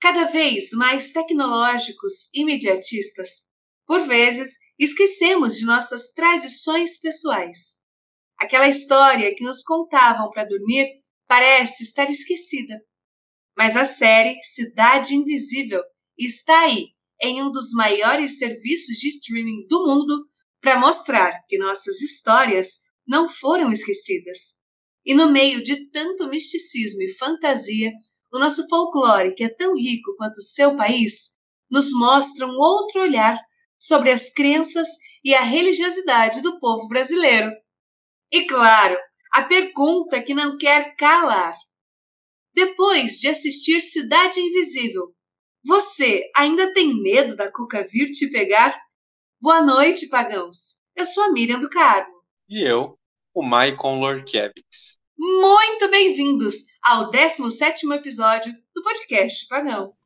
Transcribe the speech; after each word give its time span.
cada 0.00 0.24
vez 0.24 0.70
mais 0.72 1.12
tecnológicos 1.12 2.32
e 2.34 2.42
imediatistas, 2.42 3.48
por 3.86 4.00
vezes 4.06 4.56
esquecemos 4.78 5.56
de 5.56 5.64
nossas 5.64 6.12
tradições 6.12 6.98
pessoais. 7.00 7.86
Aquela 8.38 8.68
história 8.68 9.34
que 9.34 9.42
nos 9.42 9.62
contavam 9.62 10.30
para 10.30 10.44
dormir 10.44 10.86
parece 11.26 11.82
estar 11.82 12.08
esquecida. 12.08 12.80
Mas 13.56 13.76
a 13.76 13.84
série 13.84 14.38
Cidade 14.42 15.14
Invisível 15.14 15.82
está 16.16 16.60
aí 16.60 16.90
em 17.20 17.42
um 17.42 17.50
dos 17.50 17.72
maiores 17.72 18.38
serviços 18.38 18.96
de 18.98 19.08
streaming 19.08 19.66
do 19.68 19.84
mundo 19.84 20.24
para 20.60 20.78
mostrar 20.78 21.32
que 21.48 21.58
nossas 21.58 22.00
histórias 22.00 22.88
não 23.06 23.28
foram 23.28 23.72
esquecidas. 23.72 24.58
E 25.04 25.14
no 25.14 25.30
meio 25.30 25.62
de 25.62 25.88
tanto 25.90 26.28
misticismo 26.28 27.02
e 27.02 27.16
fantasia, 27.16 27.90
o 28.32 28.38
nosso 28.38 28.68
folclore, 28.68 29.34
que 29.34 29.44
é 29.44 29.48
tão 29.48 29.74
rico 29.74 30.14
quanto 30.16 30.38
o 30.38 30.42
seu 30.42 30.76
país, 30.76 31.34
nos 31.70 31.92
mostra 31.92 32.46
um 32.46 32.56
outro 32.58 33.02
olhar 33.02 33.38
sobre 33.80 34.10
as 34.10 34.32
crenças 34.32 34.88
e 35.24 35.34
a 35.34 35.42
religiosidade 35.42 36.40
do 36.42 36.58
povo 36.58 36.88
brasileiro. 36.88 37.50
E 38.32 38.46
claro, 38.46 38.96
a 39.32 39.42
pergunta 39.44 40.22
que 40.22 40.34
não 40.34 40.56
quer 40.56 40.94
calar. 40.96 41.54
Depois 42.54 43.18
de 43.18 43.28
assistir 43.28 43.80
Cidade 43.80 44.40
Invisível, 44.40 45.14
você 45.64 46.22
ainda 46.34 46.72
tem 46.72 47.00
medo 47.02 47.36
da 47.36 47.50
Cuca 47.52 47.86
vir 47.86 48.06
te 48.06 48.30
pegar? 48.30 48.78
Boa 49.40 49.62
noite, 49.62 50.08
pagãos. 50.08 50.80
Eu 50.96 51.06
sou 51.06 51.22
a 51.24 51.32
Miriam 51.32 51.60
do 51.60 51.68
Carmo. 51.68 52.22
E 52.48 52.62
eu, 52.62 52.98
o 53.34 53.42
Maicon 53.42 54.00
Lorkiewicz. 54.00 54.98
Muito 55.20 55.90
bem-vindos 55.90 56.54
ao 56.80 57.10
17 57.10 57.92
episódio 57.92 58.52
do 58.72 58.82
podcast 58.82 59.48
Pagão. 59.48 59.97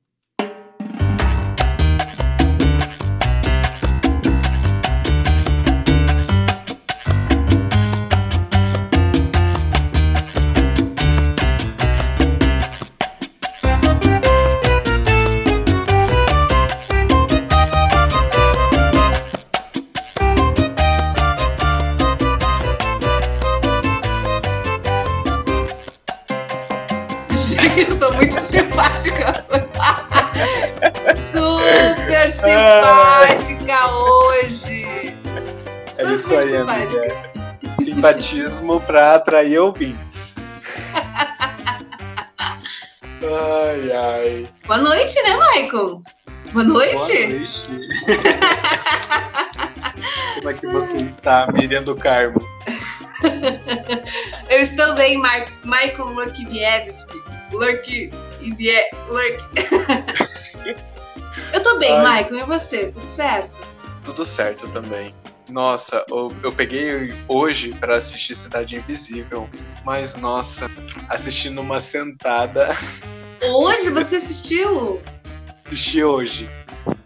simpática 32.33 33.87
hoje. 33.89 35.15
É 35.99 36.15
isso 36.15 36.35
aí, 36.35 36.45
simpática. 36.45 37.03
amiga. 37.03 37.31
Simpatismo 37.81 38.81
para 38.81 39.15
atrair 39.15 39.59
ouvintes. 39.59 40.37
ai, 43.23 43.93
ai. 43.93 44.49
Boa 44.67 44.79
noite, 44.79 45.15
né, 45.23 45.37
Michael? 45.37 46.03
Boa 46.53 46.65
noite. 46.65 46.97
Boa 46.97 47.29
noite. 47.39 47.65
Como 50.37 50.51
é 50.51 50.55
que 50.55 50.67
você 50.67 50.97
está, 50.97 51.47
Miriam 51.53 51.85
do 51.85 51.95
Carmo? 51.95 52.41
Eu 54.51 54.61
estou 54.61 54.95
bem, 54.95 55.19
Mar 55.19 55.47
Michael 55.65 56.09
Lorkivievski. 57.53 58.11
Lork... 59.09 59.39
Lork... 59.71 60.83
Eu 61.53 61.63
tô 61.63 61.79
bem, 61.79 61.93
Ai. 61.93 62.25
Michael, 62.25 62.45
e 62.45 62.47
você? 62.47 62.91
Tudo 62.91 63.07
certo? 63.07 63.59
Tudo 64.05 64.25
certo 64.25 64.69
também. 64.69 65.15
Nossa, 65.49 66.05
eu, 66.09 66.35
eu 66.43 66.51
peguei 66.53 67.13
hoje 67.29 67.75
para 67.75 67.97
assistir 67.97 68.35
Cidade 68.35 68.77
Invisível, 68.77 69.49
mas 69.85 70.15
nossa, 70.15 70.71
assisti 71.09 71.51
numa 71.51 71.79
sentada. 71.79 72.75
Hoje 73.43 73.91
você 73.91 74.17
assistiu? 74.17 75.03
Assisti 75.67 76.03
hoje. 76.03 76.49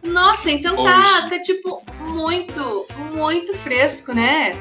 Nossa, 0.04 0.50
então 0.50 0.76
tá, 0.76 1.18
hoje. 1.24 1.30
tá 1.30 1.40
tipo 1.40 1.82
muito, 1.98 2.86
muito 3.12 3.56
fresco, 3.56 4.14
né? 4.14 4.54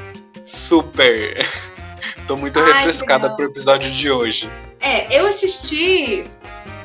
Super. 0.44 1.46
Tô 2.26 2.36
muito 2.36 2.58
Ai, 2.58 2.72
refrescada 2.72 3.30
pro 3.36 3.46
episódio 3.46 3.92
de 3.92 4.10
hoje. 4.10 4.50
É, 4.80 5.18
eu 5.18 5.26
assisti 5.26 6.24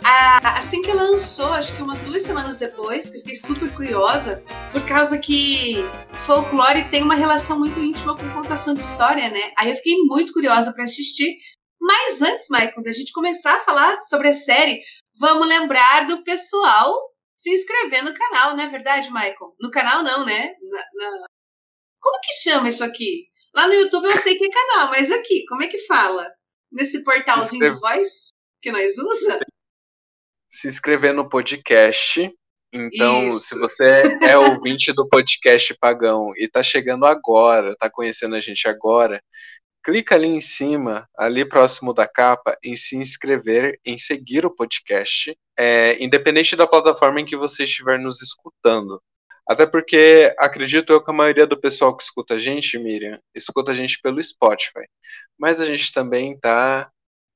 a, 0.03 0.57
assim 0.57 0.81
que 0.81 0.91
lançou, 0.91 1.53
acho 1.53 1.75
que 1.75 1.81
umas 1.81 2.01
duas 2.01 2.23
semanas 2.23 2.57
depois, 2.57 3.09
que 3.09 3.19
fiquei 3.19 3.35
super 3.35 3.71
curiosa, 3.73 4.43
por 4.71 4.85
causa 4.85 5.17
que 5.19 5.77
folclore 6.25 6.89
tem 6.89 7.03
uma 7.03 7.15
relação 7.15 7.59
muito 7.59 7.79
íntima 7.79 8.17
com 8.17 8.29
contação 8.31 8.73
de 8.73 8.81
história, 8.81 9.29
né? 9.29 9.51
Aí 9.57 9.69
eu 9.69 9.75
fiquei 9.75 9.95
muito 10.05 10.33
curiosa 10.33 10.73
para 10.73 10.83
assistir. 10.83 11.37
Mas 11.79 12.21
antes, 12.21 12.47
Michael, 12.49 12.83
da 12.83 12.91
gente 12.91 13.11
começar 13.11 13.55
a 13.55 13.59
falar 13.59 13.99
sobre 14.01 14.27
a 14.27 14.33
série, 14.33 14.81
vamos 15.19 15.47
lembrar 15.47 16.05
do 16.07 16.23
pessoal 16.23 16.93
se 17.35 17.51
inscrever 17.51 18.03
no 18.03 18.13
canal, 18.13 18.55
não 18.55 18.63
é 18.63 18.67
verdade, 18.67 19.11
Michael? 19.11 19.55
No 19.59 19.71
canal 19.71 20.03
não, 20.03 20.23
né? 20.23 20.49
Na, 20.61 20.79
na... 20.79 21.25
Como 21.99 22.19
que 22.21 22.33
chama 22.43 22.67
isso 22.67 22.83
aqui? 22.83 23.27
Lá 23.55 23.67
no 23.67 23.73
YouTube 23.73 24.05
eu 24.05 24.17
sei 24.17 24.37
que 24.37 24.45
é 24.45 24.49
canal, 24.49 24.89
mas 24.89 25.11
aqui, 25.11 25.43
como 25.47 25.63
é 25.63 25.67
que 25.67 25.79
fala? 25.79 26.27
Nesse 26.71 27.03
portalzinho 27.03 27.65
de 27.65 27.79
voz 27.79 28.29
que 28.61 28.71
nós 28.71 28.97
usa? 28.97 29.39
se 30.51 30.67
inscrever 30.67 31.13
no 31.13 31.27
podcast. 31.29 32.29
Então, 32.73 33.27
Isso. 33.27 33.39
se 33.39 33.59
você 33.59 34.03
é 34.21 34.37
ouvinte 34.37 34.91
do 34.93 35.07
podcast 35.07 35.73
Pagão 35.79 36.33
e 36.35 36.45
está 36.45 36.61
chegando 36.61 37.05
agora, 37.05 37.71
está 37.71 37.89
conhecendo 37.89 38.35
a 38.35 38.39
gente 38.39 38.67
agora, 38.67 39.21
clica 39.83 40.15
ali 40.15 40.27
em 40.27 40.41
cima, 40.41 41.07
ali 41.17 41.47
próximo 41.47 41.93
da 41.93 42.07
capa, 42.07 42.57
em 42.63 42.75
se 42.75 42.95
inscrever, 42.97 43.79
em 43.85 43.97
seguir 43.97 44.45
o 44.45 44.53
podcast, 44.53 45.35
é, 45.57 46.01
independente 46.03 46.55
da 46.55 46.67
plataforma 46.67 47.19
em 47.21 47.25
que 47.25 47.35
você 47.35 47.63
estiver 47.63 47.97
nos 47.97 48.21
escutando. 48.21 49.01
Até 49.47 49.65
porque 49.65 50.33
acredito 50.37 50.93
eu 50.93 51.03
que 51.03 51.11
a 51.11 51.13
maioria 51.13 51.47
do 51.47 51.59
pessoal 51.59 51.95
que 51.95 52.03
escuta 52.03 52.35
a 52.35 52.39
gente, 52.39 52.77
Miriam, 52.77 53.19
escuta 53.35 53.71
a 53.71 53.75
gente 53.75 53.99
pelo 54.01 54.23
Spotify. 54.23 54.85
Mas 55.41 55.59
a 55.59 55.65
gente 55.65 55.91
também 55.91 56.39
tá 56.39 56.91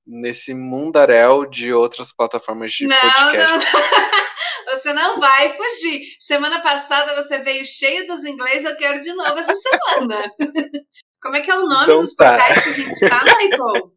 nesse 0.05 0.53
mundaréu 0.53 1.43
de 1.49 1.73
outras 1.73 2.13
plataformas 2.13 2.71
de 2.71 2.85
não, 2.85 3.01
podcast. 3.01 3.73
Não. 3.73 4.15
Você 4.69 4.93
não 4.93 5.19
vai 5.19 5.49
fugir. 5.53 6.15
Semana 6.19 6.61
passada 6.61 7.15
você 7.15 7.37
veio 7.39 7.63
cheio 7.63 8.05
dos 8.07 8.25
inglês, 8.25 8.65
eu 8.65 8.75
quero 8.75 8.99
de 8.99 9.13
novo 9.13 9.37
essa 9.37 9.53
semana. 9.55 10.21
Como 11.21 11.35
é 11.35 11.41
que 11.41 11.49
é 11.49 11.57
o 11.57 11.67
nome 11.67 11.83
então, 11.83 11.99
dos 11.99 12.13
tá. 12.15 12.31
portais 12.35 12.63
que 12.63 12.69
a 12.69 12.73
gente 12.73 12.99
tá, 13.09 13.23
Michael? 13.23 13.93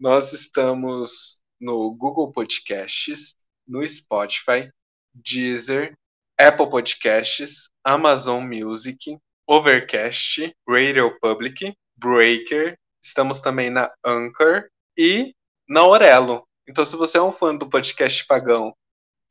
Nós 0.00 0.32
estamos 0.32 1.40
no 1.60 1.94
Google 1.94 2.32
Podcasts, 2.32 3.34
no 3.66 3.86
Spotify, 3.86 4.70
Deezer, 5.12 5.94
Apple 6.38 6.70
Podcasts, 6.70 7.68
Amazon 7.84 8.44
Music, 8.44 9.18
Overcast, 9.46 10.52
Radio 10.66 11.16
Public, 11.20 11.74
Breaker, 12.04 12.76
Estamos 13.04 13.42
também 13.42 13.68
na 13.68 13.92
Anchor 14.02 14.64
e 14.96 15.34
na 15.68 15.86
Orelo. 15.86 16.42
Então, 16.66 16.86
se 16.86 16.96
você 16.96 17.18
é 17.18 17.22
um 17.22 17.30
fã 17.30 17.54
do 17.54 17.68
podcast 17.68 18.26
Pagão 18.26 18.74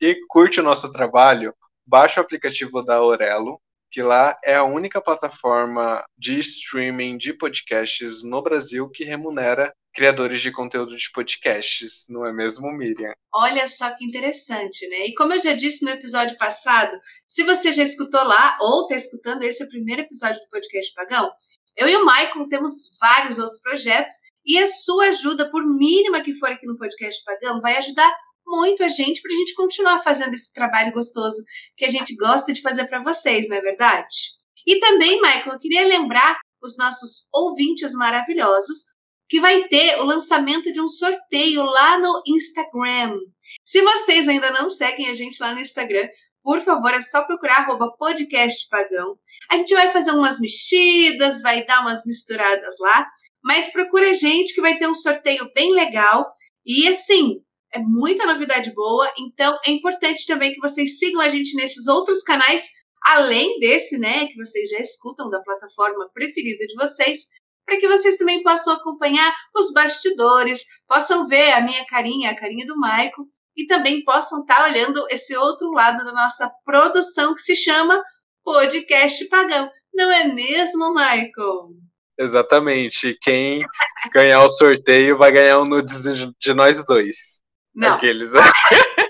e 0.00 0.16
curte 0.28 0.60
o 0.60 0.62
nosso 0.62 0.92
trabalho, 0.92 1.52
baixe 1.84 2.20
o 2.20 2.22
aplicativo 2.22 2.84
da 2.84 3.02
Orelo, 3.02 3.60
que 3.90 4.00
lá 4.00 4.38
é 4.44 4.54
a 4.54 4.62
única 4.62 5.00
plataforma 5.00 6.04
de 6.16 6.38
streaming 6.38 7.18
de 7.18 7.32
podcasts 7.32 8.22
no 8.22 8.40
Brasil 8.40 8.88
que 8.88 9.02
remunera 9.02 9.74
criadores 9.92 10.40
de 10.40 10.52
conteúdo 10.52 10.96
de 10.96 11.10
podcasts, 11.12 12.06
não 12.08 12.24
é 12.24 12.32
mesmo, 12.32 12.70
Miriam? 12.72 13.12
Olha 13.32 13.66
só 13.66 13.90
que 13.96 14.04
interessante, 14.04 14.88
né? 14.88 15.06
E 15.06 15.14
como 15.14 15.32
eu 15.32 15.40
já 15.40 15.52
disse 15.52 15.84
no 15.84 15.90
episódio 15.90 16.36
passado, 16.38 16.96
se 17.28 17.42
você 17.42 17.72
já 17.72 17.82
escutou 17.82 18.22
lá 18.22 18.56
ou 18.60 18.82
está 18.82 18.94
escutando 18.94 19.42
esse 19.42 19.68
primeiro 19.68 20.02
episódio 20.02 20.40
do 20.40 20.48
podcast 20.48 20.92
Pagão, 20.94 21.30
eu 21.76 21.88
e 21.88 21.96
o 21.96 22.04
Maicon 22.04 22.48
temos 22.48 22.96
vários 23.00 23.38
outros 23.38 23.60
projetos 23.60 24.14
e 24.44 24.58
a 24.58 24.66
sua 24.66 25.08
ajuda, 25.08 25.50
por 25.50 25.66
mínima 25.66 26.22
que 26.22 26.34
for 26.34 26.50
aqui 26.50 26.66
no 26.66 26.76
podcast 26.76 27.22
Pagão, 27.24 27.60
vai 27.60 27.76
ajudar 27.76 28.14
muito 28.46 28.84
a 28.84 28.88
gente 28.88 29.22
para 29.22 29.32
a 29.32 29.36
gente 29.36 29.54
continuar 29.54 29.98
fazendo 30.00 30.34
esse 30.34 30.52
trabalho 30.52 30.92
gostoso 30.92 31.42
que 31.76 31.84
a 31.84 31.88
gente 31.88 32.14
gosta 32.16 32.52
de 32.52 32.60
fazer 32.60 32.86
para 32.86 33.00
vocês, 33.00 33.48
não 33.48 33.56
é 33.56 33.60
verdade? 33.60 34.34
E 34.66 34.78
também, 34.78 35.20
Michael, 35.20 35.52
eu 35.52 35.58
queria 35.58 35.86
lembrar 35.86 36.38
os 36.62 36.76
nossos 36.78 37.28
ouvintes 37.32 37.92
maravilhosos 37.94 38.94
que 39.28 39.40
vai 39.40 39.66
ter 39.68 39.98
o 40.00 40.04
lançamento 40.04 40.70
de 40.72 40.80
um 40.80 40.88
sorteio 40.88 41.62
lá 41.64 41.98
no 41.98 42.22
Instagram. 42.26 43.18
Se 43.64 43.80
vocês 43.82 44.28
ainda 44.28 44.50
não 44.50 44.68
seguem 44.68 45.08
a 45.08 45.14
gente 45.14 45.42
lá 45.42 45.52
no 45.52 45.60
Instagram, 45.60 46.06
por 46.44 46.60
favor, 46.60 46.92
é 46.92 47.00
só 47.00 47.24
procurar 47.24 47.60
arroba 47.60 47.96
podcast 47.96 48.68
pagão. 48.68 49.18
A 49.50 49.56
gente 49.56 49.72
vai 49.74 49.90
fazer 49.90 50.10
umas 50.10 50.38
mexidas, 50.38 51.40
vai 51.40 51.64
dar 51.64 51.80
umas 51.80 52.04
misturadas 52.04 52.76
lá, 52.78 53.08
mas 53.42 53.72
procura 53.72 54.10
a 54.10 54.12
gente 54.12 54.54
que 54.54 54.60
vai 54.60 54.76
ter 54.76 54.86
um 54.86 54.94
sorteio 54.94 55.50
bem 55.54 55.72
legal. 55.72 56.30
E 56.66 56.86
assim, 56.86 57.40
é 57.72 57.78
muita 57.78 58.26
novidade 58.26 58.74
boa, 58.74 59.10
então 59.18 59.58
é 59.66 59.70
importante 59.70 60.26
também 60.26 60.52
que 60.52 60.60
vocês 60.60 60.98
sigam 60.98 61.22
a 61.22 61.30
gente 61.30 61.56
nesses 61.56 61.88
outros 61.88 62.22
canais, 62.22 62.68
além 63.06 63.58
desse, 63.58 63.96
né, 63.98 64.26
que 64.26 64.36
vocês 64.36 64.68
já 64.68 64.78
escutam 64.78 65.30
da 65.30 65.42
plataforma 65.42 66.10
preferida 66.12 66.66
de 66.66 66.74
vocês, 66.74 67.20
para 67.64 67.78
que 67.78 67.88
vocês 67.88 68.18
também 68.18 68.42
possam 68.42 68.74
acompanhar 68.74 69.34
os 69.56 69.72
bastidores, 69.72 70.62
possam 70.86 71.26
ver 71.26 71.52
a 71.52 71.62
minha 71.62 71.86
carinha, 71.86 72.30
a 72.30 72.36
carinha 72.36 72.66
do 72.66 72.78
Maico, 72.78 73.26
e 73.56 73.66
também 73.66 74.04
possam 74.04 74.40
estar 74.40 74.56
tá 74.56 74.64
olhando 74.64 75.06
esse 75.10 75.36
outro 75.36 75.70
lado 75.70 76.04
da 76.04 76.12
nossa 76.12 76.50
produção 76.64 77.34
que 77.34 77.40
se 77.40 77.56
chama 77.56 78.02
Podcast 78.42 79.24
Pagão. 79.26 79.70
Não 79.94 80.10
é 80.10 80.24
mesmo, 80.24 80.92
Michael? 80.92 81.70
Exatamente. 82.18 83.16
Quem 83.20 83.64
ganhar 84.12 84.42
o 84.42 84.50
sorteio 84.50 85.16
vai 85.16 85.32
ganhar 85.32 85.60
um 85.60 85.64
nudes 85.64 86.02
de 86.38 86.54
nós 86.54 86.84
dois. 86.84 87.40
Não. 87.74 87.94
Aqueles. 87.94 88.32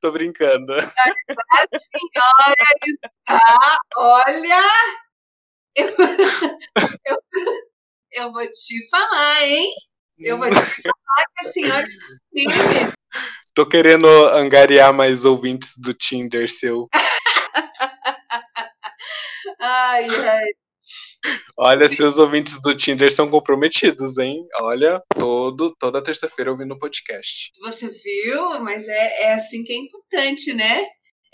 Tô 0.00 0.12
brincando. 0.12 0.72
A 0.74 0.86
senhora 1.76 2.54
está, 2.82 3.40
olha, 3.96 4.62
eu, 5.76 5.88
eu, 7.06 7.16
eu 8.12 8.32
vou 8.32 8.46
te 8.46 8.88
falar, 8.90 9.44
hein? 9.44 9.72
Eu 10.18 10.36
vou 10.36 10.48
te 10.48 10.54
falar 10.54 11.26
que 11.36 11.40
a 11.40 11.44
senhora 11.44 11.86
está 11.86 12.92
Tô 13.54 13.66
querendo 13.66 14.06
angariar 14.28 14.92
mais 14.92 15.24
ouvintes 15.24 15.74
do 15.78 15.94
Tinder 15.94 16.50
seu. 16.50 16.88
ai, 19.60 20.08
ai. 20.08 20.46
Olha, 21.56 21.88
seus 21.88 22.18
ouvintes 22.18 22.60
do 22.62 22.76
Tinder 22.76 23.12
são 23.12 23.30
comprometidos, 23.30 24.18
hein? 24.18 24.44
Olha, 24.60 25.00
todo, 25.18 25.74
toda 25.78 26.02
terça-feira 26.02 26.50
ouvindo 26.50 26.74
o 26.74 26.78
podcast. 26.78 27.50
Você 27.62 27.88
viu? 27.88 28.60
Mas 28.60 28.88
é, 28.88 29.22
é 29.24 29.34
assim 29.34 29.62
que 29.64 29.72
é 29.72 29.76
importante, 29.76 30.52
né? 30.54 30.84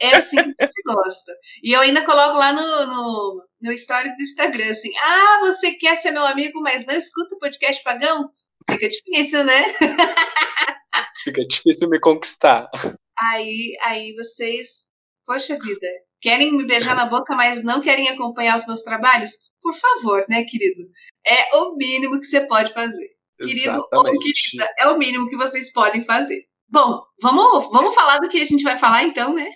É 0.00 0.16
assim 0.16 0.37
que 0.37 0.62
a 0.62 0.66
gente 0.66 0.82
gosta. 0.87 1.32
E 1.62 1.72
eu 1.72 1.80
ainda 1.80 2.04
coloco 2.04 2.37
lá 2.37 2.52
no, 2.52 2.87
no, 2.87 3.46
no 3.62 3.72
histórico 3.72 4.16
do 4.16 4.22
Instagram, 4.22 4.70
assim, 4.70 4.90
ah, 4.96 5.40
você 5.40 5.72
quer 5.72 5.94
ser 5.96 6.10
meu 6.10 6.26
amigo, 6.26 6.60
mas 6.60 6.87
não 6.87 6.96
escuta 6.96 7.34
o 7.34 7.38
podcast 7.38 7.82
pagão? 7.82 8.30
Fica 8.70 8.88
difícil, 8.88 9.44
né? 9.44 9.62
Fica 11.22 11.46
difícil 11.46 11.88
me 11.88 11.99
conquistar. 12.00 12.69
Aí, 13.19 13.76
aí 13.82 14.14
vocês, 14.14 14.93
poxa 15.25 15.56
vida, 15.58 15.87
querem 16.20 16.56
me 16.56 16.66
beijar 16.66 16.94
na 16.96 17.06
boca, 17.06 17.34
mas 17.34 17.62
não 17.62 17.81
querem 17.81 18.08
acompanhar 18.08 18.56
os 18.56 18.66
meus 18.66 18.82
trabalhos? 18.82 19.32
Por 19.61 19.75
favor, 19.75 20.25
né, 20.28 20.44
querido? 20.44 20.82
É 21.26 21.56
o 21.56 21.75
mínimo 21.76 22.20
que 22.20 22.26
você 22.26 22.46
pode 22.46 22.72
fazer. 22.72 23.14
Querido 23.38 23.84
ou 23.93 24.05
querida, 24.19 24.69
é 24.78 24.87
o 24.88 24.99
mínimo 24.99 25.28
que 25.28 25.37
vocês 25.37 25.72
podem 25.72 26.05
fazer. 26.05 26.44
Bom, 26.69 27.02
vamos, 27.20 27.70
vamos 27.70 27.94
falar 27.94 28.19
do 28.19 28.28
que 28.28 28.40
a 28.40 28.44
gente 28.44 28.62
vai 28.62 28.78
falar 28.78 29.05
então, 29.05 29.34
né? 29.34 29.49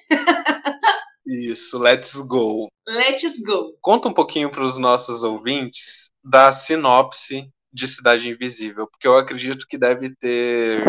Isso, 1.27 1.79
let's 1.79 2.15
go. 2.23 2.69
Let's 2.89 3.43
go. 3.43 3.77
Conta 3.83 4.09
um 4.09 4.15
pouquinho 4.15 4.51
para 4.51 4.65
os 4.65 4.79
nossos 4.79 5.23
ouvintes 5.23 6.11
da 6.25 6.53
sinopse 6.53 7.51
de 7.73 7.87
Cidade 7.87 8.29
Invisível, 8.29 8.89
porque 8.91 9.07
eu 9.07 9.17
acredito 9.17 9.67
que 9.69 9.79
deve 9.79 10.15
ter 10.17 10.85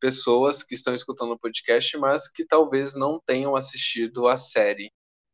pessoas 0.00 0.62
que 0.62 0.74
estão 0.74 0.94
escutando 0.94 1.32
o 1.32 1.38
podcast, 1.38 1.96
mas 1.98 2.30
que 2.30 2.44
talvez 2.44 2.94
não 2.94 3.20
tenham 3.24 3.54
assistido 3.54 4.26
a 4.26 4.36
série 4.36 4.90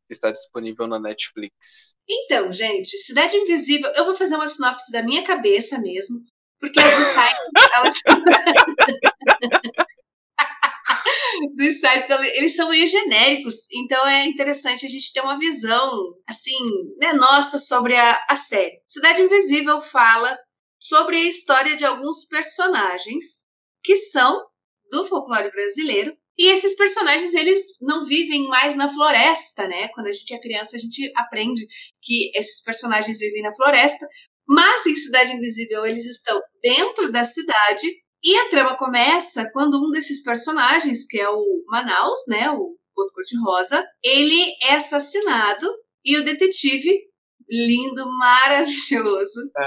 está 0.09 0.31
disponível 0.31 0.87
na 0.87 0.99
Netflix. 0.99 1.95
Então, 2.09 2.51
gente, 2.51 2.97
Cidade 2.97 3.35
Invisível, 3.37 3.91
eu 3.91 4.05
vou 4.05 4.15
fazer 4.15 4.35
uma 4.35 4.47
sinopse 4.47 4.91
da 4.91 5.03
minha 5.03 5.23
cabeça 5.23 5.79
mesmo, 5.79 6.17
porque 6.59 6.79
as 6.79 6.97
do 6.97 7.03
site, 7.03 7.37
elas... 7.75 7.99
dos 11.55 11.79
sites, 11.79 12.09
eles 12.09 12.55
são 12.55 12.69
meio 12.69 12.87
genéricos, 12.87 13.71
então 13.71 14.05
é 14.07 14.25
interessante 14.25 14.85
a 14.85 14.89
gente 14.89 15.13
ter 15.13 15.21
uma 15.21 15.37
visão, 15.37 15.91
assim, 16.27 16.57
né, 16.99 17.13
nossa 17.13 17.59
sobre 17.59 17.95
a, 17.95 18.25
a 18.29 18.35
série. 18.35 18.81
Cidade 18.85 19.21
Invisível 19.21 19.79
fala 19.79 20.37
sobre 20.89 21.17
a 21.17 21.23
história 21.25 21.75
de 21.75 21.85
alguns 21.85 22.25
personagens 22.25 23.43
que 23.83 23.95
são 23.95 24.45
do 24.91 25.05
folclore 25.05 25.51
brasileiro 25.51 26.17
e 26.39 26.47
esses 26.47 26.73
personagens, 26.77 27.33
eles 27.33 27.77
não 27.81 28.05
vivem 28.05 28.47
mais 28.47 28.73
na 28.73 28.87
floresta, 28.87 29.67
né? 29.67 29.89
Quando 29.89 30.07
a 30.07 30.11
gente 30.11 30.33
é 30.33 30.39
criança, 30.39 30.77
a 30.77 30.79
gente 30.79 31.11
aprende 31.13 31.67
que 32.01 32.31
esses 32.33 32.63
personagens 32.63 33.19
vivem 33.19 33.41
na 33.41 33.53
floresta, 33.53 34.07
mas 34.47 34.85
em 34.85 34.95
Cidade 34.95 35.33
Invisível 35.33 35.85
eles 35.85 36.05
estão 36.05 36.39
dentro 36.63 37.11
da 37.11 37.25
cidade 37.25 37.85
e 38.23 38.37
a 38.37 38.49
trama 38.49 38.77
começa 38.77 39.49
quando 39.51 39.85
um 39.85 39.91
desses 39.91 40.23
personagens, 40.23 41.05
que 41.05 41.19
é 41.19 41.29
o 41.29 41.63
Manaus, 41.67 42.19
né, 42.29 42.49
o 42.51 42.73
Boto 42.95 43.13
Cor-de-Rosa, 43.13 43.85
ele 44.01 44.41
é 44.63 44.75
assassinado 44.75 45.69
e 46.05 46.17
o 46.17 46.23
detetive, 46.23 46.89
lindo, 47.49 48.09
maravilhoso, 48.17 49.39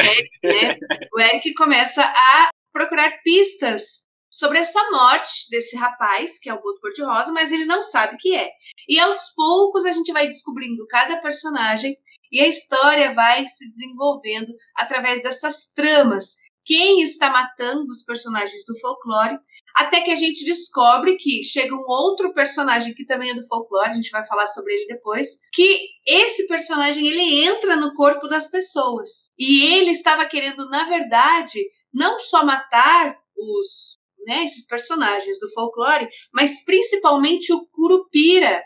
Eric, 0.00 0.30
né, 0.42 0.76
o 1.14 1.20
Eric 1.20 1.54
começa 1.54 2.02
a 2.02 2.50
procurar 2.72 3.22
pistas 3.22 4.02
sobre 4.32 4.58
essa 4.58 4.80
morte 4.90 5.48
desse 5.50 5.76
rapaz, 5.76 6.38
que 6.38 6.48
é 6.48 6.54
o 6.54 6.60
Boto 6.60 6.80
Cor-de-Rosa, 6.80 7.32
mas 7.32 7.52
ele 7.52 7.66
não 7.66 7.82
sabe 7.82 8.14
o 8.14 8.18
que 8.18 8.34
é. 8.34 8.50
E 8.88 8.98
aos 8.98 9.34
poucos 9.36 9.84
a 9.84 9.92
gente 9.92 10.12
vai 10.12 10.26
descobrindo 10.26 10.86
cada 10.88 11.20
personagem 11.20 11.94
e 12.30 12.40
a 12.40 12.48
história 12.48 13.12
vai 13.12 13.46
se 13.46 13.70
desenvolvendo 13.70 14.52
através 14.74 15.22
dessas 15.22 15.72
tramas. 15.74 16.36
Quem 16.64 17.02
está 17.02 17.30
matando 17.30 17.86
os 17.90 18.04
personagens 18.04 18.64
do 18.64 18.78
folclore, 18.78 19.38
até 19.76 20.00
que 20.00 20.10
a 20.10 20.16
gente 20.16 20.44
descobre 20.44 21.16
que 21.16 21.42
chega 21.42 21.74
um 21.74 21.84
outro 21.86 22.32
personagem 22.32 22.94
que 22.94 23.04
também 23.04 23.30
é 23.30 23.34
do 23.34 23.46
folclore, 23.46 23.90
a 23.90 23.94
gente 23.94 24.10
vai 24.10 24.24
falar 24.26 24.46
sobre 24.46 24.74
ele 24.74 24.86
depois, 24.86 25.40
que 25.52 25.88
esse 26.06 26.46
personagem 26.46 27.06
ele 27.06 27.44
entra 27.44 27.76
no 27.76 27.92
corpo 27.94 28.28
das 28.28 28.50
pessoas. 28.50 29.26
E 29.38 29.74
ele 29.74 29.90
estava 29.90 30.24
querendo, 30.26 30.68
na 30.68 30.84
verdade, 30.84 31.60
não 31.92 32.18
só 32.18 32.44
matar 32.44 33.16
os 33.36 33.96
né, 34.26 34.44
esses 34.44 34.66
personagens 34.66 35.38
do 35.40 35.50
folclore, 35.50 36.08
mas 36.32 36.64
principalmente 36.64 37.52
o 37.52 37.66
Curupira. 37.72 38.62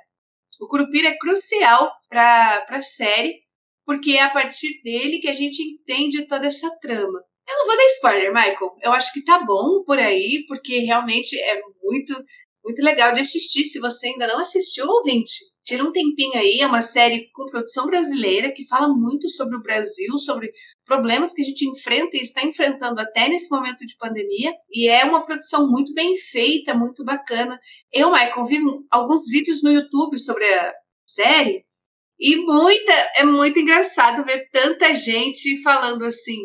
O 0.61 0.69
Curupira 0.69 1.09
é 1.09 1.19
crucial 1.19 1.91
para 2.09 2.65
a 2.69 2.81
série, 2.81 3.43
porque 3.85 4.13
é 4.13 4.23
a 4.23 4.31
partir 4.31 4.83
dele 4.83 5.19
que 5.19 5.29
a 5.29 5.33
gente 5.33 5.63
entende 5.63 6.27
toda 6.27 6.47
essa 6.47 6.69
trama. 6.81 7.21
Eu 7.49 7.59
não 7.59 7.67
vou 7.67 7.77
dar 7.77 7.87
spoiler, 7.87 8.33
Michael. 8.33 8.77
Eu 8.83 8.93
acho 8.93 9.13
que 9.13 9.25
tá 9.25 9.45
bom 9.45 9.83
por 9.85 9.99
aí, 9.99 10.45
porque 10.49 10.79
realmente 10.81 11.39
é 11.39 11.61
muito, 11.83 12.25
muito 12.65 12.83
legal 12.83 13.13
de 13.13 13.21
assistir. 13.21 13.65
Se 13.65 13.79
você 13.79 14.09
ainda 14.09 14.27
não 14.27 14.41
assistiu, 14.41 14.87
ouvinte, 14.87 15.35
Tira 15.67 15.83
um 15.83 15.91
tempinho 15.91 16.37
aí, 16.37 16.61
é 16.61 16.67
uma 16.67 16.81
série 16.81 17.29
com 17.33 17.47
produção 17.47 17.87
brasileira 17.87 18.53
que 18.53 18.65
fala 18.69 18.87
muito 18.87 19.29
sobre 19.29 19.57
o 19.57 19.61
Brasil, 19.61 20.17
sobre 20.17 20.53
problemas 20.85 21.35
que 21.35 21.43
a 21.43 21.45
gente 21.45 21.69
enfrenta 21.69 22.17
e 22.17 22.21
está 22.21 22.45
enfrentando 22.45 23.01
até 23.01 23.29
nesse 23.29 23.51
momento 23.51 23.85
de 23.85 23.97
pandemia. 23.97 24.55
E 24.71 24.89
é 24.89 25.05
uma 25.05 25.25
produção 25.25 25.69
muito 25.69 25.93
bem 25.93 26.15
feita, 26.15 26.73
muito 26.73 27.05
bacana. 27.05 27.59
Eu, 27.93 28.13
Michael, 28.13 28.47
vi 28.47 28.61
alguns 28.93 29.29
vídeos 29.29 29.61
no 29.61 29.73
YouTube 29.73 30.17
sobre 30.21 30.45
a 30.45 30.73
série 31.09 31.65
e 32.17 32.37
muita, 32.37 32.93
é 33.17 33.25
muito 33.25 33.59
engraçado 33.59 34.25
ver 34.25 34.49
tanta 34.53 34.95
gente 34.95 35.61
falando 35.65 36.05
assim: 36.05 36.39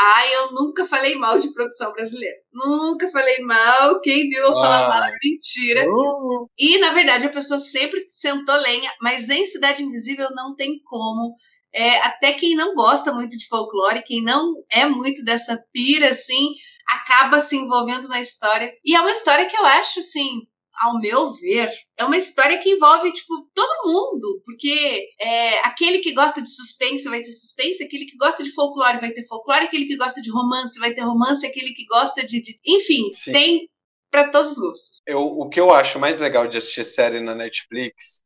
ah, 0.00 0.26
eu 0.32 0.52
nunca 0.52 0.86
falei 0.86 1.16
mal 1.16 1.38
de 1.40 1.52
produção 1.52 1.92
brasileira. 1.92 2.36
Nunca 2.52 3.08
falei 3.10 3.40
mal. 3.40 4.00
Quem 4.00 4.28
viu 4.28 4.44
eu 4.44 4.52
falar 4.52 4.86
ah. 4.86 4.88
mal 4.88 5.02
é 5.02 5.16
mentira. 5.22 5.88
Uh. 5.90 6.48
E, 6.56 6.78
na 6.78 6.90
verdade, 6.90 7.26
a 7.26 7.30
pessoa 7.30 7.58
sempre 7.58 8.04
sentou 8.08 8.54
lenha, 8.56 8.92
mas 9.02 9.28
em 9.28 9.44
Cidade 9.44 9.82
Invisível 9.82 10.28
não 10.36 10.54
tem 10.54 10.80
como. 10.84 11.34
É, 11.74 11.98
até 12.02 12.32
quem 12.32 12.54
não 12.54 12.74
gosta 12.74 13.12
muito 13.12 13.36
de 13.36 13.48
folclore, 13.48 14.04
quem 14.04 14.22
não 14.22 14.54
é 14.72 14.86
muito 14.86 15.24
dessa 15.24 15.60
pira, 15.72 16.10
assim, 16.10 16.54
acaba 16.86 17.40
se 17.40 17.56
envolvendo 17.56 18.06
na 18.06 18.20
história. 18.20 18.72
E 18.84 18.94
é 18.94 19.00
uma 19.00 19.10
história 19.10 19.46
que 19.46 19.56
eu 19.56 19.66
acho, 19.66 19.98
assim, 19.98 20.46
ao 20.82 20.98
meu 20.98 21.30
ver, 21.30 21.70
é 21.96 22.04
uma 22.04 22.16
história 22.16 22.58
que 22.58 22.70
envolve, 22.70 23.12
tipo, 23.12 23.48
todo 23.54 23.90
mundo. 23.90 24.40
Porque 24.44 25.00
é, 25.20 25.60
aquele 25.60 25.98
que 25.98 26.14
gosta 26.14 26.42
de 26.42 26.50
suspense 26.50 27.08
vai 27.08 27.22
ter 27.22 27.30
suspense, 27.30 27.84
aquele 27.84 28.04
que 28.04 28.16
gosta 28.16 28.42
de 28.42 28.52
folclore 28.52 28.98
vai 28.98 29.10
ter 29.10 29.26
folclore, 29.26 29.64
aquele 29.64 29.86
que 29.86 29.96
gosta 29.96 30.20
de 30.20 30.30
romance 30.30 30.78
vai 30.78 30.92
ter 30.92 31.02
romance, 31.02 31.46
aquele 31.46 31.72
que 31.72 31.84
gosta 31.86 32.24
de. 32.24 32.40
de... 32.40 32.56
Enfim, 32.66 33.10
Sim. 33.12 33.32
tem 33.32 33.68
para 34.10 34.30
todos 34.30 34.52
os 34.52 34.58
gostos. 34.58 34.96
Eu, 35.06 35.20
o 35.20 35.48
que 35.48 35.60
eu 35.60 35.72
acho 35.72 35.98
mais 35.98 36.18
legal 36.18 36.46
de 36.46 36.56
assistir 36.56 36.84
série 36.84 37.20
na 37.20 37.34
Netflix 37.34 38.22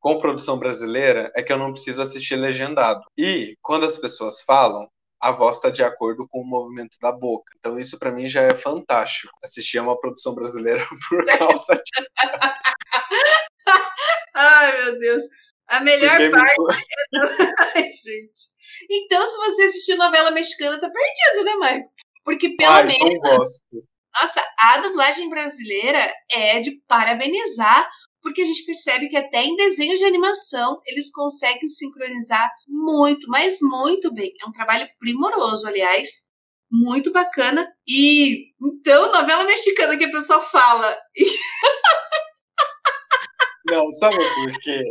com 0.00 0.18
produção 0.18 0.58
brasileira 0.58 1.30
é 1.36 1.42
que 1.42 1.52
eu 1.52 1.58
não 1.58 1.72
preciso 1.72 2.00
assistir 2.00 2.36
legendado. 2.36 3.02
E 3.16 3.54
quando 3.62 3.84
as 3.84 3.98
pessoas 3.98 4.40
falam, 4.42 4.88
a 5.20 5.32
voz 5.32 5.56
está 5.56 5.70
de 5.70 5.82
acordo 5.82 6.26
com 6.28 6.40
o 6.40 6.46
movimento 6.46 6.96
da 7.00 7.12
boca. 7.12 7.52
Então 7.58 7.78
isso 7.78 7.98
para 7.98 8.10
mim 8.10 8.28
já 8.28 8.42
é 8.42 8.54
fantástico. 8.54 9.32
Assistir 9.44 9.78
a 9.78 9.82
uma 9.82 9.98
produção 9.98 10.34
brasileira 10.34 10.84
por 11.08 11.24
causa 11.26 11.74
de... 11.74 12.06
Ai, 14.34 14.84
meu 14.84 14.98
Deus. 14.98 15.24
A 15.68 15.80
melhor 15.80 16.18
parte. 16.30 16.56
Me... 17.12 17.20
Ai, 17.76 17.82
gente. 17.82 18.60
Então, 18.90 19.26
se 19.26 19.36
você 19.36 19.64
assistir 19.64 19.94
novela 19.96 20.30
mexicana, 20.30 20.80
tá 20.80 20.90
perdido, 20.90 21.44
né, 21.44 21.54
Maicon? 21.56 21.90
Porque 22.24 22.56
pelo 22.56 22.72
Ai, 22.72 22.86
menos. 22.86 23.60
Nossa, 24.20 24.42
a 24.58 24.78
dublagem 24.78 25.28
brasileira 25.28 26.00
é 26.32 26.60
de 26.60 26.80
parabenizar, 26.88 27.88
porque 28.22 28.42
a 28.42 28.44
gente 28.44 28.64
percebe 28.64 29.08
que 29.08 29.16
até 29.16 29.44
em 29.44 29.56
desenhos 29.56 29.98
de 29.98 30.04
animação 30.04 30.80
eles 30.86 31.10
conseguem 31.10 31.66
sincronizar 31.66 32.50
muito, 32.68 33.26
mas 33.28 33.58
muito 33.62 34.12
bem. 34.12 34.32
É 34.42 34.48
um 34.48 34.52
trabalho 34.52 34.88
primoroso, 34.98 35.66
aliás, 35.66 36.30
muito 36.70 37.12
bacana. 37.12 37.68
E 37.86 38.52
então, 38.62 39.10
novela 39.10 39.44
mexicana 39.44 39.96
que 39.96 40.04
a 40.04 40.10
pessoa 40.10 40.40
fala. 40.40 40.96
Não, 43.70 43.92
sabe 43.92 44.16
por 44.16 44.60
quê? 44.60 44.82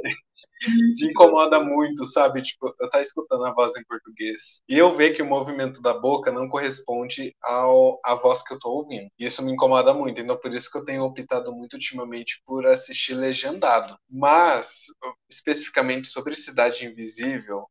Te 0.96 1.06
incomoda 1.06 1.60
muito, 1.62 2.06
sabe? 2.06 2.42
Tipo, 2.42 2.74
eu 2.80 2.90
tá 2.90 3.02
escutando 3.02 3.46
a 3.46 3.54
voz 3.54 3.76
em 3.76 3.84
português 3.84 4.62
e 4.68 4.78
eu 4.78 4.96
ver 4.96 5.12
que 5.12 5.22
o 5.22 5.26
movimento 5.26 5.82
da 5.82 5.94
boca 5.94 6.32
não 6.32 6.48
corresponde 6.48 7.36
ao 7.42 8.00
à 8.06 8.16
voz 8.16 8.44
que 8.44 8.54
eu 8.54 8.60
tô 8.60 8.70
ouvindo. 8.70 9.10
E 9.20 9.26
isso 9.26 9.44
me 9.44 9.52
incomoda 9.52 9.94
muito, 9.94 10.22
então 10.22 10.38
por 10.38 10.54
isso 10.54 10.72
que 10.72 10.78
eu 10.78 10.86
tenho 10.86 11.04
optado 11.04 11.54
muito 11.54 11.74
ultimamente 11.74 12.42
por 12.46 12.66
assistir 12.66 13.14
legendado. 13.14 13.98
Mas, 14.10 14.86
especificamente 15.30 16.08
sobre 16.08 16.36
Cidade 16.36 16.86
Invisível, 16.86 17.66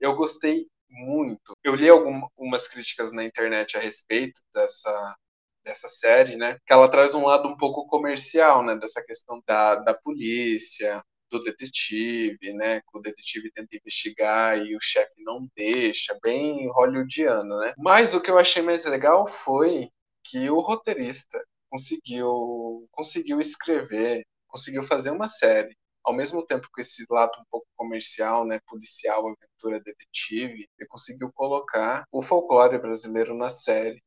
eu 0.00 0.14
gostei 0.14 0.66
muito. 0.90 1.52
Eu 1.64 1.74
li 1.74 1.88
algumas 1.88 2.66
críticas 2.68 3.12
na 3.12 3.24
internet 3.24 3.76
a 3.76 3.80
respeito 3.80 4.40
dessa 4.54 5.16
dessa 5.64 5.88
série, 5.88 6.36
né? 6.36 6.58
Que 6.66 6.72
ela 6.72 6.88
traz 6.90 7.14
um 7.14 7.24
lado 7.24 7.48
um 7.48 7.56
pouco 7.56 7.86
comercial, 7.86 8.62
né? 8.64 8.76
Dessa 8.76 9.02
questão 9.04 9.42
da, 9.46 9.76
da 9.76 9.94
polícia, 9.94 11.02
do 11.30 11.40
detetive, 11.40 12.52
né? 12.54 12.80
O 12.92 13.00
detetive 13.00 13.50
tenta 13.52 13.76
investigar 13.76 14.58
e 14.58 14.76
o 14.76 14.80
chefe 14.80 15.12
não 15.18 15.48
deixa, 15.56 16.18
bem 16.22 16.68
hollywoodiano, 16.72 17.58
né? 17.58 17.74
Mas 17.78 18.14
o 18.14 18.20
que 18.20 18.30
eu 18.30 18.38
achei 18.38 18.62
mais 18.62 18.84
legal 18.84 19.26
foi 19.26 19.88
que 20.24 20.50
o 20.50 20.60
roteirista 20.60 21.42
conseguiu 21.70 22.86
conseguiu 22.90 23.40
escrever, 23.40 24.24
conseguiu 24.48 24.82
fazer 24.82 25.10
uma 25.10 25.28
série 25.28 25.74
ao 26.04 26.14
mesmo 26.14 26.44
tempo 26.44 26.68
com 26.72 26.80
esse 26.80 27.04
lado 27.10 27.32
um 27.38 27.44
pouco 27.50 27.66
comercial, 27.76 28.46
né, 28.46 28.58
policial, 28.66 29.20
aventura, 29.20 29.82
detetive, 29.84 30.68
ele 30.78 30.88
conseguiu 30.88 31.30
colocar 31.32 32.04
o 32.10 32.22
folclore 32.22 32.78
brasileiro 32.78 33.34
na 33.36 33.50
série 33.50 34.02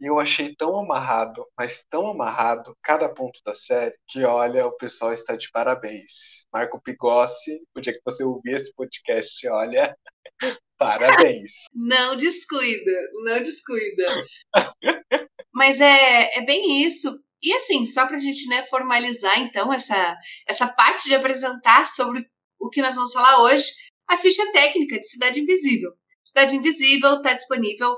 e 0.00 0.06
eu 0.06 0.18
achei 0.18 0.54
tão 0.54 0.78
amarrado, 0.78 1.46
mas 1.58 1.84
tão 1.88 2.06
amarrado, 2.08 2.76
cada 2.82 3.08
ponto 3.08 3.40
da 3.44 3.54
série, 3.54 3.96
que 4.08 4.24
olha, 4.24 4.66
o 4.66 4.76
pessoal 4.76 5.12
está 5.12 5.36
de 5.36 5.50
parabéns. 5.50 6.46
Marco 6.52 6.80
Pigossi, 6.82 7.60
o 7.74 7.80
dia 7.80 7.92
que 7.92 8.00
você 8.04 8.24
ouvir 8.24 8.56
esse 8.56 8.72
podcast, 8.74 9.48
olha, 9.48 9.96
parabéns. 10.78 11.64
Não 11.72 12.16
descuida, 12.16 13.10
não 13.24 13.42
descuida. 13.42 14.24
mas 15.54 15.80
é, 15.80 16.38
é 16.38 16.44
bem 16.44 16.82
isso. 16.82 17.08
E 17.42 17.52
assim, 17.54 17.86
só 17.86 18.06
para 18.06 18.16
a 18.16 18.20
gente 18.20 18.48
né, 18.48 18.62
formalizar 18.64 19.38
então 19.40 19.72
essa, 19.72 20.16
essa 20.48 20.66
parte 20.68 21.08
de 21.08 21.14
apresentar 21.14 21.86
sobre 21.86 22.26
o 22.58 22.68
que 22.70 22.82
nós 22.82 22.94
vamos 22.94 23.12
falar 23.12 23.42
hoje, 23.42 23.66
a 24.08 24.16
ficha 24.16 24.42
técnica 24.52 24.98
de 24.98 25.06
Cidade 25.06 25.40
Invisível. 25.40 25.92
Cidade 26.26 26.56
Invisível 26.56 27.16
está 27.16 27.32
disponível 27.32 27.94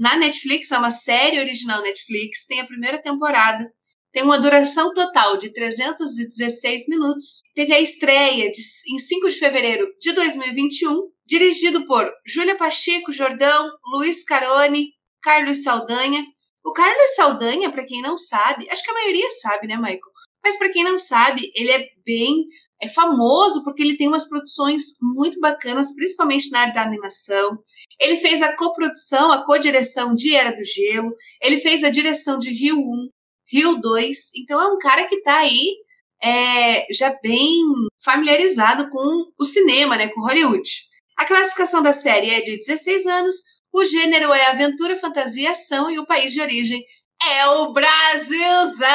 na 0.00 0.16
Netflix, 0.16 0.72
é 0.72 0.78
uma 0.78 0.90
série 0.90 1.38
original 1.38 1.82
Netflix, 1.82 2.46
tem 2.46 2.58
a 2.58 2.64
primeira 2.64 2.98
temporada, 3.02 3.70
tem 4.10 4.22
uma 4.22 4.40
duração 4.40 4.94
total 4.94 5.36
de 5.36 5.52
316 5.52 6.88
minutos. 6.88 7.40
Teve 7.54 7.74
a 7.74 7.80
estreia 7.80 8.50
de, 8.50 8.62
em 8.88 8.98
5 8.98 9.28
de 9.28 9.38
fevereiro 9.38 9.86
de 10.00 10.12
2021, 10.12 11.02
dirigido 11.26 11.84
por 11.84 12.10
Júlia 12.26 12.56
Pacheco 12.56 13.12
Jordão, 13.12 13.70
Luiz 13.92 14.24
Carone, 14.24 14.88
Carlos 15.22 15.62
Saldanha. 15.62 16.24
O 16.64 16.72
Carlos 16.72 17.14
Saldanha, 17.14 17.70
para 17.70 17.84
quem 17.84 18.00
não 18.00 18.16
sabe, 18.16 18.68
acho 18.70 18.82
que 18.82 18.90
a 18.90 18.94
maioria 18.94 19.30
sabe, 19.30 19.68
né, 19.68 19.76
Michael? 19.76 20.00
Mas 20.42 20.56
para 20.56 20.70
quem 20.70 20.82
não 20.82 20.96
sabe, 20.96 21.52
ele 21.54 21.70
é 21.70 21.86
bem 22.04 22.46
é 22.82 22.88
famoso 22.88 23.62
porque 23.62 23.82
ele 23.82 23.96
tem 23.96 24.08
umas 24.08 24.26
produções 24.26 24.96
muito 25.14 25.38
bacanas, 25.38 25.94
principalmente 25.94 26.50
na 26.50 26.60
área 26.60 26.74
da 26.74 26.82
animação. 26.82 27.58
Ele 28.00 28.16
fez 28.16 28.40
a 28.42 28.56
coprodução, 28.56 29.30
a 29.30 29.44
co-direção 29.44 30.14
de 30.14 30.34
Era 30.34 30.50
do 30.52 30.64
Gelo, 30.64 31.14
ele 31.42 31.58
fez 31.58 31.84
a 31.84 31.90
direção 31.90 32.38
de 32.38 32.50
Rio 32.50 32.78
1, 32.78 33.08
Rio 33.46 33.80
2. 33.80 34.16
Então 34.38 34.60
é 34.60 34.66
um 34.72 34.78
cara 34.78 35.06
que 35.06 35.16
está 35.16 35.38
aí 35.38 35.76
é, 36.22 36.86
já 36.92 37.14
bem 37.22 37.62
familiarizado 38.02 38.88
com 38.88 39.30
o 39.38 39.44
cinema, 39.44 39.96
né, 39.96 40.08
com 40.08 40.22
Hollywood. 40.22 40.68
A 41.16 41.26
classificação 41.26 41.82
da 41.82 41.92
série 41.92 42.30
é 42.30 42.40
de 42.40 42.56
16 42.56 43.06
anos, 43.06 43.36
o 43.72 43.84
gênero 43.84 44.32
é 44.32 44.46
aventura, 44.46 44.96
fantasia 44.96 45.44
e 45.44 45.46
ação 45.46 45.90
e 45.90 45.98
o 45.98 46.06
país 46.06 46.32
de 46.32 46.40
origem 46.40 46.82
é 47.22 47.46
o 47.46 47.72
Brasilzão! 47.72 48.88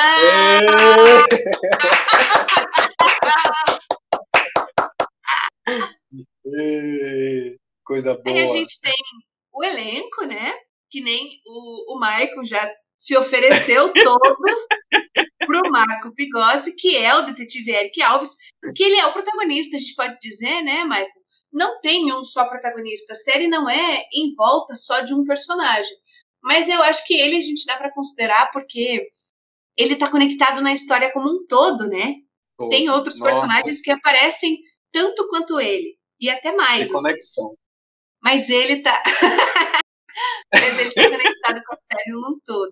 Coisa 7.86 8.14
boa. 8.16 8.36
Aí 8.36 8.44
a 8.44 8.48
gente 8.48 8.80
tem 8.82 8.94
o 9.54 9.64
elenco, 9.64 10.26
né? 10.26 10.54
Que 10.90 11.02
nem 11.02 11.30
o, 11.46 11.96
o 11.96 12.00
Michael 12.00 12.44
já 12.44 12.74
se 12.98 13.16
ofereceu 13.16 13.92
todo 14.04 14.36
pro 15.46 15.72
Marco 15.72 16.14
Pigossi, 16.14 16.76
que 16.76 16.98
é 16.98 17.16
o 17.16 17.22
detetive 17.22 17.72
Eric 17.72 18.02
Alves, 18.02 18.36
que 18.76 18.84
ele 18.84 18.96
é 18.96 19.06
o 19.06 19.14
protagonista, 19.14 19.78
a 19.78 19.80
gente 19.80 19.96
pode 19.96 20.18
dizer, 20.20 20.64
né, 20.64 20.84
Michael? 20.84 21.08
Não 21.54 21.80
tem 21.80 22.12
um 22.12 22.24
só 22.24 22.50
protagonista. 22.50 23.14
A 23.14 23.16
série 23.16 23.48
não 23.48 23.70
é 23.70 24.04
em 24.14 24.34
volta 24.36 24.76
só 24.76 25.02
de 25.02 25.14
um 25.14 25.24
personagem. 25.24 25.96
Mas 26.44 26.68
eu 26.68 26.82
acho 26.84 27.06
que 27.06 27.14
ele 27.14 27.38
a 27.38 27.42
gente 27.42 27.66
dá 27.66 27.78
para 27.78 27.94
considerar 27.94 28.52
porque 28.52 29.08
ele 29.78 29.96
tá 29.96 30.10
conectado 30.10 30.62
na 30.62 30.74
história 30.74 31.12
como 31.12 31.30
um 31.30 31.46
todo, 31.48 31.88
né? 31.88 32.16
Tem 32.70 32.90
outros 32.90 33.20
Nossa. 33.20 33.32
personagens 33.32 33.82
que 33.82 33.92
aparecem 33.92 34.58
tanto 34.92 35.28
quanto 35.30 35.60
ele. 35.60 35.98
E 36.20 36.30
até 36.30 36.54
mais. 36.56 36.90
Tem 36.90 37.02
conexão. 37.02 37.56
Mas 38.26 38.50
ele 38.50 38.82
tá. 38.82 39.04
Mas 40.54 40.80
ele 40.80 40.92
tá 40.92 41.04
conectado 41.04 41.62
com 41.66 41.74
a 41.74 41.78
série 41.78 42.12
num 42.12 42.34
todo. 42.44 42.72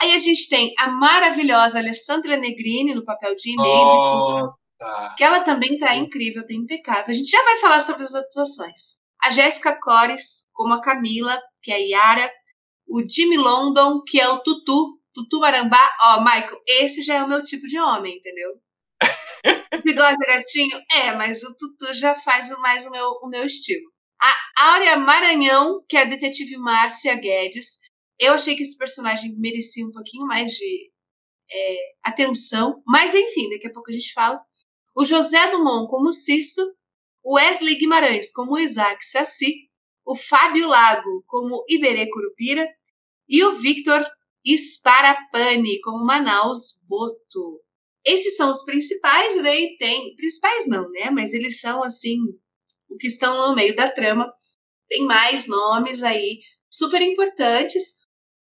Aí 0.00 0.14
a 0.14 0.18
gente 0.18 0.48
tem 0.48 0.72
a 0.78 0.90
maravilhosa 0.90 1.78
Alessandra 1.78 2.36
Negrini 2.36 2.94
no 2.94 3.04
papel 3.04 3.34
de 3.34 3.50
Inês. 3.50 3.88
Oh, 3.88 4.48
tá. 4.78 5.14
Que 5.16 5.24
ela 5.24 5.40
também 5.40 5.78
tá 5.78 5.96
incrível, 5.96 6.46
tá 6.46 6.54
impecável. 6.54 7.06
A 7.08 7.12
gente 7.12 7.30
já 7.30 7.42
vai 7.42 7.56
falar 7.58 7.80
sobre 7.80 8.04
as 8.04 8.14
atuações. 8.14 9.00
A 9.22 9.30
Jéssica 9.30 9.78
Cores, 9.80 10.44
como 10.52 10.74
a 10.74 10.80
Camila, 10.80 11.40
que 11.62 11.72
é 11.72 11.76
a 11.76 11.78
Yara 11.78 12.32
o 12.92 13.02
Jimmy 13.08 13.38
London, 13.38 14.02
que 14.06 14.20
é 14.20 14.28
o 14.28 14.40
Tutu, 14.40 15.00
Tutu 15.14 15.40
Marambá. 15.40 15.80
Ó, 16.02 16.20
Michael, 16.20 16.60
esse 16.66 17.02
já 17.02 17.14
é 17.14 17.22
o 17.22 17.28
meu 17.28 17.42
tipo 17.42 17.66
de 17.66 17.78
homem, 17.80 18.16
entendeu? 18.18 18.50
Bigode 19.84 20.18
gatinho? 20.18 20.78
É, 20.92 21.12
mas 21.12 21.42
o 21.42 21.56
Tutu 21.56 21.94
já 21.94 22.14
faz 22.14 22.50
mais 22.60 22.84
o 22.84 22.90
meu, 22.90 23.08
o 23.22 23.28
meu 23.28 23.46
estilo. 23.46 23.91
A 24.22 24.72
Áurea 24.72 24.96
Maranhão, 24.96 25.84
que 25.88 25.96
é 25.96 26.02
a 26.02 26.04
detetive 26.04 26.56
Márcia 26.56 27.14
Guedes. 27.16 27.80
Eu 28.18 28.34
achei 28.34 28.54
que 28.54 28.62
esse 28.62 28.78
personagem 28.78 29.34
merecia 29.38 29.84
um 29.84 29.90
pouquinho 29.90 30.26
mais 30.26 30.52
de 30.52 30.92
é, 31.50 31.76
atenção, 32.04 32.82
mas 32.86 33.14
enfim, 33.14 33.50
daqui 33.50 33.66
a 33.66 33.72
pouco 33.72 33.90
a 33.90 33.92
gente 33.92 34.12
fala. 34.12 34.40
O 34.96 35.04
José 35.04 35.50
Dumont 35.50 35.90
como 35.90 36.12
Cisso, 36.12 36.62
o 37.24 37.34
Wesley 37.34 37.76
Guimarães 37.76 38.30
como 38.30 38.58
Isaac 38.58 39.04
Saci, 39.04 39.68
o 40.04 40.16
Fábio 40.16 40.68
Lago 40.68 41.24
como 41.26 41.64
Iberê 41.68 42.08
Curupira 42.08 42.68
e 43.28 43.42
o 43.44 43.52
Victor 43.52 44.04
Sparapani 44.46 45.80
como 45.80 46.04
Manaus 46.04 46.84
Boto. 46.88 47.60
Esses 48.04 48.36
são 48.36 48.50
os 48.50 48.64
principais, 48.64 49.36
e 49.36 49.42
daí 49.42 49.76
tem. 49.78 50.14
Principais 50.16 50.66
não, 50.66 50.90
né? 50.90 51.10
Mas 51.10 51.32
eles 51.32 51.60
são 51.60 51.82
assim, 51.84 52.18
que 52.98 53.06
estão 53.06 53.48
no 53.48 53.54
meio 53.54 53.74
da 53.74 53.90
trama. 53.90 54.32
Tem 54.88 55.04
mais 55.04 55.46
nomes 55.46 56.02
aí 56.02 56.40
super 56.72 57.00
importantes. 57.02 58.00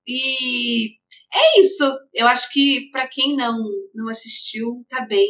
E 0.08 0.96
é 1.34 1.60
isso. 1.60 1.84
Eu 2.14 2.28
acho 2.28 2.52
que 2.52 2.90
para 2.92 3.08
quem 3.08 3.36
não 3.36 3.58
não 3.94 4.10
assistiu, 4.10 4.86
tá 4.90 5.02
bem. 5.06 5.30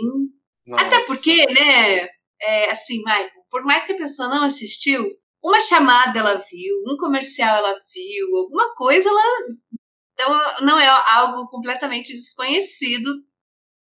Nossa. 0.66 0.86
Até 0.86 1.00
porque, 1.06 1.46
né? 1.48 2.10
É, 2.44 2.72
assim, 2.72 2.98
Michael, 3.00 3.30
por 3.50 3.64
mais 3.64 3.84
que 3.84 3.92
a 3.92 3.98
pessoa 3.98 4.30
não 4.30 4.44
assistiu, 4.44 5.06
uma 5.44 5.60
chamada 5.60 6.20
ela 6.20 6.36
viu, 6.36 6.76
um 6.88 6.98
comercial 6.98 7.58
ela 7.58 7.76
viu, 7.94 8.38
alguma 8.38 8.74
coisa 8.74 9.10
ela. 9.10 9.22
Então 10.14 10.66
não 10.66 10.80
é 10.80 10.88
algo 10.88 11.48
completamente 11.50 12.14
desconhecido, 12.14 13.10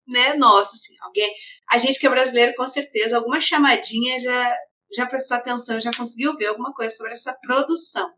né? 0.08 0.34
Nosso, 0.36 0.76
assim, 0.76 0.94
alguém. 1.02 1.34
A 1.70 1.78
gente 1.78 2.00
que 2.00 2.08
é 2.08 2.10
brasileiro, 2.10 2.56
com 2.56 2.68
certeza, 2.68 3.18
alguma 3.18 3.42
chamadinha 3.42 4.20
já, 4.20 4.58
já 4.94 5.06
prestou 5.06 5.38
atenção, 5.38 5.80
já 5.80 5.92
conseguiu 5.96 6.36
ver 6.38 6.48
alguma 6.48 6.74
coisa 6.74 6.94
sobre 6.94 7.14
essa 7.14 7.36
produção. 7.42 8.12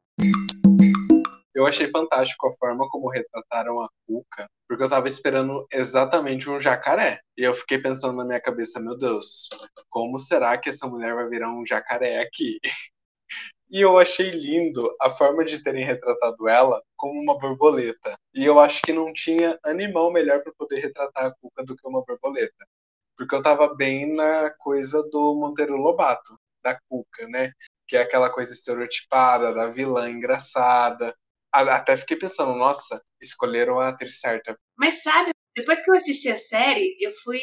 Eu 1.58 1.66
achei 1.66 1.90
fantástico 1.90 2.48
a 2.48 2.54
forma 2.54 2.88
como 2.88 3.10
retrataram 3.10 3.82
a 3.82 3.90
Cuca, 4.06 4.48
porque 4.70 4.84
eu 4.84 4.90
tava 4.90 5.08
esperando 5.08 5.66
exatamente 5.72 6.48
um 6.48 6.62
jacaré. 6.62 7.20
E 7.36 7.44
eu 7.44 7.54
fiquei 7.56 7.80
pensando 7.80 8.16
na 8.16 8.24
minha 8.24 8.40
cabeça, 8.40 8.80
meu 8.80 8.96
Deus, 8.96 9.50
como 9.90 10.20
será 10.20 10.56
que 10.56 10.70
essa 10.70 10.86
mulher 10.88 11.16
vai 11.16 11.28
virar 11.28 11.52
um 11.52 11.66
jacaré 11.66 12.22
aqui? 12.22 12.60
E 13.70 13.82
eu 13.82 13.98
achei 14.00 14.30
lindo 14.32 14.88
a 15.02 15.10
forma 15.10 15.44
de 15.44 15.62
terem 15.62 15.84
retratado 15.84 16.48
ela 16.48 16.82
como 16.96 17.20
uma 17.20 17.38
borboleta. 17.38 18.16
E 18.34 18.46
eu 18.46 18.62
acho 18.62 18.82
que 18.82 18.94
não 18.94 19.12
tinha 19.12 19.60
animal 19.62 20.10
melhor 20.10 20.42
para 20.42 20.54
poder 20.58 20.80
retratar 20.80 21.26
a 21.26 21.36
Cuca 21.36 21.66
do 21.66 21.76
que 21.76 21.86
uma 21.86 22.02
borboleta. 22.06 22.66
Porque 23.18 23.36
eu 23.36 23.44
tava 23.44 23.76
bem 23.76 24.16
na 24.16 24.52
coisa 24.52 25.04
do 25.12 25.36
Monteiro 25.36 25.76
Lobato, 25.76 26.40
da 26.68 26.80
Cuca, 26.90 27.28
né? 27.30 27.52
Que 27.88 27.96
é 27.96 28.02
aquela 28.02 28.30
coisa 28.30 28.54
estereotipada, 28.54 29.54
da 29.54 29.68
vilã 29.68 30.10
engraçada. 30.10 31.16
Até 31.52 31.96
fiquei 31.96 32.18
pensando, 32.18 32.54
nossa, 32.54 33.02
escolheram 33.22 33.80
a 33.80 33.90
atriz 33.90 34.20
certa. 34.20 34.58
Mas 34.78 35.02
sabe, 35.02 35.32
depois 35.56 35.84
que 35.84 35.90
eu 35.90 35.96
assisti 35.96 36.30
a 36.30 36.38
série, 36.38 36.96
eu 37.00 37.12
fui 37.24 37.42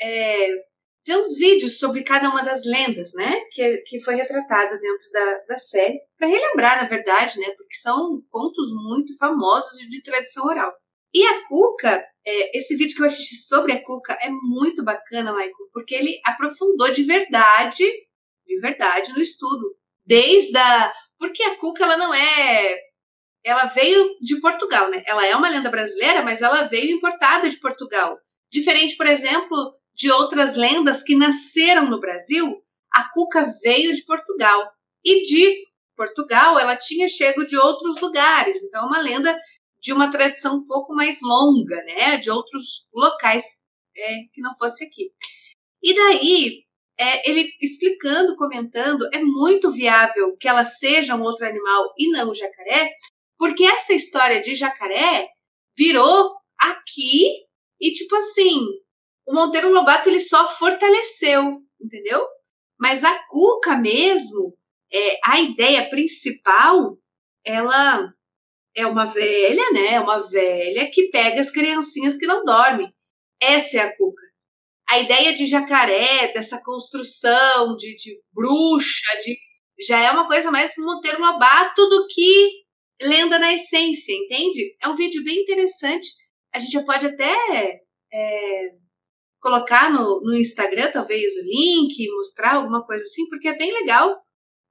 é, 0.00 0.48
ver 1.06 1.16
uns 1.16 1.36
vídeos 1.36 1.78
sobre 1.78 2.02
cada 2.02 2.28
uma 2.28 2.42
das 2.42 2.64
lendas, 2.64 3.12
né? 3.14 3.40
Que, 3.52 3.78
que 3.86 4.00
foi 4.00 4.16
retratada 4.16 4.78
dentro 4.78 5.10
da, 5.12 5.38
da 5.48 5.56
série. 5.56 6.00
Para 6.18 6.28
relembrar, 6.28 6.82
na 6.82 6.88
verdade, 6.88 7.38
né? 7.38 7.46
Porque 7.56 7.76
são 7.76 8.20
contos 8.30 8.68
muito 8.74 9.16
famosos 9.16 9.80
e 9.80 9.88
de 9.88 10.02
tradição 10.02 10.46
oral. 10.46 10.72
E 11.14 11.24
a 11.24 11.46
Cuca, 11.46 12.04
é, 12.26 12.58
esse 12.58 12.76
vídeo 12.76 12.96
que 12.96 13.02
eu 13.02 13.06
assisti 13.06 13.36
sobre 13.36 13.72
a 13.72 13.82
Cuca 13.82 14.14
é 14.20 14.28
muito 14.28 14.82
bacana, 14.82 15.32
Michael, 15.32 15.52
porque 15.72 15.94
ele 15.94 16.18
aprofundou 16.24 16.90
de 16.92 17.04
verdade, 17.04 17.84
de 18.46 18.60
verdade, 18.60 19.12
no 19.12 19.20
estudo. 19.20 19.76
Desde 20.06 20.56
a. 20.56 20.92
Porque 21.18 21.42
a 21.42 21.56
Cuca, 21.56 21.84
ela 21.84 21.96
não 21.96 22.12
é. 22.12 22.78
Ela 23.44 23.64
veio 23.66 24.16
de 24.20 24.40
Portugal, 24.40 24.90
né? 24.90 25.02
Ela 25.06 25.26
é 25.26 25.36
uma 25.36 25.48
lenda 25.48 25.70
brasileira, 25.70 26.22
mas 26.22 26.40
ela 26.40 26.62
veio 26.62 26.96
importada 26.96 27.48
de 27.48 27.58
Portugal. 27.58 28.18
Diferente, 28.50 28.96
por 28.96 29.06
exemplo, 29.06 29.74
de 29.94 30.10
outras 30.10 30.56
lendas 30.56 31.02
que 31.02 31.14
nasceram 31.14 31.86
no 31.88 32.00
Brasil, 32.00 32.62
a 32.90 33.04
cuca 33.10 33.44
veio 33.62 33.92
de 33.92 34.02
Portugal. 34.04 34.72
E 35.04 35.22
de 35.22 35.64
Portugal 35.96 36.58
ela 36.58 36.76
tinha 36.76 37.08
chego 37.08 37.46
de 37.46 37.56
outros 37.56 38.00
lugares. 38.00 38.62
Então, 38.62 38.84
é 38.84 38.86
uma 38.86 39.00
lenda 39.00 39.38
de 39.80 39.92
uma 39.92 40.10
tradição 40.10 40.56
um 40.56 40.64
pouco 40.64 40.94
mais 40.94 41.20
longa, 41.22 41.76
né? 41.84 42.16
De 42.16 42.30
outros 42.30 42.88
locais 42.94 43.64
é, 43.96 44.20
que 44.32 44.40
não 44.40 44.56
fosse 44.56 44.84
aqui. 44.84 45.10
E 45.82 45.94
daí, 45.94 46.63
é, 46.98 47.28
ele 47.28 47.48
explicando, 47.60 48.36
comentando, 48.36 49.08
é 49.12 49.18
muito 49.18 49.70
viável 49.70 50.36
que 50.38 50.48
ela 50.48 50.62
seja 50.62 51.16
um 51.16 51.22
outro 51.22 51.46
animal 51.46 51.92
e 51.98 52.08
não 52.10 52.30
o 52.30 52.34
jacaré, 52.34 52.92
porque 53.38 53.64
essa 53.64 53.92
história 53.92 54.40
de 54.40 54.54
jacaré 54.54 55.28
virou 55.76 56.34
aqui 56.58 57.24
e, 57.80 57.92
tipo 57.92 58.14
assim, 58.16 58.60
o 59.26 59.34
Monteiro 59.34 59.72
Lobato 59.72 60.08
ele 60.08 60.20
só 60.20 60.46
fortaleceu, 60.48 61.60
entendeu? 61.80 62.24
Mas 62.78 63.02
a 63.02 63.18
Cuca 63.28 63.76
mesmo, 63.76 64.56
é, 64.92 65.18
a 65.24 65.40
ideia 65.40 65.88
principal, 65.88 66.96
ela 67.44 68.10
é 68.76 68.86
uma 68.86 69.04
velha, 69.04 69.70
né? 69.72 69.94
É 69.94 70.00
uma 70.00 70.20
velha 70.20 70.90
que 70.90 71.10
pega 71.10 71.40
as 71.40 71.50
criancinhas 71.50 72.16
que 72.16 72.26
não 72.26 72.44
dormem. 72.44 72.92
Essa 73.40 73.78
é 73.78 73.80
a 73.80 73.96
Cuca. 73.96 74.33
A 74.88 74.98
ideia 74.98 75.34
de 75.34 75.46
jacaré, 75.46 76.32
dessa 76.32 76.62
construção 76.62 77.76
de, 77.76 77.94
de 77.96 78.20
bruxa, 78.32 79.18
de 79.24 79.36
já 79.80 79.98
é 79.98 80.10
uma 80.10 80.28
coisa 80.28 80.50
mais 80.50 80.74
Monteiro 80.78 81.20
Lobato 81.20 81.88
do 81.88 82.06
que 82.08 82.64
lenda 83.02 83.38
na 83.38 83.52
essência, 83.52 84.12
entende? 84.12 84.76
É 84.82 84.88
um 84.88 84.94
vídeo 84.94 85.24
bem 85.24 85.42
interessante. 85.42 86.06
A 86.54 86.58
gente 86.58 86.70
já 86.70 86.82
pode 86.84 87.06
até 87.06 87.34
é, 88.12 88.68
colocar 89.40 89.92
no, 89.92 90.20
no 90.22 90.34
Instagram, 90.36 90.90
talvez, 90.92 91.34
o 91.36 91.44
link, 91.44 92.08
mostrar 92.16 92.54
alguma 92.54 92.84
coisa 92.84 93.04
assim, 93.04 93.28
porque 93.28 93.48
é 93.48 93.56
bem 93.56 93.72
legal 93.72 94.16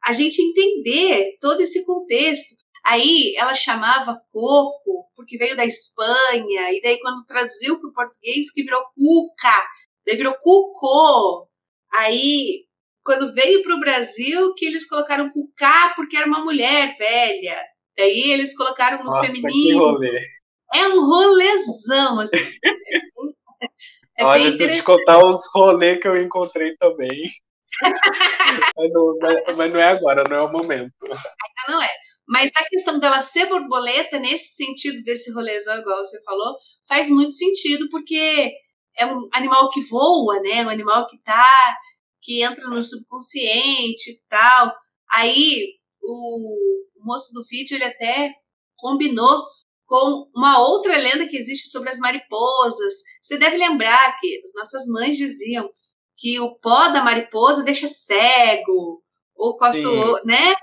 a 0.05 0.12
gente 0.12 0.41
entender 0.41 1.38
todo 1.39 1.62
esse 1.62 1.86
contexto. 1.86 2.55
Aí 2.86 3.34
ela 3.38 3.53
chamava 3.53 4.20
coco, 4.32 5.10
porque 5.15 5.38
veio 5.38 5.55
da 5.55 5.65
Espanha, 5.65 6.74
e 6.74 6.82
daí 6.82 7.00
quando 7.00 7.25
traduziu 7.25 7.79
para 7.79 7.89
o 7.89 7.93
português, 7.93 8.51
que 8.51 8.63
virou 8.63 8.84
cuca, 8.96 9.70
daí 10.05 10.15
virou 10.15 10.36
cucô. 10.39 11.45
Aí, 11.95 12.65
quando 13.04 13.34
veio 13.34 13.62
para 13.62 13.75
o 13.75 13.80
Brasil, 13.80 14.54
que 14.56 14.65
eles 14.65 14.88
colocaram 14.88 15.30
cucá 15.30 15.93
porque 15.95 16.17
era 16.17 16.27
uma 16.27 16.43
mulher 16.43 16.95
velha. 16.97 17.62
Daí 17.97 18.32
eles 18.32 18.56
colocaram 18.56 18.99
no 18.99 19.06
Nossa, 19.06 19.25
feminino. 19.25 19.99
É 20.73 20.88
um 20.88 21.06
rolezão, 21.06 22.19
assim. 22.19 22.38
É 24.15 24.25
Olha, 24.25 24.51
se 24.51 24.62
eu 24.62 24.73
te 24.73 24.84
contar 24.84 25.25
os 25.25 25.41
rolês 25.56 25.99
que 25.99 26.08
eu 26.08 26.21
encontrei 26.21 26.75
também. 26.77 27.23
mas, 28.77 28.91
não, 28.91 29.17
mas, 29.58 29.73
não, 29.73 29.80
é 29.80 29.88
agora, 29.88 30.23
não 30.30 30.38
é 30.38 30.41
o 30.41 30.51
momento. 30.51 30.93
Ainda 31.01 31.17
não 31.67 31.82
é. 31.82 31.89
Mas 32.27 32.51
a 32.56 32.63
questão 32.65 32.99
dela 32.99 33.19
ser 33.19 33.47
borboleta, 33.47 34.19
nesse 34.19 34.56
sentido 34.56 35.04
desse 35.04 35.32
rolezão, 35.34 35.80
igual 35.80 35.97
você 35.97 36.21
falou, 36.23 36.56
faz 36.88 37.10
muito 37.10 37.34
sentido, 37.34 37.89
porque 37.89 38.54
é 38.97 39.06
um 39.06 39.27
animal 39.34 39.69
que 39.71 39.82
voa, 39.82 40.39
né? 40.41 40.65
Um 40.65 40.69
animal 40.69 41.08
que 41.08 41.17
tá, 41.21 41.77
que 42.21 42.43
entra 42.43 42.65
no 42.67 42.84
subconsciente 42.84 44.12
e 44.12 44.21
tal. 44.27 44.73
Aí 45.12 45.77
o, 46.01 46.84
moço 47.03 47.34
do 47.34 47.43
vídeo, 47.49 47.75
ele 47.75 47.84
até 47.84 48.34
combinou 48.77 49.43
com 49.86 50.29
uma 50.36 50.60
outra 50.60 50.97
lenda 50.97 51.27
que 51.27 51.38
existe 51.38 51.69
sobre 51.69 51.89
as 51.89 51.97
mariposas. 51.97 52.93
Você 53.21 53.38
deve 53.38 53.58
lembrar 53.58 54.17
que 54.19 54.41
as 54.43 54.53
nossas 54.56 54.88
mães 54.88 55.17
diziam 55.17 55.69
que 56.17 56.39
o 56.39 56.58
pó 56.60 56.89
da 56.89 57.03
mariposa 57.03 57.63
deixa 57.63 57.88
cego, 57.88 59.03
ou 59.36 59.58
com 59.58 59.65
a 59.65 59.71
sua, 59.71 60.21
né? 60.23 60.53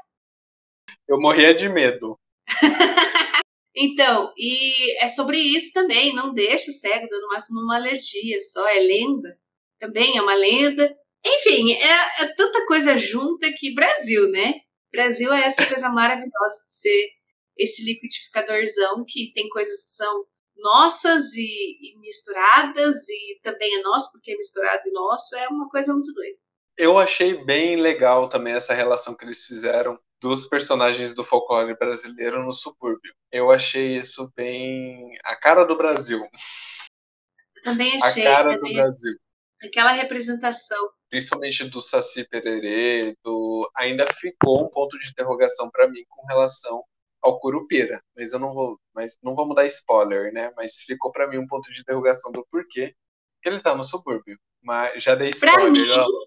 Eu 1.07 1.21
morria 1.21 1.55
de 1.55 1.69
medo. 1.69 2.19
então, 3.83 4.33
e 4.37 5.03
é 5.03 5.09
sobre 5.09 5.39
isso 5.39 5.73
também, 5.73 6.15
não 6.15 6.35
deixa 6.35 6.71
cego, 6.71 7.09
dando 7.09 7.29
máximo 7.29 7.61
uma 7.61 7.77
alergia, 7.77 8.39
só 8.41 8.67
é 8.69 8.81
lenda. 8.81 9.39
Também 9.79 10.17
é 10.17 10.23
uma 10.23 10.35
lenda. 10.35 10.95
Enfim, 11.25 11.73
é, 11.73 12.25
é 12.25 12.35
tanta 12.35 12.67
coisa 12.67 12.97
junta 12.99 13.51
que 13.57 13.75
Brasil, 13.75 14.29
né? 14.31 14.55
Brasil 14.93 15.33
é 15.33 15.45
essa 15.45 15.67
coisa 15.67 15.89
maravilhosa 15.89 16.65
de 16.67 16.73
ser 16.73 17.11
esse 17.57 17.85
liquidificadorzão 17.85 19.05
que 19.07 19.33
tem 19.33 19.49
coisas 19.49 19.85
que 19.85 19.91
são 19.91 20.25
nossas 20.57 21.35
e, 21.35 21.95
e, 21.95 21.99
misturadas 22.01 23.09
e 23.09 23.41
também 23.43 23.77
é 23.77 23.83
nosso 23.83 24.11
porque 24.13 24.33
é 24.33 24.37
misturado 24.37 24.83
e 24.87 24.93
nosso, 24.93 25.37
é 25.37 25.49
uma 25.49 25.69
coisa 25.69 25.93
muito 25.93 26.13
doida. 26.13 26.37
Eu 26.77 26.99
achei 26.99 27.45
bem 27.45 27.77
legal 27.77 28.29
também 28.29 28.55
essa 28.55 28.75
relação 28.75 29.15
que 29.15 29.25
eles 29.25 29.45
fizeram 29.45 29.99
dos 30.21 30.47
personagens 30.47 31.15
do 31.15 31.25
folclore 31.25 31.77
brasileiro 31.77 32.45
no 32.45 32.53
subúrbio. 32.53 33.15
Eu 33.33 33.51
achei 33.51 33.97
isso 33.97 34.31
bem 34.37 35.17
a 35.25 35.35
cara 35.35 35.65
do 35.65 35.77
Brasil. 35.77 36.23
Também 37.63 37.97
achei. 37.97 38.27
A 38.27 38.37
cara 38.37 38.59
do 38.59 38.73
Brasil. 38.73 39.17
Aquela 39.63 39.93
representação. 39.93 40.91
Principalmente 41.09 41.69
do 41.69 41.81
Saci 41.81 42.25
Pererê, 42.29 43.17
do... 43.25 43.69
ainda 43.77 44.07
ficou 44.15 44.65
um 44.65 44.71
ponto 44.71 44.99
de 44.99 45.09
interrogação 45.11 45.71
para 45.71 45.89
mim 45.89 46.05
com 46.09 46.25
relação 46.27 46.85
ao 47.21 47.39
Curupira, 47.39 48.03
mas 48.17 48.33
eu 48.33 48.39
não 48.39 48.55
vou, 48.55 48.81
mas 48.95 49.19
não 49.23 49.35
vamos 49.35 49.55
dar 49.55 49.67
spoiler, 49.67 50.33
né? 50.33 50.51
Mas 50.57 50.77
ficou 50.77 51.13
para 51.13 51.29
mim 51.29 51.37
um 51.37 51.47
ponto 51.47 51.71
de 51.71 51.81
interrogação 51.81 52.33
do 52.33 52.47
porquê 52.51 52.95
que 53.43 53.49
ele 53.49 53.61
tá 53.61 53.75
no 53.75 53.85
subúrbio. 53.85 54.39
Mas 54.63 55.03
já 55.03 55.15
dei 55.15 55.31
spoiler. 55.31 55.61
Pra 55.61 55.71
mim... 55.71 55.81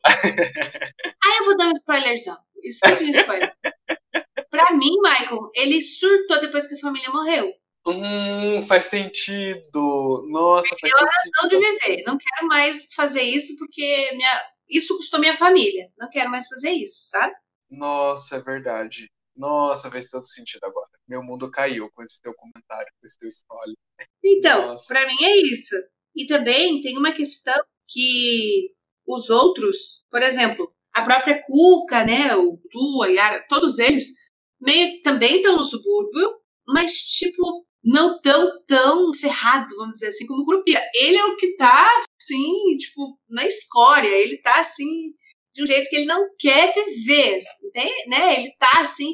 ah, 1.23 1.37
eu 1.39 1.45
vou 1.45 1.57
dar 1.57 1.67
um 1.67 1.71
spoilerzão. 1.71 2.37
Escuta 2.63 3.03
um 3.03 3.09
spoiler. 3.09 3.55
Pra 4.53 4.77
mim, 4.77 4.91
Michael, 5.01 5.49
ele 5.55 5.81
surtou 5.81 6.39
depois 6.39 6.67
que 6.67 6.75
a 6.75 6.79
família 6.79 7.09
morreu. 7.09 7.51
Hum, 7.87 8.63
faz 8.67 8.85
sentido. 8.85 10.27
Nossa, 10.29 10.75
faz 10.79 10.93
Deu 10.93 11.07
a 11.07 11.11
razão 11.11 11.49
de 11.49 11.57
viver. 11.57 12.03
Não 12.05 12.17
quero 12.19 12.47
mais 12.47 12.93
fazer 12.93 13.23
isso 13.23 13.57
porque 13.57 14.11
minha... 14.15 14.51
isso 14.69 14.95
custou 14.95 15.19
minha 15.19 15.35
família. 15.35 15.89
Não 15.97 16.07
quero 16.07 16.29
mais 16.29 16.47
fazer 16.47 16.69
isso, 16.69 16.99
sabe? 17.01 17.33
Nossa, 17.71 18.35
é 18.35 18.39
verdade. 18.41 19.09
Nossa, 19.35 19.89
fez 19.89 20.11
todo 20.11 20.27
sentido 20.27 20.63
agora. 20.65 20.91
Meu 21.07 21.23
mundo 21.23 21.49
caiu 21.49 21.89
com 21.91 22.03
esse 22.03 22.21
teu 22.21 22.33
comentário, 22.35 22.93
com 23.01 23.05
esse 23.07 23.17
teu 23.17 23.29
spoiler. 23.29 23.75
Então, 24.23 24.75
para 24.87 25.07
mim 25.07 25.17
é 25.23 25.37
isso. 25.51 25.75
E 26.15 26.27
também 26.27 26.79
tem 26.79 26.95
uma 26.95 27.11
questão 27.11 27.59
que 27.87 28.69
os 29.07 29.31
outros, 29.31 30.05
por 30.11 30.21
exemplo, 30.21 30.71
a 30.93 31.01
própria 31.01 31.41
Cuca, 31.43 32.05
né, 32.05 32.35
o 32.35 32.55
Tu, 32.69 33.03
a 33.03 33.07
Yara, 33.07 33.45
todos 33.49 33.79
eles 33.79 34.23
meio 34.63 35.01
também 35.03 35.37
estão 35.37 35.57
no 35.57 35.63
subúrbio, 35.63 36.29
mas 36.67 36.93
tipo 36.93 37.65
não 37.83 38.19
tão 38.21 38.63
tão 38.65 39.13
ferrado, 39.13 39.75
vamos 39.75 39.95
dizer 39.95 40.07
assim, 40.07 40.25
como 40.25 40.41
o 40.41 40.45
Curupira. 40.45 40.81
Ele 40.95 41.17
é 41.17 41.25
o 41.25 41.35
que 41.35 41.55
tá 41.55 42.01
assim, 42.21 42.77
tipo, 42.77 43.19
na 43.29 43.45
escória, 43.45 44.07
ele 44.07 44.37
tá 44.37 44.61
assim 44.61 45.13
de 45.53 45.63
um 45.63 45.65
jeito 45.67 45.89
que 45.89 45.97
ele 45.97 46.05
não 46.05 46.25
quer 46.39 46.73
viver, 46.73 47.39
né? 48.07 48.39
Ele 48.39 48.55
tá 48.57 48.81
assim 48.81 49.13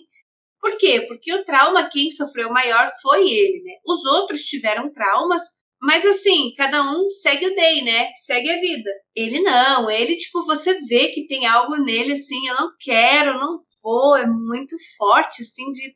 por 0.60 0.78
quê? 0.78 1.06
Porque 1.08 1.34
o 1.34 1.44
trauma, 1.46 1.90
quem 1.90 2.12
sofreu 2.12 2.52
maior 2.52 2.90
foi 3.02 3.30
ele, 3.30 3.64
né? 3.64 3.74
Os 3.86 4.06
outros 4.06 4.42
tiveram 4.44 4.92
traumas, 4.92 5.42
Mas 5.82 6.06
assim, 6.06 6.54
cada 6.56 6.84
um 6.92 7.10
segue 7.10 7.48
o 7.48 7.56
day, 7.56 7.82
né? 7.84 8.12
Segue 8.16 8.50
a 8.50 8.60
vida. 8.60 8.92
Ele 9.16 9.40
não, 9.42 9.90
ele, 9.90 10.18
tipo, 10.18 10.46
você 10.46 10.74
vê 10.86 11.08
que 11.10 11.26
tem 11.26 11.46
algo 11.46 11.78
nele, 11.78 12.14
assim, 12.14 12.48
eu 12.48 12.56
não 12.56 12.74
quero, 12.80 13.40
não 13.40 13.60
vou, 13.82 14.18
é 14.18 14.28
muito 14.28 14.76
forte, 14.98 15.42
assim, 15.42 15.72
de. 15.72 15.96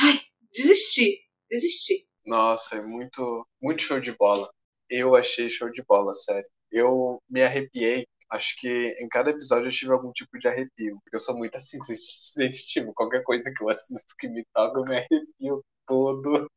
Ai, 0.00 0.20
desistir, 0.52 1.18
desistir. 1.50 2.06
Nossa, 2.24 2.76
é 2.76 2.82
muito, 2.82 3.46
muito 3.62 3.82
show 3.82 4.00
de 4.00 4.12
bola. 4.16 4.50
Eu 4.90 5.14
achei 5.14 5.50
show 5.50 5.70
de 5.70 5.82
bola, 5.84 6.14
sério. 6.14 6.48
Eu 6.70 7.18
me 7.28 7.42
arrepiei. 7.42 8.06
Acho 8.30 8.56
que 8.58 8.68
em 9.00 9.08
cada 9.08 9.30
episódio 9.30 9.68
eu 9.68 9.72
tive 9.72 9.92
algum 9.92 10.10
tipo 10.12 10.38
de 10.38 10.48
arrepio. 10.48 10.98
Eu 11.12 11.20
sou 11.20 11.36
muito 11.36 11.56
assim, 11.56 11.78
sensitivo. 12.34 12.92
Qualquer 12.94 13.22
coisa 13.22 13.52
que 13.54 13.62
eu 13.62 13.68
assisto 13.68 14.14
que 14.18 14.28
me 14.28 14.44
toca, 14.54 14.80
eu 14.80 14.84
me 14.84 14.96
arrepio 14.96 15.64
todo. 15.86 16.50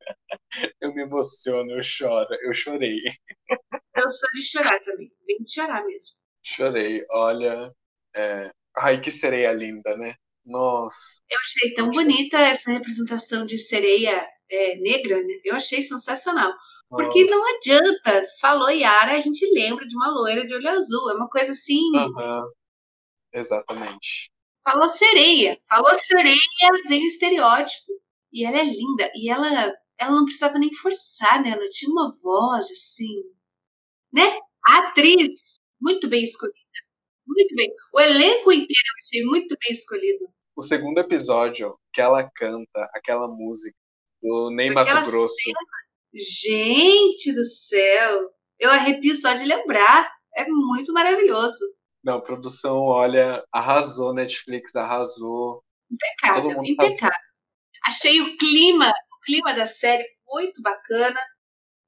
Eu 0.81 0.93
me 0.93 1.03
emociono, 1.03 1.71
eu 1.71 1.83
choro. 1.83 2.27
Eu 2.41 2.53
chorei. 2.53 2.99
Eu 3.95 4.09
sou 4.09 4.29
de 4.33 4.41
chorar 4.41 4.79
também. 4.81 5.11
Bem 5.25 5.37
de 5.43 5.53
chorar 5.53 5.85
mesmo. 5.85 6.17
Chorei. 6.43 7.05
Olha. 7.11 7.71
É... 8.15 8.51
Ai, 8.77 8.99
que 9.01 9.11
sereia 9.11 9.51
linda, 9.51 9.95
né? 9.97 10.15
Nossa. 10.45 10.97
Eu 11.29 11.37
achei 11.39 11.73
tão 11.75 11.89
bonita 11.91 12.37
essa 12.39 12.71
representação 12.71 13.45
de 13.45 13.57
sereia 13.57 14.27
é, 14.49 14.75
negra, 14.77 15.21
né? 15.21 15.33
Eu 15.43 15.55
achei 15.55 15.81
sensacional. 15.81 16.51
Porque 16.89 17.23
Nossa. 17.23 17.35
não 17.35 17.55
adianta. 17.55 18.23
Falou 18.41 18.69
Yara, 18.69 19.13
a 19.13 19.19
gente 19.19 19.45
lembra 19.53 19.85
de 19.85 19.95
uma 19.95 20.09
loira 20.09 20.45
de 20.45 20.53
olho 20.53 20.69
azul. 20.69 21.11
É 21.11 21.13
uma 21.13 21.29
coisa 21.29 21.51
assim. 21.51 21.81
Uhum. 21.95 22.51
Exatamente. 23.33 24.31
Falou 24.63 24.89
sereia. 24.89 25.59
Falou 25.69 25.93
sereia, 25.95 26.37
vem 26.87 27.03
o 27.03 27.07
estereótipo. 27.07 27.88
E 28.31 28.45
ela 28.45 28.57
é 28.57 28.63
linda. 28.63 29.11
E 29.15 29.29
ela, 29.29 29.73
ela 29.97 30.11
não 30.11 30.25
precisava 30.25 30.57
nem 30.59 30.73
forçar, 30.73 31.41
né? 31.41 31.49
Ela 31.49 31.69
tinha 31.69 31.91
uma 31.91 32.11
voz 32.21 32.65
assim. 32.65 33.23
Né? 34.13 34.39
A 34.67 34.79
atriz, 34.79 35.55
muito 35.81 36.07
bem 36.07 36.23
escolhida. 36.23 36.57
Muito 37.25 37.55
bem. 37.55 37.69
O 37.93 37.99
elenco 37.99 38.51
inteiro 38.51 38.69
eu 38.69 39.05
achei 39.05 39.25
muito 39.25 39.55
bem 39.61 39.71
escolhido. 39.71 40.25
O 40.55 40.61
segundo 40.61 40.99
episódio, 40.99 41.77
que 41.93 42.01
ela 42.01 42.29
canta 42.35 42.89
aquela 42.93 43.27
música 43.27 43.75
do 44.21 44.49
Ney 44.51 44.71
Mato 44.71 44.89
Grosso. 44.89 45.35
Gente 46.13 47.33
do 47.33 47.45
céu! 47.45 48.21
Eu 48.59 48.71
arrepio 48.71 49.15
só 49.15 49.33
de 49.33 49.45
lembrar. 49.45 50.11
É 50.35 50.45
muito 50.47 50.91
maravilhoso. 50.91 51.63
Não, 52.03 52.21
produção, 52.21 52.81
olha, 52.83 53.43
arrasou, 53.53 54.13
Netflix 54.13 54.75
arrasou. 54.75 55.63
Impecável, 55.91 56.63
impecável. 56.63 57.07
Arrasou. 57.07 57.28
Achei 57.85 58.21
o 58.21 58.37
clima, 58.37 58.89
o 58.89 59.25
clima 59.25 59.53
da 59.53 59.65
série 59.65 60.05
muito 60.27 60.61
bacana, 60.61 61.19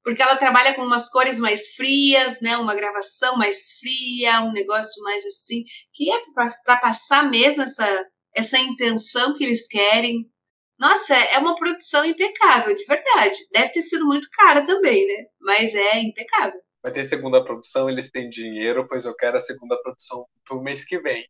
porque 0.02 0.20
ela 0.20 0.36
trabalha 0.36 0.74
com 0.74 0.82
umas 0.82 1.08
cores 1.08 1.38
mais 1.38 1.74
frias, 1.74 2.40
né? 2.40 2.56
Uma 2.56 2.74
gravação 2.74 3.36
mais 3.36 3.78
fria, 3.78 4.40
um 4.40 4.52
negócio 4.52 5.02
mais 5.02 5.24
assim, 5.24 5.62
que 5.92 6.10
é 6.10 6.20
para 6.64 6.76
passar 6.76 7.30
mesmo 7.30 7.62
essa, 7.62 8.06
essa 8.34 8.58
intenção 8.58 9.34
que 9.36 9.44
eles 9.44 9.68
querem. 9.68 10.28
Nossa, 10.78 11.14
é 11.14 11.38
uma 11.38 11.54
produção 11.54 12.04
impecável, 12.04 12.74
de 12.74 12.84
verdade. 12.84 13.38
Deve 13.52 13.70
ter 13.70 13.82
sido 13.82 14.04
muito 14.04 14.28
cara 14.32 14.64
também, 14.64 15.06
né? 15.06 15.24
Mas 15.40 15.74
é 15.74 16.00
impecável. 16.00 16.60
Vai 16.82 16.92
ter 16.92 17.04
segunda 17.04 17.44
produção, 17.44 17.88
eles 17.88 18.10
têm 18.10 18.28
dinheiro, 18.28 18.88
pois 18.88 19.04
eu 19.04 19.14
quero 19.14 19.36
a 19.36 19.40
segunda 19.40 19.80
produção 19.80 20.26
pro 20.44 20.60
mês 20.60 20.84
que 20.84 20.98
vem. 20.98 21.24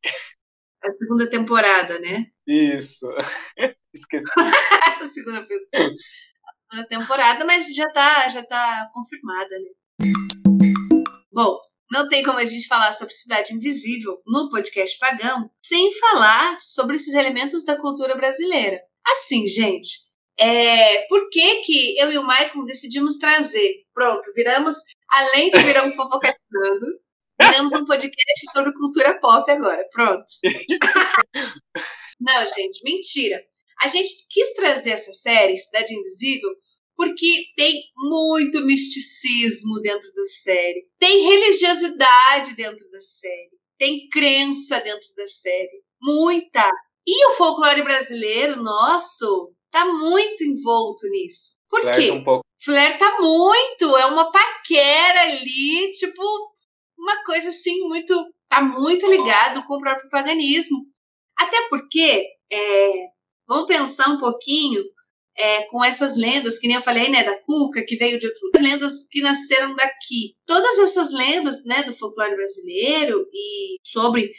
A 0.82 0.90
segunda 0.92 1.28
temporada, 1.28 1.98
né? 1.98 2.26
Isso. 2.46 3.06
Esqueci. 3.94 4.26
segunda 5.12 5.42
produção. 5.44 5.80
A 5.82 6.70
segunda 6.70 6.88
temporada, 6.88 7.44
mas 7.44 7.74
já 7.74 7.88
tá, 7.90 8.28
já 8.28 8.44
tá 8.44 8.88
confirmada, 8.92 9.50
né? 9.58 9.70
Bom, 11.32 11.58
não 11.90 12.08
tem 12.08 12.22
como 12.22 12.38
a 12.38 12.44
gente 12.44 12.66
falar 12.66 12.92
sobre 12.92 13.12
Cidade 13.12 13.54
Invisível 13.54 14.20
no 14.26 14.48
podcast 14.48 14.98
Pagão 14.98 15.50
sem 15.62 15.92
falar 15.98 16.56
sobre 16.58 16.96
esses 16.96 17.14
elementos 17.14 17.64
da 17.64 17.76
cultura 17.76 18.14
brasileira. 18.14 18.78
Assim, 19.06 19.46
gente, 19.46 20.00
é, 20.38 21.06
por 21.06 21.28
que, 21.28 21.56
que 21.62 21.98
eu 21.98 22.10
e 22.10 22.18
o 22.18 22.26
Michael 22.26 22.64
decidimos 22.64 23.18
trazer? 23.18 23.84
Pronto, 23.92 24.22
viramos, 24.34 24.76
além 25.10 25.50
de 25.50 25.58
virar 25.58 25.84
um 25.84 25.92
fofocalizando, 25.94 26.86
viramos 27.40 27.72
um 27.74 27.84
podcast 27.84 28.50
sobre 28.52 28.72
cultura 28.72 29.18
pop 29.20 29.50
agora. 29.50 29.86
Pronto. 29.92 30.24
Não, 32.20 32.46
gente, 32.46 32.82
mentira. 32.84 33.42
A 33.82 33.88
gente 33.88 34.26
quis 34.30 34.54
trazer 34.54 34.90
essa 34.90 35.12
série, 35.12 35.58
Cidade 35.58 35.94
Invisível, 35.94 36.50
porque 36.96 37.46
tem 37.56 37.82
muito 37.96 38.60
misticismo 38.60 39.80
dentro 39.80 40.12
da 40.14 40.26
série, 40.26 40.86
tem 40.98 41.22
religiosidade 41.24 42.54
dentro 42.54 42.88
da 42.90 43.00
série, 43.00 43.50
tem 43.78 44.08
crença 44.08 44.78
dentro 44.80 45.08
da 45.16 45.26
série, 45.26 45.82
muita. 46.00 46.70
E 47.06 47.26
o 47.26 47.32
folclore 47.32 47.82
brasileiro 47.82 48.62
nosso 48.62 49.52
tá 49.70 49.86
muito 49.86 50.44
envolto 50.44 51.08
nisso. 51.08 51.58
Por 51.68 51.80
Flerta 51.80 52.00
quê? 52.00 52.10
Um 52.10 52.22
pouco. 52.22 52.44
Flerta 52.62 53.18
muito, 53.18 53.96
é 53.96 54.06
uma 54.06 54.30
paquera 54.30 55.22
ali, 55.22 55.90
tipo, 55.92 56.22
uma 56.96 57.24
coisa 57.24 57.48
assim 57.48 57.80
muito. 57.88 58.14
tá 58.48 58.62
muito 58.62 59.10
ligado 59.10 59.66
com 59.66 59.74
o 59.74 59.80
próprio 59.80 60.08
paganismo. 60.08 60.78
Até 61.36 61.68
porque, 61.68 62.24
é, 62.52 62.92
vamos 63.52 63.66
pensar 63.66 64.08
um 64.08 64.18
pouquinho 64.18 64.82
é, 65.36 65.62
com 65.64 65.82
essas 65.84 66.16
lendas, 66.16 66.58
que 66.58 66.66
nem 66.66 66.76
eu 66.76 66.82
falei, 66.82 67.08
né, 67.08 67.22
da 67.24 67.38
Cuca, 67.38 67.84
que 67.86 67.96
veio 67.96 68.18
de 68.18 68.26
outro 68.26 68.46
lugar, 68.46 68.62
lendas 68.62 69.08
que 69.10 69.20
nasceram 69.20 69.74
daqui. 69.74 70.34
Todas 70.46 70.78
essas 70.78 71.12
lendas, 71.12 71.64
né, 71.64 71.82
do 71.84 71.94
folclore 71.94 72.36
brasileiro 72.36 73.26
e 73.32 73.78
sobre 73.86 74.30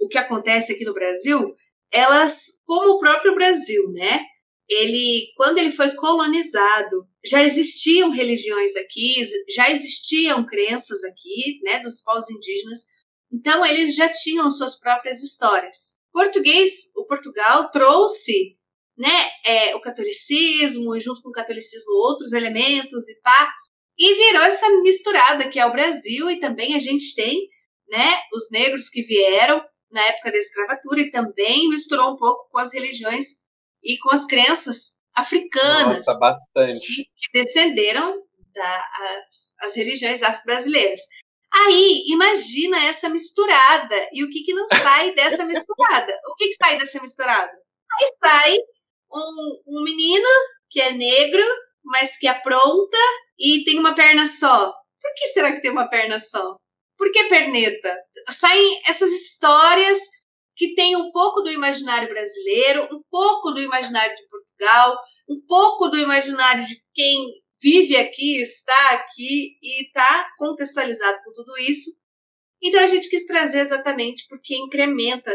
o 0.00 0.08
que 0.08 0.18
acontece 0.18 0.72
aqui 0.72 0.84
no 0.84 0.94
Brasil, 0.94 1.54
elas, 1.92 2.58
como 2.64 2.92
o 2.92 2.98
próprio 2.98 3.34
Brasil, 3.34 3.90
né, 3.92 4.24
ele, 4.68 5.26
quando 5.36 5.58
ele 5.58 5.70
foi 5.70 5.94
colonizado, 5.94 7.06
já 7.24 7.42
existiam 7.42 8.10
religiões 8.10 8.74
aqui, 8.76 9.22
já 9.54 9.70
existiam 9.70 10.44
crenças 10.46 11.04
aqui, 11.04 11.60
né, 11.64 11.78
dos 11.80 12.00
povos 12.02 12.28
indígenas. 12.30 12.86
Então 13.32 13.64
eles 13.64 13.94
já 13.94 14.08
tinham 14.08 14.50
suas 14.50 14.78
próprias 14.78 15.22
histórias. 15.22 16.01
Português, 16.12 16.92
o 16.96 17.06
Portugal 17.06 17.70
trouxe, 17.70 18.56
né, 18.96 19.30
é, 19.46 19.74
o 19.74 19.80
catolicismo, 19.80 20.98
junto 21.00 21.22
com 21.22 21.30
o 21.30 21.32
catolicismo 21.32 21.92
outros 21.94 22.32
elementos 22.32 23.08
e 23.08 23.20
pá, 23.20 23.52
e 23.98 24.14
virou 24.14 24.42
essa 24.42 24.68
misturada 24.80 25.48
que 25.48 25.58
é 25.58 25.66
o 25.66 25.72
Brasil 25.72 26.30
e 26.30 26.40
também 26.40 26.74
a 26.74 26.80
gente 26.80 27.14
tem, 27.14 27.48
né, 27.88 28.20
os 28.34 28.50
negros 28.50 28.88
que 28.88 29.02
vieram 29.02 29.62
na 29.90 30.02
época 30.02 30.32
da 30.32 30.38
escravatura 30.38 31.00
e 31.00 31.10
também 31.10 31.68
misturou 31.68 32.12
um 32.12 32.16
pouco 32.16 32.48
com 32.50 32.58
as 32.58 32.72
religiões 32.72 33.26
e 33.82 33.98
com 33.98 34.12
as 34.12 34.24
crenças 34.24 35.02
africanas. 35.14 35.98
Nossa, 35.98 36.18
bastante. 36.18 36.80
Que, 36.80 37.06
descenderam 37.34 38.22
das 38.54 39.54
as 39.62 39.76
religiões 39.76 40.22
afro-brasileiras. 40.22 41.00
Aí, 41.54 42.04
imagina 42.06 42.82
essa 42.86 43.08
misturada. 43.08 44.08
E 44.12 44.24
o 44.24 44.30
que, 44.30 44.42
que 44.42 44.54
não 44.54 44.66
sai 44.68 45.14
dessa 45.14 45.44
misturada? 45.44 46.12
O 46.28 46.34
que, 46.34 46.48
que 46.48 46.54
sai 46.54 46.78
dessa 46.78 47.00
misturada? 47.00 47.52
Aí 48.00 48.06
sai 48.18 48.56
um, 49.12 49.62
um 49.66 49.84
menino 49.84 50.26
que 50.70 50.80
é 50.80 50.92
negro, 50.92 51.44
mas 51.84 52.16
que 52.16 52.26
apronta 52.26 52.96
e 53.38 53.64
tem 53.64 53.78
uma 53.78 53.94
perna 53.94 54.26
só. 54.26 54.72
Por 55.00 55.14
que 55.14 55.28
será 55.28 55.52
que 55.52 55.60
tem 55.60 55.70
uma 55.70 55.88
perna 55.88 56.18
só? 56.18 56.56
Por 56.96 57.10
que 57.10 57.24
perneta? 57.24 57.98
Saem 58.30 58.80
essas 58.88 59.12
histórias 59.12 59.98
que 60.56 60.74
tem 60.74 60.96
um 60.96 61.10
pouco 61.10 61.42
do 61.42 61.50
imaginário 61.50 62.08
brasileiro, 62.08 62.84
um 62.92 63.02
pouco 63.10 63.50
do 63.50 63.60
imaginário 63.60 64.14
de 64.14 64.22
Portugal, 64.28 64.96
um 65.28 65.40
pouco 65.46 65.88
do 65.88 65.98
imaginário 65.98 66.64
de 66.64 66.80
quem 66.94 67.41
vive 67.62 67.96
aqui, 67.96 68.40
está 68.40 68.90
aqui 68.92 69.56
e 69.62 69.84
está 69.84 70.30
contextualizado 70.36 71.18
com 71.24 71.32
tudo 71.32 71.56
isso. 71.58 71.90
Então 72.62 72.80
a 72.80 72.86
gente 72.86 73.08
quis 73.08 73.24
trazer 73.26 73.60
exatamente 73.60 74.26
porque 74.28 74.54
incrementa 74.56 75.32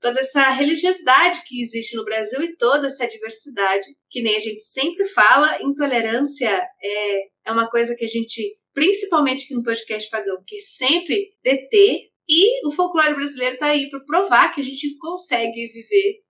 toda 0.00 0.20
essa 0.20 0.48
religiosidade 0.50 1.42
que 1.46 1.60
existe 1.60 1.96
no 1.96 2.04
Brasil 2.04 2.42
e 2.42 2.56
toda 2.56 2.86
essa 2.86 3.06
diversidade, 3.06 3.86
que 4.08 4.22
nem 4.22 4.34
a 4.34 4.40
gente 4.40 4.62
sempre 4.62 5.04
fala, 5.04 5.62
intolerância 5.62 6.50
é, 6.82 7.20
é 7.46 7.52
uma 7.52 7.68
coisa 7.68 7.94
que 7.94 8.04
a 8.04 8.08
gente, 8.08 8.58
principalmente 8.72 9.44
aqui 9.44 9.54
no 9.54 9.62
podcast 9.62 10.08
Pagão, 10.10 10.42
que 10.46 10.58
sempre 10.60 11.34
deter 11.42 12.08
e 12.28 12.66
o 12.66 12.70
folclore 12.70 13.14
brasileiro 13.14 13.54
está 13.54 13.66
aí 13.66 13.90
para 13.90 14.04
provar 14.04 14.54
que 14.54 14.60
a 14.60 14.64
gente 14.64 14.96
consegue 14.98 15.68
viver 15.68 16.22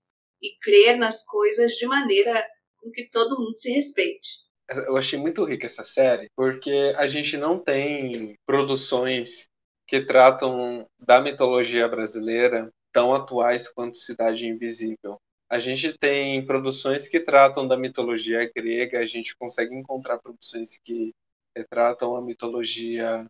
e 0.42 0.58
crer 0.60 0.96
nas 0.96 1.24
coisas 1.26 1.72
de 1.72 1.86
maneira 1.86 2.44
com 2.78 2.90
que 2.90 3.08
todo 3.08 3.38
mundo 3.38 3.56
se 3.56 3.70
respeite. 3.70 4.49
Eu 4.86 4.96
achei 4.96 5.18
muito 5.18 5.44
rica 5.44 5.66
essa 5.66 5.82
série, 5.82 6.28
porque 6.36 6.92
a 6.96 7.06
gente 7.06 7.36
não 7.36 7.58
tem 7.58 8.36
produções 8.46 9.48
que 9.86 10.00
tratam 10.00 10.86
da 10.98 11.20
mitologia 11.20 11.88
brasileira 11.88 12.70
tão 12.92 13.14
atuais 13.14 13.66
quanto 13.68 13.98
Cidade 13.98 14.46
Invisível. 14.46 15.18
A 15.50 15.58
gente 15.58 15.98
tem 15.98 16.44
produções 16.46 17.08
que 17.08 17.18
tratam 17.18 17.66
da 17.66 17.76
mitologia 17.76 18.48
grega, 18.54 19.00
a 19.00 19.06
gente 19.06 19.34
consegue 19.36 19.74
encontrar 19.74 20.18
produções 20.18 20.78
que 20.84 21.12
retratam 21.56 22.14
a 22.14 22.22
mitologia. 22.22 23.26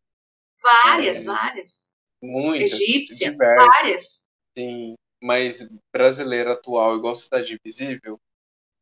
Várias, 0.62 1.22
é, 1.22 1.24
várias. 1.24 1.90
Muitas. 2.22 2.72
Egípcia, 2.72 3.30
diversas, 3.30 3.66
várias. 3.66 4.28
Sim, 4.56 4.94
mas 5.22 5.66
brasileira 5.90 6.52
atual, 6.52 6.98
igual 6.98 7.14
Cidade 7.14 7.54
Invisível, 7.54 8.18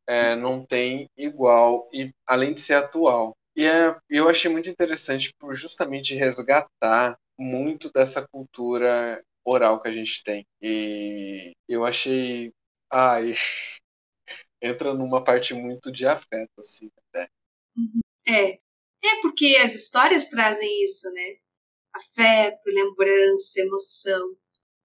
é, 0.08 0.34
não 0.34 0.64
tem 0.64 1.08
igual, 1.16 1.88
e 1.92 2.10
além 2.26 2.54
de 2.54 2.60
ser 2.62 2.74
atual. 2.74 3.36
E 3.54 3.66
é, 3.66 3.94
eu 4.08 4.28
achei 4.28 4.50
muito 4.50 4.70
interessante 4.70 5.30
por 5.38 5.54
justamente 5.54 6.14
resgatar 6.14 7.18
muito 7.38 7.90
dessa 7.92 8.26
cultura 8.26 9.22
oral 9.44 9.80
que 9.80 9.88
a 9.88 9.92
gente 9.92 10.22
tem. 10.24 10.46
E 10.62 11.52
eu 11.68 11.84
achei. 11.84 12.52
Ai. 12.90 13.34
entra 14.62 14.94
numa 14.94 15.22
parte 15.22 15.54
muito 15.54 15.92
de 15.92 16.06
afeto, 16.06 16.50
assim, 16.58 16.90
até. 17.08 17.28
Uhum. 17.76 18.00
É. 18.26 18.52
É 19.04 19.20
porque 19.22 19.56
as 19.62 19.74
histórias 19.74 20.28
trazem 20.28 20.82
isso, 20.82 21.10
né? 21.12 21.36
Afeto, 21.94 22.66
lembrança, 22.66 23.60
emoção. 23.60 24.36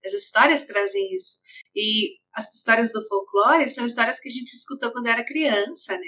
As 0.06 0.14
histórias 0.14 0.66
trazem 0.66 1.14
isso. 1.16 1.42
E 1.76 2.20
as 2.34 2.54
histórias 2.56 2.92
do 2.92 3.06
folclore 3.08 3.70
são 3.70 3.86
histórias 3.86 4.20
que 4.20 4.30
a 4.30 4.32
gente 4.32 4.54
escutou 4.54 4.92
quando 4.92 5.08
era 5.08 5.26
criança, 5.26 5.94
né? 5.98 6.08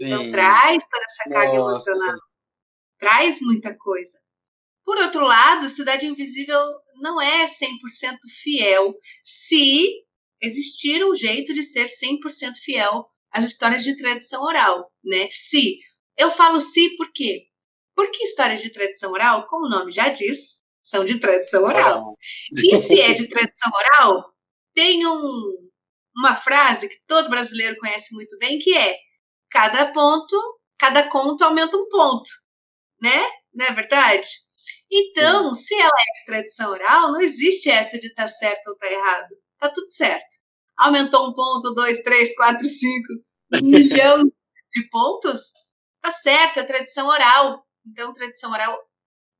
Então 0.00 0.24
Sim. 0.24 0.30
traz 0.30 0.84
toda 0.84 1.04
essa 1.04 1.30
carga 1.30 1.58
Nossa. 1.58 1.90
emocional. 1.90 2.18
Traz 2.98 3.40
muita 3.40 3.76
coisa. 3.76 4.18
Por 4.84 4.98
outro 4.98 5.22
lado, 5.22 5.68
Cidade 5.68 6.06
Invisível 6.06 6.60
não 6.96 7.20
é 7.20 7.44
100% 7.44 8.16
fiel 8.42 8.94
se 9.24 10.04
existir 10.40 11.04
um 11.04 11.14
jeito 11.14 11.52
de 11.52 11.62
ser 11.62 11.84
100% 11.84 12.54
fiel 12.62 13.06
às 13.32 13.44
histórias 13.44 13.82
de 13.82 13.96
tradição 13.96 14.42
oral, 14.42 14.90
né? 15.04 15.28
Se. 15.30 15.78
Eu 16.16 16.30
falo 16.30 16.60
se 16.60 16.96
por 16.96 17.12
quê? 17.12 17.46
Porque 17.94 18.22
histórias 18.22 18.60
de 18.60 18.72
tradição 18.72 19.12
oral, 19.12 19.46
como 19.46 19.66
o 19.66 19.68
nome 19.68 19.90
já 19.90 20.08
diz, 20.08 20.60
são 20.82 21.04
de 21.04 21.18
tradição 21.18 21.64
oral. 21.64 22.14
E 22.52 22.76
se 22.76 23.00
é 23.00 23.12
de 23.12 23.28
tradição 23.28 23.70
oral, 23.74 24.35
tem 24.76 25.06
um, 25.06 25.70
uma 26.14 26.34
frase 26.34 26.86
que 26.86 27.00
todo 27.06 27.30
brasileiro 27.30 27.76
conhece 27.78 28.14
muito 28.14 28.36
bem, 28.38 28.58
que 28.58 28.76
é 28.76 28.98
cada 29.50 29.90
ponto, 29.90 30.36
cada 30.78 31.08
conto 31.08 31.42
aumenta 31.42 31.78
um 31.78 31.88
ponto, 31.88 32.28
né? 33.02 33.26
Não 33.54 33.64
é 33.64 33.72
verdade? 33.72 34.28
Então, 34.92 35.52
se 35.54 35.74
ela 35.74 35.88
é 35.88 36.18
de 36.18 36.26
tradição 36.26 36.70
oral, 36.70 37.10
não 37.10 37.20
existe 37.20 37.70
essa 37.70 37.98
de 37.98 38.12
tá 38.14 38.26
certo 38.26 38.68
ou 38.68 38.76
tá 38.76 38.86
errado. 38.86 39.28
Tá 39.58 39.70
tudo 39.70 39.88
certo. 39.88 40.36
Aumentou 40.76 41.30
um 41.30 41.32
ponto, 41.32 41.74
dois, 41.74 42.02
três, 42.02 42.36
quatro, 42.36 42.66
cinco, 42.66 43.08
milhão 43.62 44.22
de 44.24 44.88
pontos, 44.90 45.52
tá 46.02 46.10
certo, 46.10 46.60
é 46.60 46.64
tradição 46.64 47.06
oral. 47.08 47.66
Então, 47.86 48.12
tradição 48.12 48.52
oral 48.52 48.78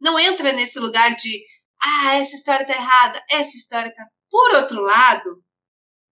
não 0.01 0.19
entra 0.19 0.53
nesse 0.53 0.79
lugar 0.79 1.15
de 1.15 1.45
ah, 1.83 2.15
essa 2.15 2.35
história 2.37 2.67
tá 2.67 2.73
errada, 2.73 3.23
essa 3.31 3.55
história 3.55 3.93
tá. 3.93 4.03
Por 4.31 4.55
outro 4.57 4.83
lado, 4.83 5.43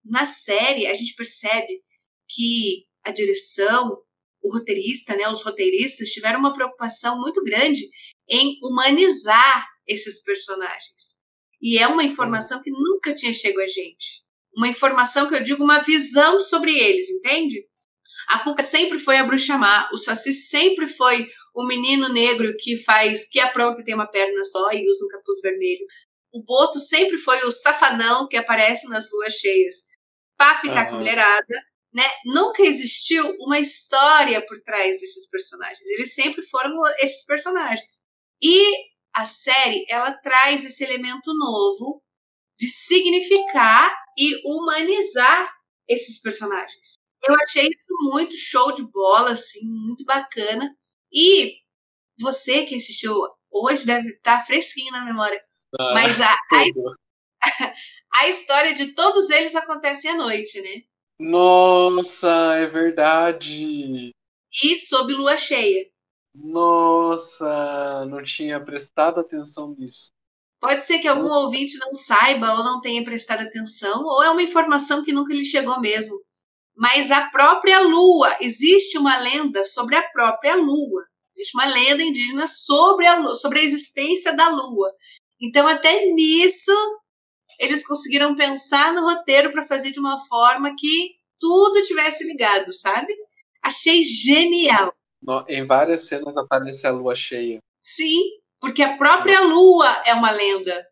na 0.05 0.25
série 0.25 0.87
a 0.87 0.95
gente 0.95 1.15
percebe 1.15 1.81
que 2.29 2.87
a 3.05 3.11
direção, 3.11 3.99
o 4.43 4.53
roteirista, 4.53 5.17
né, 5.17 5.29
os 5.29 5.43
roteiristas 5.43 6.11
tiveram 6.11 6.39
uma 6.39 6.53
preocupação 6.53 7.19
muito 7.21 7.43
grande 7.43 7.89
em 8.29 8.59
humanizar 8.63 9.67
esses 9.87 10.23
personagens. 10.23 11.19
E 11.61 11.79
é 11.79 11.87
uma 11.87 12.05
informação 12.05 12.63
que 12.63 12.71
nunca 12.71 13.15
tinha 13.15 13.33
chegado 13.33 13.63
a 13.63 13.67
gente. 13.67 14.25
Uma 14.57 14.69
informação 14.69 15.29
que 15.29 15.35
eu 15.35 15.43
digo, 15.43 15.65
uma 15.65 15.81
visão 15.81 16.39
sobre 16.39 16.79
eles, 16.79 17.11
entende? 17.11 17.67
A 18.29 18.39
Cuca 18.41 18.63
sempre 18.63 18.99
foi 18.99 19.17
a 19.17 19.25
bruxa 19.25 19.59
má, 19.59 19.89
o 19.93 19.97
Saci 19.97 20.33
sempre 20.33 20.87
foi 20.87 21.27
o 21.55 21.67
menino 21.67 22.09
negro 22.13 22.55
que 22.59 22.77
faz, 22.77 23.29
que 23.29 23.41
apronta 23.41 23.81
e 23.81 23.85
tem 23.85 23.95
uma 23.95 24.07
perna 24.07 24.45
só 24.45 24.71
e 24.73 24.89
usa 24.89 25.05
um 25.05 25.09
capuz 25.09 25.41
vermelho. 25.41 25.85
O 26.35 26.43
Boto 26.43 26.81
sempre 26.81 27.17
foi 27.17 27.45
o 27.45 27.53
safadão 27.53 28.27
que 28.27 28.37
aparece 28.37 28.89
nas 28.89 29.09
luas 29.13 29.35
cheias 29.35 29.85
para 30.37 30.59
ficar 30.59 30.85
uhum. 30.85 30.89
com 30.89 30.95
a 30.97 30.99
mulherada, 30.99 31.55
né? 31.93 32.03
Nunca 32.27 32.61
existiu 32.63 33.25
uma 33.39 33.61
história 33.61 34.45
por 34.45 34.61
trás 34.63 35.01
desses 35.01 35.31
personagens. 35.31 35.89
Eles 35.91 36.13
sempre 36.13 36.43
foram 36.43 36.75
esses 36.99 37.25
personagens. 37.25 38.03
E 38.43 38.67
a 39.15 39.25
série, 39.25 39.87
ela 39.89 40.13
traz 40.13 40.65
esse 40.65 40.83
elemento 40.83 41.33
novo 41.39 42.03
de 42.59 42.67
significar 42.67 43.97
e 44.19 44.43
humanizar 44.45 45.49
esses 45.89 46.21
personagens. 46.21 46.95
Eu 47.23 47.35
achei 47.37 47.69
isso 47.69 47.95
muito 48.11 48.37
show 48.37 48.73
de 48.73 48.83
bola, 48.91 49.33
assim, 49.33 49.61
muito 49.65 50.05
bacana. 50.05 50.77
E 51.13 51.61
você 52.19 52.65
que 52.65 52.75
assistiu 52.75 53.15
hoje 53.53 53.87
deve 53.87 54.09
estar 54.11 54.39
tá 54.39 54.45
fresquinho 54.45 54.91
na 54.91 55.05
memória. 55.05 55.41
Ah, 55.79 55.95
Mas 55.95 56.21
a, 56.21 56.31
a, 56.31 56.65
a, 58.21 58.29
história 58.29 58.75
de 58.75 58.95
todos 58.95 59.31
eles 59.31 59.55
acontece 59.57 60.09
à 60.09 60.17
noite, 60.17 60.61
né? 60.61 60.83
Nossa, 61.19 62.57
é 62.57 62.67
verdade. 62.67 64.11
E 64.63 64.77
sob 64.77 65.13
lua 65.13 65.37
cheia. 65.37 65.89
Nossa, 66.35 68.05
não 68.07 68.23
tinha 68.23 68.63
prestado 68.65 69.21
atenção 69.21 69.75
nisso. 69.79 70.11
Pode 70.61 70.83
ser 70.83 70.99
que 70.99 71.09
algum 71.09 71.29
ouvinte 71.29 71.79
não 71.79 71.93
saiba 71.93 72.55
ou 72.55 72.65
não 72.65 72.81
tenha 72.81 73.05
prestado 73.05 73.43
atenção, 73.43 74.03
ou 74.05 74.23
é 74.23 74.31
uma 74.31 74.43
informação 74.43 75.05
que 75.05 75.13
nunca 75.13 75.33
lhe 75.33 75.45
chegou 75.45 75.81
mesmo 75.81 76.17
mas 76.77 77.11
a 77.11 77.29
própria 77.31 77.81
lua. 77.81 78.37
Existe 78.41 78.99
uma 78.99 79.19
lenda 79.19 79.65
sobre 79.65 79.97
a 79.97 80.03
própria 80.03 80.57
lua. 80.57 81.05
Existe 81.35 81.57
uma 81.57 81.67
lenda 81.67 82.03
indígena 82.03 82.47
sobre 82.47 83.07
a, 83.07 83.19
lua, 83.19 83.35
sobre 83.35 83.61
a 83.61 83.63
existência 83.63 84.35
da 84.37 84.49
lua. 84.49 84.93
Então, 85.41 85.67
até 85.67 86.07
nisso, 86.07 86.73
eles 87.59 87.87
conseguiram 87.87 88.35
pensar 88.35 88.93
no 88.93 89.03
roteiro 89.03 89.51
para 89.53 89.65
fazer 89.65 89.91
de 89.91 90.01
uma 90.01 90.19
forma 90.27 90.75
que 90.77 91.15
tudo 91.39 91.83
tivesse 91.83 92.25
ligado, 92.25 92.73
sabe? 92.73 93.15
Achei 93.63 94.03
genial. 94.03 94.95
Em 95.49 95.67
várias 95.67 96.07
cenas 96.07 96.37
aparece 96.37 96.87
a 96.87 96.91
lua 96.91 97.17
cheia. 97.17 97.59
Sim, 97.79 98.21
porque 98.61 98.83
a 98.83 98.97
própria 98.97 99.41
lua 99.41 99.89
é 100.07 100.15
uma 100.15 100.31
lenda. 100.31 100.87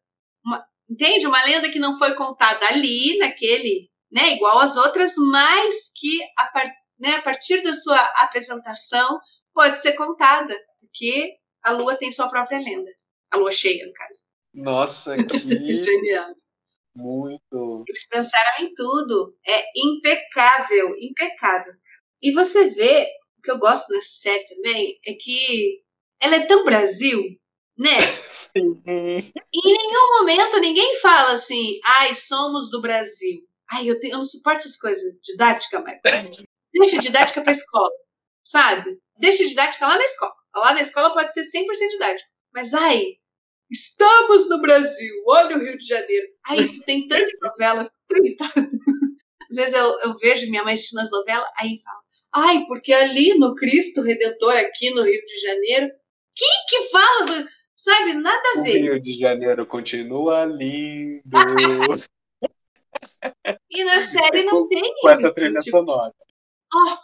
Uma, 0.45 0.67
entende? 0.89 1.27
Uma 1.27 1.43
lenda 1.45 1.71
que 1.71 1.79
não 1.79 1.97
foi 1.99 2.15
contada 2.15 2.67
ali, 2.69 3.19
naquele 3.19 3.91
né, 4.13 4.33
igual 4.33 4.59
às 4.59 4.77
outras, 4.77 5.15
mas 5.17 5.91
que 5.97 6.21
a, 6.39 6.45
par, 6.45 6.71
né, 6.99 7.15
a 7.17 7.23
partir 7.23 7.63
da 7.63 7.73
sua 7.73 7.99
apresentação 8.19 9.19
pode 9.55 9.81
ser 9.81 9.95
contada, 9.95 10.55
porque 10.81 11.35
a 11.63 11.73
Lua 11.73 11.97
tem 11.97 12.13
sua 12.13 12.29
própria 12.29 12.59
lenda. 12.59 12.91
A 13.31 13.39
Lua 13.39 13.51
cheia, 13.51 13.87
no 13.87 13.93
caso. 13.93 14.32
Nossa, 14.55 15.17
que 15.17 15.75
genial. 15.75 16.35
Muito. 16.95 17.85
Eles 17.88 18.07
pensaram 18.07 18.65
em 18.65 18.75
tudo. 18.75 19.35
É 19.47 19.65
impecável, 19.77 20.95
impecável. 20.99 21.73
E 22.23 22.33
você 22.33 22.69
vê, 22.71 23.07
o 23.38 23.43
que 23.43 23.51
eu 23.51 23.59
gosto 23.59 23.93
nessa 23.93 24.15
série 24.15 24.45
também, 24.47 24.99
é 25.07 25.15
que 25.15 25.81
ela 26.21 26.37
é 26.37 26.47
tão 26.47 26.65
Brasil, 26.65 27.21
né? 27.79 27.88
Sim. 28.53 28.83
Em 28.87 29.33
nenhum 29.65 30.19
momento 30.19 30.61
ninguém 30.61 31.01
fala 31.01 31.33
assim, 31.33 31.79
ai, 31.85 32.15
somos 32.15 32.71
do 32.71 32.83
Brasil. 32.83 33.41
Ai, 33.73 33.88
eu, 33.88 33.99
tenho, 33.99 34.15
eu 34.15 34.19
não 34.19 34.25
suporto 34.25 34.59
essas 34.59 34.77
coisas. 34.77 35.15
Didática, 35.23 35.81
Michael. 35.81 36.45
Deixa 36.75 36.99
didática 36.99 37.41
pra 37.41 37.53
escola, 37.53 37.91
sabe? 38.47 38.99
Deixa 39.19 39.47
didática 39.47 39.87
lá 39.87 39.97
na 39.97 40.05
escola. 40.05 40.35
Lá 40.55 40.75
na 40.75 40.83
escola 40.83 41.12
pode 41.12 41.33
ser 41.33 41.43
100% 41.43 41.88
didático. 41.91 42.29
Mas, 42.55 42.75
ai, 42.75 43.17
estamos 43.73 44.49
no 44.49 44.61
Brasil, 44.61 45.15
olha 45.27 45.57
o 45.57 45.61
Rio 45.61 45.79
de 45.79 45.87
Janeiro. 45.87 46.27
Ai, 46.47 46.61
isso 46.63 46.85
tem 46.85 47.09
tanta 47.09 47.31
novela, 47.43 47.91
Às 49.51 49.57
vezes 49.57 49.75
eu, 49.75 50.01
eu 50.01 50.17
vejo 50.19 50.51
minha 50.51 50.63
mãe 50.63 50.75
assistindo 50.75 51.01
as 51.01 51.11
novelas, 51.11 51.49
aí 51.59 51.77
fala, 51.83 52.01
ai, 52.35 52.65
porque 52.67 52.93
ali 52.93 53.39
no 53.39 53.55
Cristo 53.55 54.03
Redentor, 54.03 54.55
aqui 54.57 54.91
no 54.91 55.03
Rio 55.03 55.21
de 55.25 55.41
Janeiro, 55.41 55.91
quem 56.35 56.49
que 56.69 56.91
fala 56.91 57.27
do, 57.27 57.49
Sabe, 57.83 58.15
nada 58.15 58.43
a 58.57 58.61
ver. 58.63 58.79
O 58.79 58.83
Rio 58.83 59.03
de 59.03 59.19
Janeiro 59.19 59.67
continua 59.67 60.45
lindo. 60.45 61.23
E 63.69 63.85
na 63.85 64.01
série 64.01 64.45
não 64.47 64.69
tem 64.69 64.95
Com 65.01 65.11
essa 65.11 65.35
trilha 65.35 65.59
tipo, 65.59 65.79
sonora. 65.79 66.15
Oh, 66.73 66.97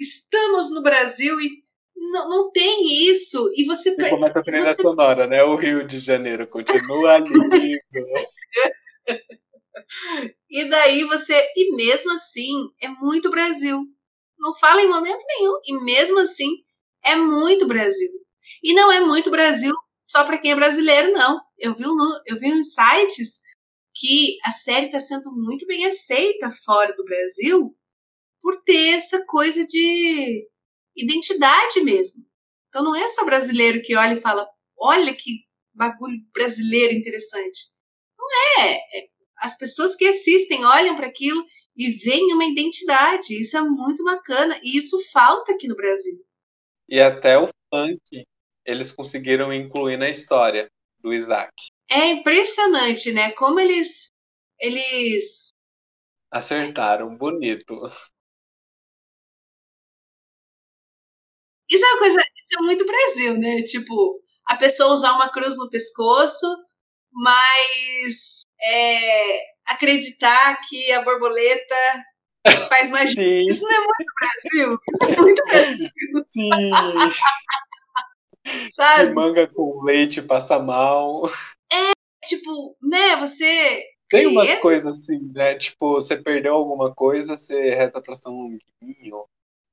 estamos 0.00 0.70
no 0.70 0.82
Brasil 0.82 1.38
e 1.40 1.63
não, 2.10 2.28
não 2.28 2.50
tem 2.50 3.08
isso. 3.08 3.50
E 3.56 3.64
você. 3.64 3.90
E 3.90 4.10
começa 4.10 4.38
a 4.38 4.42
trilha 4.42 4.66
você... 4.66 4.82
sonora, 4.82 5.26
né? 5.26 5.42
O 5.42 5.56
Rio 5.56 5.86
de 5.86 5.98
Janeiro 5.98 6.46
continua 6.46 7.18
lindo. 7.18 7.80
e 10.50 10.64
daí 10.68 11.04
você. 11.04 11.34
E 11.56 11.74
mesmo 11.74 12.12
assim, 12.12 12.52
é 12.80 12.88
muito 12.88 13.30
Brasil. 13.30 13.82
Não 14.38 14.54
fala 14.54 14.82
em 14.82 14.88
momento 14.88 15.24
nenhum. 15.26 15.58
E 15.64 15.84
mesmo 15.84 16.18
assim, 16.20 16.48
é 17.04 17.16
muito 17.16 17.66
Brasil. 17.66 18.08
E 18.62 18.74
não 18.74 18.90
é 18.92 19.00
muito 19.00 19.30
Brasil 19.30 19.74
só 19.98 20.24
para 20.24 20.38
quem 20.38 20.52
é 20.52 20.54
brasileiro, 20.56 21.12
não. 21.12 21.40
Eu 21.58 21.74
vi, 21.74 21.86
um, 21.86 21.98
eu 22.26 22.36
vi 22.38 22.52
uns 22.52 22.74
sites 22.74 23.40
que 23.94 24.36
a 24.44 24.50
série 24.50 24.86
está 24.86 25.00
sendo 25.00 25.32
muito 25.32 25.66
bem 25.66 25.86
aceita 25.86 26.50
fora 26.64 26.94
do 26.94 27.04
Brasil 27.04 27.74
por 28.40 28.62
ter 28.62 28.94
essa 28.94 29.24
coisa 29.26 29.66
de 29.66 30.46
identidade 30.96 31.80
mesmo. 31.80 32.24
Então 32.68 32.82
não 32.82 32.94
é 32.94 33.06
só 33.06 33.24
brasileiro 33.24 33.82
que 33.82 33.94
olha 33.96 34.14
e 34.14 34.20
fala: 34.20 34.48
olha 34.76 35.14
que 35.14 35.44
bagulho 35.72 36.18
brasileiro 36.32 36.94
interessante. 36.94 37.68
Não 38.18 38.26
é. 38.62 38.74
é 38.74 39.14
as 39.40 39.58
pessoas 39.58 39.94
que 39.94 40.06
assistem 40.06 40.64
olham 40.64 40.96
para 40.96 41.06
aquilo 41.06 41.44
e 41.76 41.90
veem 41.90 42.32
uma 42.32 42.44
identidade. 42.44 43.38
Isso 43.38 43.56
é 43.56 43.60
muito 43.60 44.02
bacana 44.04 44.58
e 44.62 44.78
isso 44.78 44.98
falta 45.12 45.52
aqui 45.52 45.68
no 45.68 45.76
Brasil. 45.76 46.24
E 46.88 47.00
até 47.00 47.38
o 47.38 47.48
funk 47.72 48.24
eles 48.64 48.90
conseguiram 48.90 49.52
incluir 49.52 49.98
na 49.98 50.08
história 50.08 50.68
do 50.98 51.12
Isaac. 51.12 51.52
É 51.90 52.10
impressionante, 52.10 53.12
né? 53.12 53.32
Como 53.32 53.60
eles 53.60 54.06
eles 54.58 55.50
acertaram 56.30 57.14
bonito. 57.16 57.88
Isso 61.70 61.84
é 61.84 61.88
uma 61.92 61.98
coisa, 61.98 62.20
isso 62.20 62.58
é 62.58 62.62
muito 62.62 62.86
Brasil, 62.86 63.38
né? 63.38 63.62
Tipo, 63.62 64.20
a 64.46 64.56
pessoa 64.56 64.92
usar 64.92 65.14
uma 65.14 65.30
cruz 65.30 65.56
no 65.56 65.70
pescoço, 65.70 66.46
mas 67.12 68.42
é, 68.62 69.38
acreditar 69.68 70.60
que 70.68 70.92
a 70.92 71.00
borboleta 71.02 72.04
faz 72.68 72.90
magia. 72.90 73.14
Sim. 73.14 73.46
Isso 73.48 73.64
não 73.64 73.72
é 73.72 73.78
muito 73.78 74.12
Brasil. 74.20 74.78
Isso 74.92 75.04
é 75.04 75.16
muito 75.20 75.42
Brasil. 75.44 75.90
Sim. 76.30 76.50
Sabe? 78.70 79.08
Que 79.08 79.14
manga 79.14 79.46
com 79.46 79.82
leite 79.84 80.20
passa 80.20 80.58
mal. 80.58 81.26
É, 81.72 81.92
tipo, 82.26 82.76
né, 82.82 83.16
você. 83.16 83.82
Tem 84.10 84.26
umas 84.26 84.54
coisas 84.56 84.98
assim, 84.98 85.18
né? 85.32 85.54
Tipo, 85.54 85.94
você 85.94 86.14
perdeu 86.16 86.54
alguma 86.54 86.94
coisa, 86.94 87.36
você 87.36 87.74
reza 87.74 88.02
pra 88.02 88.14
São 88.14 88.32
Longuinho. 88.32 89.24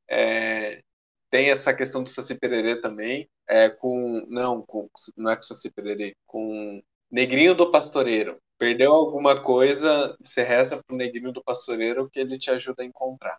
É, 0.10 0.82
tem 1.32 1.50
essa 1.50 1.74
questão 1.74 2.04
do 2.04 2.10
Saci 2.10 2.38
Pererê 2.38 2.80
também. 2.80 3.28
É, 3.50 3.70
com. 3.70 4.26
Não, 4.30 4.62
com, 4.62 4.88
não 5.18 5.32
é 5.32 5.36
com 5.36 5.44
Saci 5.44 5.72
Pererê, 5.72 6.14
com 6.28 6.82
Negrinho 7.10 7.56
do 7.56 7.72
Pastoreiro. 7.72 8.38
Perdeu 8.60 8.92
alguma 8.92 9.42
coisa, 9.42 10.16
você 10.22 10.44
reza 10.44 10.80
pro 10.86 10.96
Negrinho 10.96 11.32
do 11.32 11.44
Pastoreiro 11.44 12.10
que 12.12 12.20
ele 12.20 12.38
te 12.38 12.52
ajuda 12.52 12.84
a 12.84 12.86
encontrar. 12.86 13.38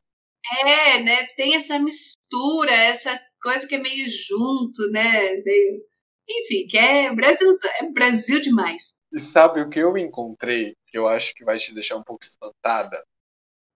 É, 0.67 1.01
né? 1.01 1.27
Tem 1.37 1.55
essa 1.55 1.79
mistura, 1.79 2.73
essa 2.73 3.17
coisa 3.41 3.69
que 3.69 3.77
é 3.77 3.79
meio 3.79 4.09
junto, 4.09 4.91
né? 4.91 5.13
Meio... 5.45 5.85
Enfim, 6.29 6.67
que 6.67 6.79
é 6.79 7.15
Brasil, 7.15 7.49
é 7.81 7.93
Brasil 7.93 8.41
demais. 8.41 8.95
E 9.13 9.21
sabe 9.21 9.61
o 9.61 9.69
que 9.69 9.79
eu 9.79 9.97
encontrei, 9.97 10.75
que 10.89 10.99
eu 10.99 11.07
acho 11.07 11.35
que 11.35 11.45
vai 11.45 11.59
te 11.59 11.73
deixar 11.73 11.97
um 11.97 12.03
pouco 12.03 12.25
espantada? 12.25 12.97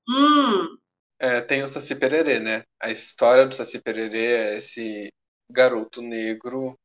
Hum. 0.09 0.76
É, 1.27 1.41
tem 1.41 1.65
o 1.65 1.69
Saci 1.69 1.97
Pererê, 1.97 2.39
né? 2.39 2.62
A 2.81 2.89
história 2.89 3.45
do 3.45 3.53
Saci 3.53 3.83
Pererê 3.83 4.37
é 4.37 4.57
esse 4.59 5.12
garoto 5.51 6.01
negro 6.01 6.79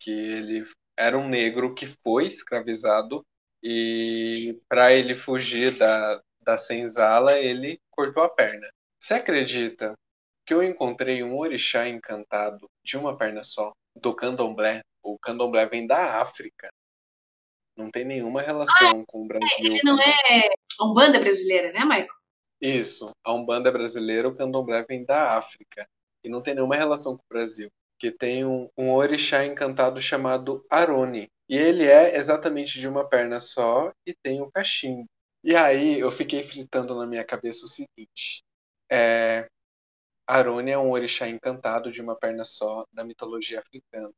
que 0.00 0.10
ele 0.10 0.64
era 0.98 1.16
um 1.16 1.28
negro 1.28 1.72
que 1.72 1.86
foi 2.02 2.26
escravizado 2.26 3.24
e 3.62 4.60
para 4.68 4.92
ele 4.92 5.14
fugir 5.14 5.78
da, 5.78 6.20
da 6.42 6.58
senzala 6.58 7.38
ele 7.38 7.78
cortou 7.88 8.24
a 8.24 8.28
perna. 8.28 8.68
Você 8.98 9.14
acredita 9.14 9.94
que 10.44 10.52
eu 10.52 10.60
encontrei 10.60 11.22
um 11.22 11.38
orixá 11.38 11.88
encantado 11.88 12.66
de 12.84 12.96
uma 12.96 13.16
perna 13.16 13.44
só, 13.44 13.72
do 13.94 14.12
candomblé? 14.12 14.82
O 15.04 15.16
candomblé 15.20 15.66
vem 15.66 15.86
da 15.86 16.20
África. 16.20 16.68
Não 17.76 17.92
tem 17.92 18.04
nenhuma 18.04 18.42
relação 18.42 19.02
ah, 19.02 19.04
com 19.06 19.22
o 19.22 19.26
Brasil. 19.28 19.48
Ele 19.60 19.80
não 19.84 19.96
é 20.00 20.48
Umbanda 20.80 21.20
brasileira, 21.20 21.72
né, 21.72 21.84
Michael? 21.84 22.23
Isso. 22.64 23.12
A 23.22 23.34
Umbanda 23.34 23.70
brasileira, 23.70 24.26
o 24.26 24.34
candomblé 24.34 24.82
vem 24.84 25.04
da 25.04 25.36
África. 25.36 25.86
E 26.24 26.30
não 26.30 26.42
tem 26.42 26.54
nenhuma 26.54 26.76
relação 26.76 27.14
com 27.14 27.22
o 27.22 27.28
Brasil. 27.28 27.70
Que 27.98 28.10
tem 28.10 28.46
um, 28.46 28.70
um 28.76 28.90
orixá 28.94 29.44
encantado 29.44 30.00
chamado 30.00 30.64
Arone. 30.70 31.28
E 31.46 31.58
ele 31.58 31.84
é 31.84 32.16
exatamente 32.16 32.80
de 32.80 32.88
uma 32.88 33.06
perna 33.06 33.38
só 33.38 33.92
e 34.06 34.14
tem 34.14 34.40
o 34.40 34.50
cachimbo. 34.50 35.04
E 35.42 35.54
aí 35.54 36.00
eu 36.00 36.10
fiquei 36.10 36.42
fritando 36.42 36.94
na 36.94 37.06
minha 37.06 37.22
cabeça 37.22 37.66
o 37.66 37.68
seguinte: 37.68 38.42
é, 38.90 39.46
Arone 40.26 40.70
é 40.70 40.78
um 40.78 40.90
orixá 40.90 41.28
encantado 41.28 41.92
de 41.92 42.00
uma 42.00 42.16
perna 42.16 42.46
só 42.46 42.86
da 42.90 43.04
mitologia 43.04 43.60
africana. 43.60 44.10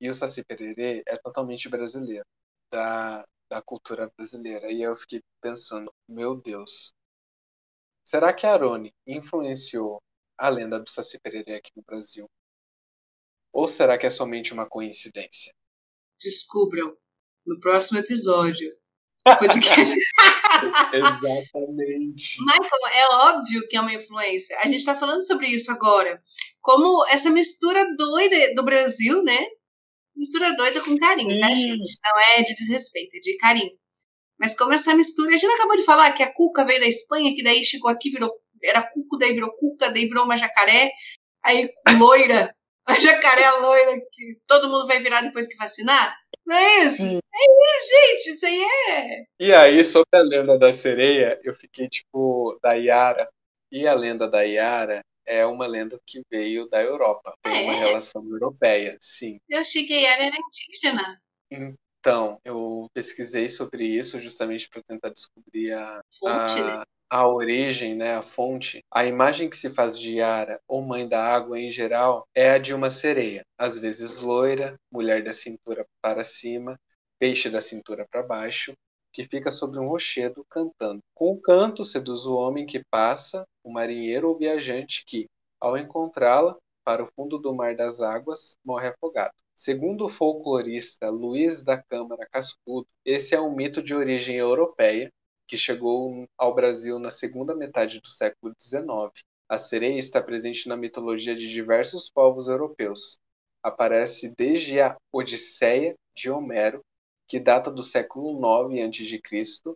E 0.00 0.08
o 0.08 0.14
Saci 0.14 0.44
Pererê 0.44 1.02
é 1.08 1.16
totalmente 1.16 1.68
brasileiro, 1.68 2.26
da, 2.72 3.24
da 3.50 3.60
cultura 3.60 4.08
brasileira. 4.16 4.70
E 4.70 4.80
eu 4.80 4.94
fiquei 4.94 5.20
pensando, 5.42 5.92
meu 6.08 6.36
Deus, 6.36 6.94
será 8.04 8.32
que 8.32 8.46
Arone 8.46 8.92
influenciou 9.06 10.02
a 10.38 10.48
lenda 10.48 10.78
do 10.78 10.90
Saci 10.90 11.18
Pererê 11.20 11.56
aqui 11.56 11.70
no 11.76 11.82
Brasil? 11.82 12.26
Ou 13.52 13.68
será 13.68 13.96
que 13.96 14.06
é 14.06 14.10
somente 14.10 14.52
uma 14.52 14.68
coincidência? 14.68 15.54
Descubram 16.20 16.96
no 17.46 17.60
próximo 17.60 17.98
episódio 17.98 18.76
podcast. 19.24 19.96
Exatamente. 20.92 22.36
Michael, 22.40 22.86
é 22.94 23.06
óbvio 23.28 23.66
que 23.68 23.76
é 23.76 23.80
uma 23.80 23.92
influência. 23.92 24.56
A 24.60 24.64
gente 24.64 24.78
está 24.78 24.96
falando 24.96 25.24
sobre 25.26 25.46
isso 25.48 25.70
agora. 25.72 26.22
Como 26.60 27.06
essa 27.08 27.30
mistura 27.30 27.84
doida 27.96 28.54
do 28.54 28.62
Brasil, 28.64 29.22
né? 29.22 29.46
Mistura 30.16 30.54
doida 30.56 30.80
com 30.80 30.96
carinho, 30.96 31.40
tá, 31.40 31.48
gente? 31.48 31.98
Não 32.04 32.20
é 32.36 32.42
de 32.42 32.54
desrespeito, 32.54 33.16
é 33.16 33.20
de 33.20 33.36
carinho. 33.36 33.70
Mas 34.38 34.56
como 34.56 34.72
essa 34.72 34.94
mistura. 34.94 35.34
A 35.34 35.38
gente 35.38 35.52
acabou 35.52 35.76
de 35.76 35.84
falar 35.84 36.12
que 36.12 36.22
a 36.22 36.32
cuca 36.32 36.64
veio 36.64 36.80
da 36.80 36.86
Espanha, 36.86 37.34
que 37.34 37.42
daí 37.42 37.64
chegou 37.64 37.90
aqui, 37.90 38.10
virou. 38.10 38.30
Era 38.62 38.82
cuco, 38.82 39.18
daí 39.18 39.32
virou 39.32 39.54
cuca, 39.56 39.90
daí 39.90 40.06
virou 40.06 40.24
uma 40.24 40.36
jacaré. 40.36 40.90
Aí 41.44 41.70
loira. 41.98 42.54
A 42.86 43.00
jacaré 43.00 43.50
loira 43.62 43.98
que 44.12 44.38
todo 44.46 44.68
mundo 44.68 44.86
vai 44.86 44.98
virar 44.98 45.22
depois 45.22 45.48
que 45.48 45.56
vacinar. 45.56 46.18
Não 46.46 46.54
é 46.54 46.84
isso? 46.84 46.98
Sim. 46.98 47.18
É 47.34 47.78
isso, 47.78 47.88
gente. 47.90 48.30
Isso 48.30 48.46
aí 48.46 48.62
é. 48.62 49.24
E 49.40 49.52
aí, 49.54 49.82
sobre 49.84 50.10
a 50.12 50.20
lenda 50.20 50.58
da 50.58 50.70
sereia, 50.70 51.40
eu 51.42 51.54
fiquei 51.54 51.88
tipo, 51.88 52.58
da 52.62 52.74
Yara. 52.74 53.26
E 53.72 53.88
a 53.88 53.94
lenda 53.94 54.28
da 54.28 54.42
Yara 54.42 55.02
é 55.26 55.46
uma 55.46 55.66
lenda 55.66 55.98
que 56.06 56.22
veio 56.30 56.68
da 56.68 56.82
Europa. 56.82 57.34
Tem 57.42 57.56
é? 57.56 57.62
uma 57.62 57.74
relação 57.74 58.22
europeia, 58.30 58.96
sim. 59.00 59.38
Eu 59.48 59.60
achei 59.60 59.86
que 59.86 59.94
a 59.94 60.00
Yara 60.00 60.22
era 60.24 60.36
indígena. 60.36 61.20
Então, 62.04 62.38
eu 62.44 62.86
pesquisei 62.92 63.48
sobre 63.48 63.82
isso 63.86 64.20
justamente 64.20 64.68
para 64.68 64.82
tentar 64.82 65.08
descobrir 65.08 65.72
a, 65.72 66.02
Fonte, 66.20 66.60
a, 66.60 66.76
né? 66.80 66.84
a 67.08 67.26
origem, 67.26 67.94
né, 67.94 68.16
a 68.16 68.22
fonte, 68.22 68.84
a 68.92 69.06
imagem 69.06 69.48
que 69.48 69.56
se 69.56 69.70
faz 69.70 69.98
de 69.98 70.16
Yara 70.16 70.60
ou 70.68 70.82
mãe 70.82 71.08
da 71.08 71.24
água 71.24 71.58
em 71.58 71.70
geral 71.70 72.28
é 72.34 72.50
a 72.50 72.58
de 72.58 72.74
uma 72.74 72.90
sereia, 72.90 73.42
às 73.56 73.78
vezes 73.78 74.18
loira, 74.18 74.78
mulher 74.92 75.24
da 75.24 75.32
cintura 75.32 75.86
para 76.02 76.22
cima, 76.24 76.78
peixe 77.18 77.48
da 77.48 77.62
cintura 77.62 78.06
para 78.10 78.22
baixo, 78.22 78.74
que 79.10 79.24
fica 79.24 79.50
sobre 79.50 79.80
um 79.80 79.88
rochedo 79.88 80.44
cantando. 80.50 81.00
Com 81.14 81.32
o 81.32 81.40
canto 81.40 81.86
seduz 81.86 82.26
o 82.26 82.34
homem 82.34 82.66
que 82.66 82.82
passa, 82.90 83.46
o 83.64 83.72
marinheiro 83.72 84.28
ou 84.28 84.36
viajante 84.36 85.04
que, 85.06 85.24
ao 85.58 85.78
encontrá-la, 85.78 86.54
para 86.84 87.02
o 87.02 87.08
fundo 87.16 87.38
do 87.38 87.54
mar 87.54 87.74
das 87.74 88.02
águas, 88.02 88.58
morre 88.62 88.88
afogado. 88.88 89.32
Segundo 89.56 90.06
o 90.06 90.08
folclorista 90.08 91.08
Luiz 91.08 91.62
da 91.62 91.80
Câmara 91.80 92.26
Cascudo, 92.26 92.88
esse 93.04 93.36
é 93.36 93.40
um 93.40 93.54
mito 93.54 93.80
de 93.80 93.94
origem 93.94 94.36
europeia 94.36 95.12
que 95.46 95.56
chegou 95.56 96.26
ao 96.36 96.54
Brasil 96.54 96.98
na 96.98 97.10
segunda 97.10 97.54
metade 97.54 98.00
do 98.00 98.08
século 98.08 98.52
XIX. 98.60 99.12
A 99.48 99.56
sereia 99.56 99.98
está 99.98 100.20
presente 100.20 100.68
na 100.68 100.76
mitologia 100.76 101.36
de 101.36 101.48
diversos 101.48 102.10
povos 102.10 102.48
europeus. 102.48 103.18
Aparece 103.62 104.34
desde 104.36 104.80
a 104.80 104.96
Odisseia 105.12 105.94
de 106.16 106.30
Homero, 106.30 106.82
que 107.28 107.38
data 107.38 107.70
do 107.70 107.82
século 107.82 108.32
IX 108.72 108.98
a.C., 109.00 109.74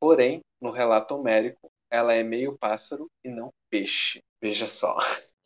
porém, 0.00 0.40
no 0.60 0.70
relato 0.72 1.14
homérico, 1.14 1.70
ela 1.88 2.12
é 2.12 2.24
meio 2.24 2.58
pássaro 2.58 3.08
e 3.22 3.28
não 3.28 3.52
peixe. 3.70 4.20
Veja 4.40 4.66
só. 4.66 4.96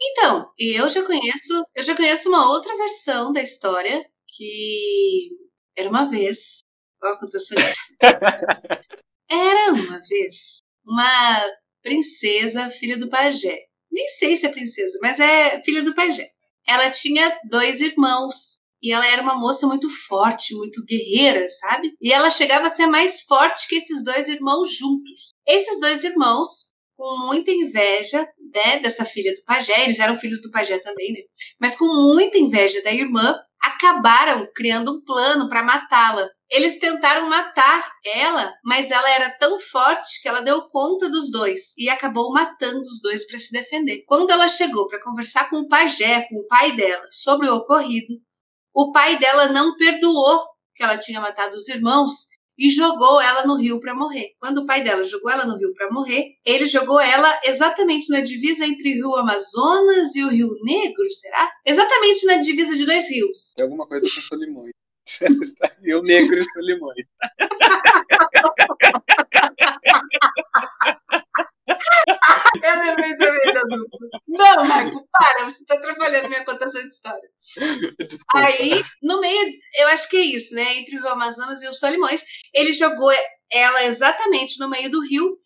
Então, 0.01 0.51
eu 0.59 0.89
já 0.89 1.05
conheço, 1.05 1.65
eu 1.75 1.83
já 1.83 1.95
conheço 1.97 2.29
uma 2.29 2.51
outra 2.51 2.77
versão 2.77 3.33
da 3.33 3.43
história 3.43 4.05
que 4.27 5.31
era 5.77 5.89
uma 5.89 6.05
vez. 6.05 6.59
Olha 7.03 7.15
a 7.15 7.19
Era 9.29 9.73
uma 9.73 10.01
vez 10.09 10.59
uma 10.85 11.51
princesa, 11.83 12.71
filha 12.71 12.97
do 12.97 13.09
pajé. 13.09 13.59
Nem 13.91 14.07
sei 14.09 14.37
se 14.37 14.47
é 14.47 14.51
princesa, 14.51 14.99
mas 15.03 15.19
é 15.19 15.63
filha 15.63 15.83
do 15.83 15.95
pajé. 15.95 16.29
Ela 16.67 16.91
tinha 16.91 17.39
dois 17.49 17.81
irmãos 17.81 18.57
e 18.83 18.93
ela 18.93 19.07
era 19.07 19.23
uma 19.23 19.35
moça 19.37 19.67
muito 19.67 19.89
forte, 20.07 20.55
muito 20.55 20.85
guerreira, 20.85 21.49
sabe? 21.49 21.97
E 22.01 22.13
ela 22.13 22.31
chegava 22.31 22.67
a 22.67 22.71
ser 22.71 22.87
mais 22.87 23.23
forte 23.23 23.69
que 23.69 23.77
esses 23.77 24.05
dois 24.05 24.29
irmãos 24.29 24.77
juntos. 24.77 25.29
Esses 25.47 25.81
dois 25.81 26.05
irmãos, 26.05 26.71
com 26.95 27.27
muita 27.27 27.51
inveja 27.51 28.27
né, 28.55 28.79
dessa 28.81 29.05
filha 29.05 29.35
do 29.35 29.43
pajé, 29.45 29.85
eles 29.85 29.99
eram 29.99 30.17
filhos 30.17 30.41
do 30.43 30.51
pajé 30.51 30.79
também, 30.79 31.13
né? 31.13 31.21
Mas 31.61 31.77
com 31.77 31.87
muita 31.87 32.39
inveja 32.39 32.83
da 32.83 32.93
irmã, 32.93 33.39
acabaram 33.61 34.47
criando 34.55 34.93
um 34.93 35.05
plano 35.05 35.49
para 35.49 35.63
matá-la. 35.63 36.29
Eles 36.49 36.79
tentaram 36.79 37.29
matar 37.29 37.91
ela, 38.05 38.53
mas 38.65 38.91
ela 38.91 39.11
era 39.11 39.31
tão 39.31 39.59
forte 39.59 40.23
que 40.23 40.29
ela 40.29 40.41
deu 40.41 40.63
conta 40.69 41.11
dos 41.11 41.31
dois 41.31 41.77
e 41.77 41.89
acabou 41.89 42.33
matando 42.33 42.83
os 42.83 43.01
dois 43.03 43.27
para 43.27 43.39
se 43.39 43.53
defender. 43.53 44.05
Quando 44.07 44.31
ela 44.31 44.49
chegou 44.49 44.87
para 44.87 45.03
conversar 45.03 45.51
com 45.51 45.57
o 45.57 45.69
pajé, 45.69 46.27
com 46.29 46.37
o 46.37 46.47
pai 46.47 46.77
dela, 46.77 47.05
sobre 47.11 47.49
o 47.49 47.57
ocorrido, 47.57 48.15
o 48.73 48.93
pai 48.93 49.19
dela 49.19 49.49
não 49.49 49.75
perdoou 49.77 50.45
que 50.75 50.85
ela 50.85 50.99
tinha 50.99 51.21
matado 51.21 51.57
os 51.57 51.67
irmãos 51.69 52.36
e 52.59 52.71
jogou 52.71 53.21
ela 53.21 53.47
no 53.47 53.57
rio 53.57 53.79
para 53.81 53.95
morrer. 53.95 54.35
Quando 54.41 54.59
o 54.59 54.67
pai 54.67 54.83
dela 54.83 55.05
jogou 55.05 55.31
ela 55.31 55.45
no 55.45 55.57
rio 55.57 55.73
para 55.75 55.91
morrer, 55.91 56.37
ele 56.45 56.67
jogou 56.67 57.01
ela 57.01 57.41
exatamente 57.45 58.11
na 58.11 58.21
divisa 58.21 58.67
entre 58.67 58.93
o 58.93 58.95
rio 58.95 59.17
Amazonas 59.17 60.15
e 60.15 60.25
o 60.25 60.29
Rio 60.29 60.51
Negro, 60.63 61.11
será? 61.11 61.51
Exatamente 61.65 62.27
na 62.27 62.37
divisa 62.37 62.77
de 62.77 62.87
dois 62.87 63.11
rios. 63.11 63.53
É 63.59 63.63
alguma 63.63 63.87
coisa 63.87 64.07
com 64.07 64.21
Solimões. 64.21 64.73
rio 65.83 66.03
Negro 66.03 66.37
e 66.37 66.43
Solimões. 66.43 67.07
Eu 72.63 72.79
lembrei 72.79 73.17
também 73.17 73.53
da 73.53 73.63
dupla. 73.63 73.99
Não, 74.29 74.65
Marco, 74.65 75.09
para, 75.11 75.45
você 75.45 75.63
está 75.63 75.75
atrapalhando 75.75 76.29
minha 76.29 76.45
contação 76.45 76.83
de 76.83 76.89
história. 76.89 77.31
Desculpa. 77.41 78.47
Aí, 78.47 78.83
no 79.03 79.21
meio, 79.21 79.53
eu 79.79 79.89
acho 79.89 80.09
que 80.09 80.17
é 80.17 80.21
isso, 80.21 80.55
né? 80.55 80.79
Entre 80.79 80.99
o 80.99 81.09
Amazonas 81.09 81.63
e 81.63 81.69
os 81.69 81.79
Solimões, 81.79 82.23
ele 82.55 82.73
jogou 82.73 83.11
ela 83.53 83.85
exatamente 83.85 84.59
no 84.59 84.69
meio 84.69 84.91
do 84.91 85.01
rio 85.01 85.39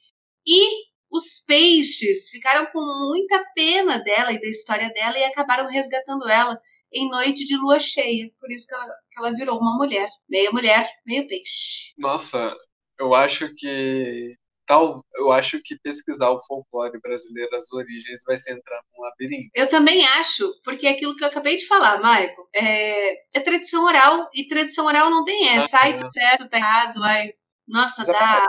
e 0.46 0.90
os 1.10 1.44
peixes 1.44 2.30
ficaram 2.30 2.66
com 2.66 2.80
muita 2.80 3.44
pena 3.54 3.98
dela 3.98 4.32
e 4.32 4.40
da 4.40 4.48
história 4.48 4.88
dela 4.90 5.18
e 5.18 5.24
acabaram 5.24 5.68
resgatando 5.68 6.28
ela 6.28 6.58
em 6.92 7.10
noite 7.10 7.44
de 7.44 7.56
lua 7.56 7.80
cheia. 7.80 8.30
Por 8.38 8.50
isso 8.50 8.66
que 8.66 8.74
ela, 8.74 8.86
que 9.10 9.18
ela 9.18 9.34
virou 9.34 9.58
uma 9.58 9.76
mulher. 9.76 10.08
Meia 10.28 10.50
mulher, 10.52 10.88
meio 11.04 11.26
peixe. 11.26 11.92
Nossa, 11.98 12.56
eu 12.98 13.12
acho 13.12 13.52
que 13.56 14.36
tal, 14.70 15.04
eu 15.16 15.32
acho 15.32 15.60
que 15.60 15.76
pesquisar 15.80 16.30
o 16.30 16.40
folclore 16.46 17.00
brasileiro, 17.00 17.54
as 17.56 17.72
origens, 17.72 18.22
vai 18.24 18.36
ser 18.36 18.52
entrar 18.52 18.80
num 18.92 19.02
labirinto. 19.02 19.48
Eu 19.52 19.68
também 19.68 20.06
acho, 20.06 20.48
porque 20.62 20.86
é 20.86 20.90
aquilo 20.90 21.16
que 21.16 21.24
eu 21.24 21.28
acabei 21.28 21.56
de 21.56 21.66
falar, 21.66 22.00
Maico, 22.00 22.48
é, 22.54 23.14
é 23.36 23.40
tradição 23.40 23.84
oral, 23.84 24.30
e 24.32 24.46
tradição 24.46 24.86
oral 24.86 25.10
não 25.10 25.24
tem 25.24 25.48
essa, 25.48 25.76
ai, 25.80 25.98
tá 25.98 26.08
certo, 26.08 26.48
tá 26.48 26.56
errado, 26.56 27.02
ai. 27.02 27.32
Nossa, 27.66 28.06
dá, 28.06 28.46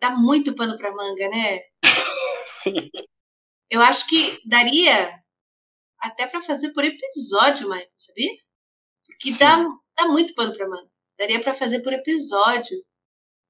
dá 0.00 0.10
muito 0.12 0.54
pano 0.54 0.76
pra 0.76 0.94
manga, 0.94 1.28
né? 1.28 1.60
Sim. 2.62 2.88
Eu 3.68 3.82
acho 3.82 4.06
que 4.06 4.40
daria 4.46 5.12
até 5.98 6.28
para 6.28 6.40
fazer 6.40 6.72
por 6.72 6.84
episódio, 6.84 7.68
Maico, 7.68 7.90
sabia? 7.96 8.30
Porque 9.04 9.32
dá, 9.32 9.56
dá 9.96 10.06
muito 10.06 10.34
pano 10.34 10.56
pra 10.56 10.68
manga. 10.68 10.88
Daria 11.18 11.40
para 11.40 11.52
fazer 11.52 11.80
por 11.80 11.92
episódio. 11.92 12.78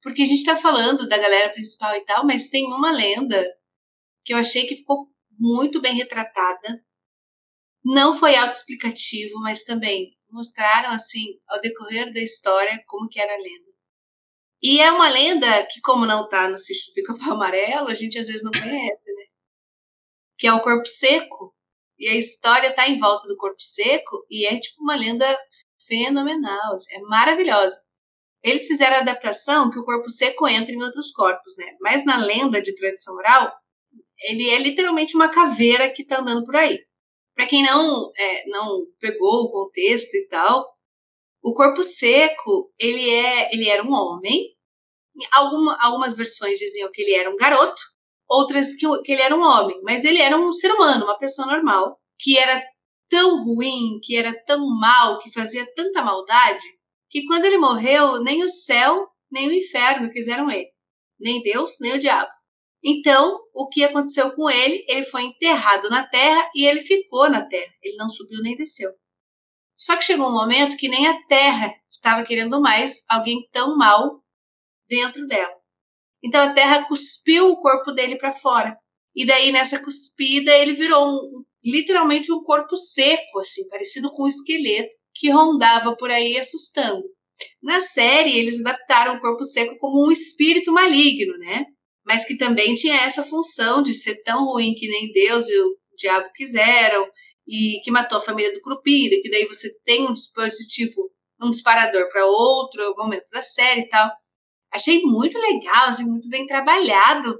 Porque 0.02 0.22
a 0.22 0.26
gente 0.26 0.44
tá 0.44 0.56
falando 0.56 1.08
da 1.08 1.18
galera 1.18 1.52
principal 1.52 1.96
e 1.96 2.04
tal, 2.04 2.24
mas 2.24 2.48
tem 2.48 2.66
uma 2.66 2.92
lenda 2.92 3.44
que 4.24 4.32
eu 4.32 4.38
achei 4.38 4.66
que 4.66 4.76
ficou 4.76 5.08
muito 5.38 5.80
bem 5.80 5.94
retratada. 5.94 6.84
Não 7.84 8.12
foi 8.12 8.36
autoexplicativo, 8.36 9.40
mas 9.40 9.64
também 9.64 10.16
mostraram, 10.30 10.90
assim, 10.90 11.38
ao 11.48 11.60
decorrer 11.60 12.12
da 12.12 12.20
história, 12.20 12.82
como 12.86 13.08
que 13.08 13.20
era 13.20 13.32
a 13.32 13.38
lenda. 13.38 13.68
E 14.62 14.80
é 14.80 14.90
uma 14.90 15.08
lenda 15.08 15.66
que, 15.66 15.80
como 15.80 16.04
não 16.04 16.28
tá 16.28 16.48
no 16.48 16.58
sítio 16.58 16.90
do 16.90 16.94
Pica-Pau 16.94 17.32
Amarelo, 17.32 17.88
a 17.88 17.94
gente 17.94 18.18
às 18.18 18.26
vezes 18.26 18.42
não 18.42 18.50
conhece, 18.50 19.12
né? 19.14 19.24
Que 20.36 20.46
é 20.46 20.52
o 20.52 20.60
Corpo 20.60 20.86
Seco. 20.86 21.54
E 21.96 22.08
a 22.08 22.14
história 22.14 22.72
tá 22.72 22.88
em 22.88 22.98
volta 22.98 23.26
do 23.26 23.36
Corpo 23.36 23.60
Seco 23.60 24.24
e 24.30 24.46
é 24.46 24.58
tipo 24.58 24.82
uma 24.82 24.94
lenda 24.96 25.26
fenomenal, 25.84 26.74
assim, 26.74 26.94
é 26.94 27.00
maravilhosa. 27.00 27.76
Eles 28.42 28.66
fizeram 28.66 28.96
a 28.96 29.00
adaptação 29.00 29.70
que 29.70 29.78
o 29.78 29.84
corpo 29.84 30.08
seco 30.08 30.46
entra 30.46 30.72
em 30.72 30.82
outros 30.82 31.10
corpos, 31.10 31.56
né? 31.58 31.76
Mas 31.80 32.04
na 32.04 32.16
lenda 32.16 32.62
de 32.62 32.74
tradição 32.74 33.14
oral, 33.16 33.52
ele 34.20 34.48
é 34.50 34.58
literalmente 34.58 35.16
uma 35.16 35.28
caveira 35.28 35.90
que 35.90 36.04
tá 36.04 36.20
andando 36.20 36.44
por 36.44 36.56
aí. 36.56 36.78
Para 37.34 37.46
quem 37.46 37.62
não 37.62 38.10
é, 38.16 38.48
não 38.48 38.84
pegou 39.00 39.44
o 39.44 39.50
contexto 39.50 40.14
e 40.14 40.26
tal, 40.28 40.68
o 41.42 41.52
corpo 41.52 41.82
seco 41.82 42.72
ele 42.78 43.10
é 43.10 43.54
ele 43.54 43.68
era 43.68 43.82
um 43.82 43.92
homem. 43.92 44.56
Alguma, 45.32 45.76
algumas 45.80 46.14
versões 46.14 46.58
diziam 46.58 46.90
que 46.92 47.02
ele 47.02 47.12
era 47.12 47.28
um 47.28 47.36
garoto, 47.36 47.80
outras 48.28 48.76
que, 48.76 48.86
que 49.02 49.12
ele 49.12 49.22
era 49.22 49.34
um 49.34 49.42
homem, 49.42 49.80
mas 49.82 50.04
ele 50.04 50.20
era 50.20 50.36
um 50.36 50.52
ser 50.52 50.72
humano, 50.72 51.06
uma 51.06 51.18
pessoa 51.18 51.48
normal, 51.48 51.98
que 52.20 52.38
era 52.38 52.62
tão 53.08 53.44
ruim, 53.44 53.98
que 54.02 54.16
era 54.16 54.32
tão 54.44 54.64
mal, 54.78 55.18
que 55.18 55.32
fazia 55.32 55.66
tanta 55.74 56.02
maldade, 56.02 56.64
que 57.10 57.24
quando 57.26 57.44
ele 57.44 57.58
morreu, 57.58 58.22
nem 58.22 58.42
o 58.44 58.48
céu 58.48 59.08
nem 59.30 59.48
o 59.48 59.52
inferno 59.52 60.10
quiseram 60.10 60.50
ele, 60.50 60.70
nem 61.18 61.42
Deus, 61.42 61.78
nem 61.80 61.92
o 61.92 61.98
diabo. 61.98 62.30
Então, 62.82 63.38
o 63.52 63.68
que 63.68 63.82
aconteceu 63.82 64.30
com 64.34 64.48
ele? 64.48 64.84
Ele 64.88 65.04
foi 65.04 65.22
enterrado 65.22 65.90
na 65.90 66.06
terra 66.06 66.48
e 66.54 66.64
ele 66.64 66.80
ficou 66.80 67.28
na 67.28 67.44
terra. 67.44 67.72
Ele 67.82 67.96
não 67.96 68.08
subiu 68.08 68.40
nem 68.40 68.56
desceu. 68.56 68.90
Só 69.76 69.96
que 69.96 70.04
chegou 70.04 70.28
um 70.28 70.32
momento 70.32 70.76
que 70.76 70.88
nem 70.88 71.06
a 71.06 71.26
terra 71.26 71.74
estava 71.90 72.24
querendo 72.24 72.60
mais 72.60 73.04
alguém 73.08 73.48
tão 73.52 73.76
mal 73.76 74.22
dentro 74.88 75.26
dela. 75.26 75.54
Então 76.22 76.40
a 76.40 76.52
terra 76.52 76.84
cuspiu 76.86 77.50
o 77.50 77.60
corpo 77.60 77.92
dele 77.92 78.16
para 78.16 78.32
fora. 78.32 78.76
E 79.14 79.26
daí 79.26 79.50
nessa 79.50 79.82
cuspida 79.82 80.52
ele 80.56 80.72
virou 80.72 81.08
um, 81.08 81.44
literalmente 81.64 82.32
um 82.32 82.42
corpo 82.42 82.76
seco, 82.76 83.40
assim, 83.40 83.68
parecido 83.68 84.10
com 84.10 84.24
um 84.24 84.28
esqueleto 84.28 84.96
que 85.18 85.30
rondava 85.30 85.96
por 85.96 86.10
aí 86.10 86.38
assustando. 86.38 87.02
Na 87.62 87.80
série, 87.80 88.36
eles 88.36 88.60
adaptaram 88.60 89.16
o 89.16 89.20
corpo 89.20 89.44
seco 89.44 89.76
como 89.78 90.06
um 90.06 90.12
espírito 90.12 90.72
maligno, 90.72 91.36
né? 91.38 91.66
Mas 92.06 92.24
que 92.24 92.36
também 92.36 92.74
tinha 92.74 93.02
essa 93.02 93.22
função 93.22 93.82
de 93.82 93.92
ser 93.92 94.22
tão 94.22 94.46
ruim 94.46 94.74
que 94.74 94.88
nem 94.88 95.12
Deus 95.12 95.48
e 95.48 95.60
o 95.60 95.76
diabo 95.96 96.30
quiseram, 96.34 97.06
e 97.46 97.80
que 97.82 97.90
matou 97.90 98.18
a 98.18 98.22
família 98.22 98.52
do 98.54 98.60
Crupira, 98.60 99.16
que 99.22 99.30
daí 99.30 99.46
você 99.46 99.68
tem 99.84 100.06
um 100.06 100.12
dispositivo, 100.12 101.10
um 101.42 101.50
disparador 101.50 102.08
para 102.10 102.26
outro 102.26 102.94
momento 102.96 103.26
da 103.32 103.42
série 103.42 103.82
e 103.82 103.88
tal. 103.88 104.10
Achei 104.72 105.00
muito 105.02 105.38
legal, 105.38 105.88
assim, 105.88 106.04
muito 106.04 106.28
bem 106.28 106.46
trabalhado. 106.46 107.36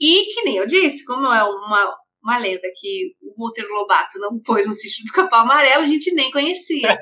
E 0.00 0.32
que 0.32 0.42
nem 0.42 0.56
eu 0.56 0.66
disse, 0.66 1.04
como 1.04 1.26
é 1.26 1.42
uma, 1.42 1.96
uma 2.22 2.38
lenda 2.38 2.70
que 2.74 3.16
o 3.20 3.34
Monteiro 3.36 3.72
Lobato 3.74 4.18
não 4.18 4.38
pôs 4.38 4.66
no 4.66 4.72
sítio 4.72 5.04
do 5.04 5.12
Capão 5.12 5.40
Amarelo, 5.40 5.82
a 5.82 5.86
gente 5.86 6.14
nem 6.14 6.30
conhecia. 6.30 7.00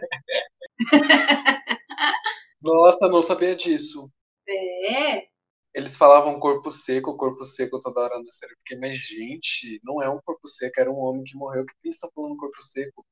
Nossa, 2.63 3.09
não 3.09 3.23
sabia 3.23 3.55
disso. 3.55 4.11
É. 4.49 5.25
Eles 5.73 5.97
falavam 5.97 6.41
corpo 6.41 6.73
seco, 6.73 7.17
corpo 7.17 7.45
seco 7.45 7.79
toda 7.79 8.01
hora 8.01 8.19
na 8.19 8.31
série. 8.31 8.57
Porque, 8.57 8.77
mas, 8.77 8.99
gente, 8.99 9.81
não 9.85 10.03
é 10.03 10.09
um 10.09 10.21
corpo 10.25 10.49
seco, 10.49 10.81
era 10.81 10.91
um 10.91 10.99
homem 10.99 11.23
que 11.23 11.37
morreu. 11.37 11.63
O 11.63 11.67
que 11.67 11.73
eles 11.85 11.97
estão 11.97 12.11
falando 12.15 12.37
corpo 12.37 12.61
seco? 12.61 13.07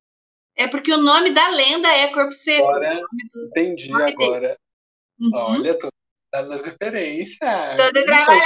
É 0.55 0.67
porque 0.67 0.91
o 0.93 0.97
nome 0.97 1.31
da 1.31 1.47
lenda 1.49 1.87
é 1.87 2.11
Corpo 2.11 2.33
Seco. 2.33 2.67
Agora, 2.67 3.01
entendi 3.47 3.89
nome 3.89 4.11
agora. 4.11 4.59
Uhum. 5.17 5.29
Olha, 5.33 5.77
tô 5.77 5.89
dando 6.31 6.53
as 6.53 6.65
referências. 6.65 7.77
Todo 7.77 8.05
trabalhado. 8.05 8.43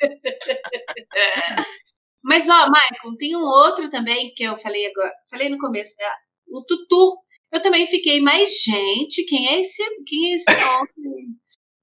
Mas, 2.22 2.48
ó, 2.48 2.66
Michael, 2.66 3.16
tem 3.18 3.34
um 3.36 3.42
outro 3.42 3.88
também 3.90 4.32
que 4.34 4.44
eu 4.44 4.56
falei 4.56 4.86
agora, 4.86 5.10
falei 5.30 5.48
no 5.48 5.58
começo, 5.58 5.96
né? 5.98 6.06
o 6.50 6.64
Tutu. 6.64 7.22
Eu 7.52 7.62
também 7.62 7.86
fiquei, 7.86 8.20
mas, 8.20 8.62
gente, 8.62 9.24
quem 9.24 9.48
é 9.48 9.60
esse, 9.60 9.82
quem 10.06 10.30
é 10.30 10.34
esse 10.34 10.50
homem? 10.50 11.36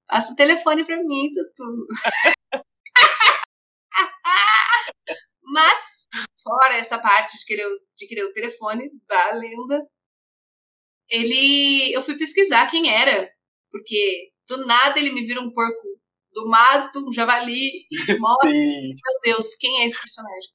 Passa 0.06 0.32
o 0.32 0.36
telefone 0.36 0.84
pra 0.84 1.02
mim, 1.02 1.30
Tutu. 1.32 1.86
mas, 5.42 6.06
fora 6.42 6.74
essa 6.74 6.98
parte 6.98 7.36
de 7.38 7.44
querer, 7.44 7.68
de 7.96 8.06
querer 8.06 8.24
o 8.24 8.32
telefone 8.32 8.90
da 9.06 9.34
lenda, 9.34 9.86
ele, 11.10 11.92
eu 11.92 12.00
fui 12.02 12.16
pesquisar 12.16 12.70
quem 12.70 12.90
era, 12.90 13.30
porque 13.70 14.30
do 14.46 14.66
nada 14.66 14.98
ele 14.98 15.12
me 15.12 15.24
vira 15.26 15.40
um 15.40 15.52
porco 15.52 15.98
do 16.32 16.48
mato, 16.48 17.06
um 17.06 17.12
javali, 17.12 17.86
e 17.90 17.96
morre. 18.18 18.52
Sim. 18.52 18.92
Meu 18.94 19.20
Deus, 19.24 19.54
quem 19.54 19.80
é 19.80 19.86
esse 19.86 19.98
personagem? 19.98 20.50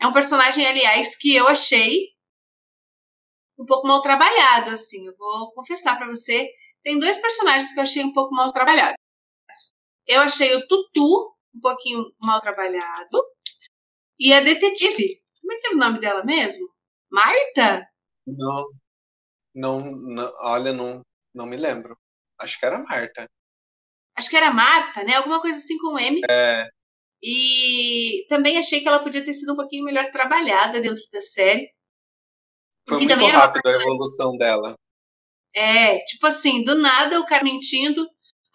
É 0.00 0.06
um 0.06 0.12
personagem, 0.12 0.66
aliás, 0.66 1.16
que 1.16 1.34
eu 1.34 1.46
achei 1.46 2.08
um 3.58 3.64
pouco 3.64 3.86
mal 3.86 4.00
trabalhado, 4.00 4.70
assim. 4.70 5.06
Eu 5.06 5.14
vou 5.16 5.50
confessar 5.52 5.96
para 5.96 6.08
você. 6.08 6.50
Tem 6.82 6.98
dois 6.98 7.16
personagens 7.18 7.72
que 7.72 7.78
eu 7.78 7.82
achei 7.82 8.02
um 8.02 8.12
pouco 8.12 8.34
mal 8.34 8.52
trabalhados. 8.52 8.96
Eu 10.06 10.20
achei 10.22 10.54
o 10.56 10.66
Tutu 10.66 11.36
um 11.54 11.60
pouquinho 11.60 12.12
mal 12.22 12.40
trabalhado. 12.40 13.22
E 14.18 14.32
a 14.32 14.40
detetive. 14.40 15.22
Como 15.40 15.52
é 15.52 15.56
que 15.60 15.66
é 15.68 15.70
o 15.70 15.76
nome 15.76 16.00
dela 16.00 16.24
mesmo? 16.24 16.66
Marta? 17.10 17.86
Não, 18.26 18.64
não, 19.54 19.80
não, 19.80 20.32
olha, 20.40 20.72
não, 20.72 21.02
não 21.34 21.46
me 21.46 21.56
lembro. 21.56 21.96
Acho 22.42 22.58
que 22.58 22.66
era 22.66 22.78
Marta. 22.78 23.26
Acho 24.16 24.28
que 24.28 24.36
era 24.36 24.50
Marta, 24.50 25.04
né? 25.04 25.14
Alguma 25.14 25.40
coisa 25.40 25.56
assim 25.56 25.78
com 25.78 25.98
M. 25.98 26.20
É, 26.28 26.68
E 27.22 28.26
também 28.28 28.58
achei 28.58 28.80
que 28.80 28.88
ela 28.88 28.98
podia 28.98 29.24
ter 29.24 29.32
sido 29.32 29.52
um 29.52 29.56
pouquinho 29.56 29.84
melhor 29.84 30.10
trabalhada 30.10 30.80
dentro 30.80 31.02
da 31.12 31.20
série. 31.20 31.70
Foi 32.88 32.98
muito 32.98 33.14
rápido 33.14 33.66
a 33.66 33.72
evolução 33.72 34.36
dela. 34.36 34.74
É, 35.54 35.98
tipo 36.00 36.26
assim, 36.26 36.64
do 36.64 36.74
nada 36.76 37.20
o 37.20 37.26
cara 37.26 37.44
mentindo. 37.44 38.06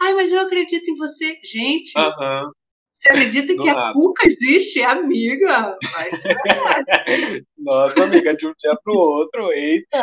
Ai, 0.02 0.14
mas 0.14 0.32
eu 0.32 0.42
acredito 0.42 0.90
em 0.90 0.96
você. 0.96 1.40
Gente, 1.44 1.98
uhum. 1.98 2.52
você 2.92 3.10
acredita 3.10 3.56
do 3.56 3.64
que 3.64 3.68
nada. 3.68 3.90
a 3.90 3.94
Cuca 3.94 4.28
existe? 4.28 4.82
Amiga, 4.82 5.78
mas 5.94 6.22
Nossa, 7.58 8.04
amiga, 8.04 8.36
de 8.36 8.48
um 8.48 8.54
dia 8.58 8.78
pro 8.84 8.98
outro, 8.98 9.52
eita! 9.54 10.02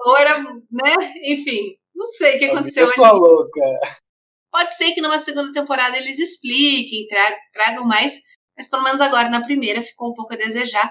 Ou 0.00 0.16
era, 0.16 0.42
né? 0.42 0.94
Enfim, 1.24 1.76
não 1.98 2.06
sei 2.06 2.36
o 2.36 2.38
que 2.38 2.44
aconteceu 2.46 2.86
ali. 2.86 2.96
louca. 2.96 3.60
Pode 4.50 4.74
ser 4.76 4.92
que 4.92 5.00
numa 5.00 5.18
segunda 5.18 5.52
temporada 5.52 5.96
eles 5.96 6.18
expliquem, 6.18 7.06
tragam 7.52 7.84
mais, 7.84 8.20
mas 8.56 8.70
pelo 8.70 8.84
menos 8.84 9.00
agora 9.00 9.28
na 9.28 9.42
primeira 9.42 9.82
ficou 9.82 10.10
um 10.10 10.14
pouco 10.14 10.32
a 10.32 10.36
desejar. 10.36 10.90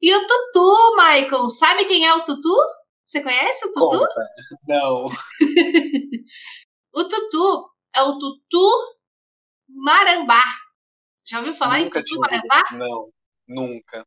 E 0.00 0.12
o 0.14 0.26
Tutu, 0.26 0.96
Michael, 0.96 1.50
sabe 1.50 1.84
quem 1.84 2.04
é 2.04 2.14
o 2.14 2.24
Tutu? 2.24 2.56
Você 3.04 3.22
conhece 3.22 3.66
o 3.66 3.72
Tutu? 3.72 3.98
Conta. 3.98 4.28
Não. 4.66 5.06
o 6.94 7.04
Tutu 7.04 7.70
é 7.94 8.02
o 8.02 8.18
Tutu 8.18 8.96
Marambá. 9.68 10.42
Já 11.24 11.38
ouviu 11.38 11.54
falar 11.54 11.80
nunca 11.80 12.00
em 12.00 12.04
Tutu 12.04 12.20
Marambá? 12.20 12.62
Não, 12.72 13.10
nunca. 13.46 14.04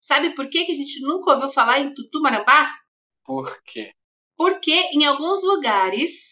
Sabe 0.00 0.34
por 0.34 0.48
que, 0.48 0.64
que 0.64 0.72
a 0.72 0.76
gente 0.76 1.00
nunca 1.02 1.32
ouviu 1.32 1.50
falar 1.50 1.80
em 1.80 1.92
Tutu 1.92 2.20
Marambá? 2.20 2.74
Por 3.24 3.62
quê? 3.64 3.92
Porque 4.36 4.72
em 4.92 5.04
alguns 5.04 5.42
lugares 5.42 6.30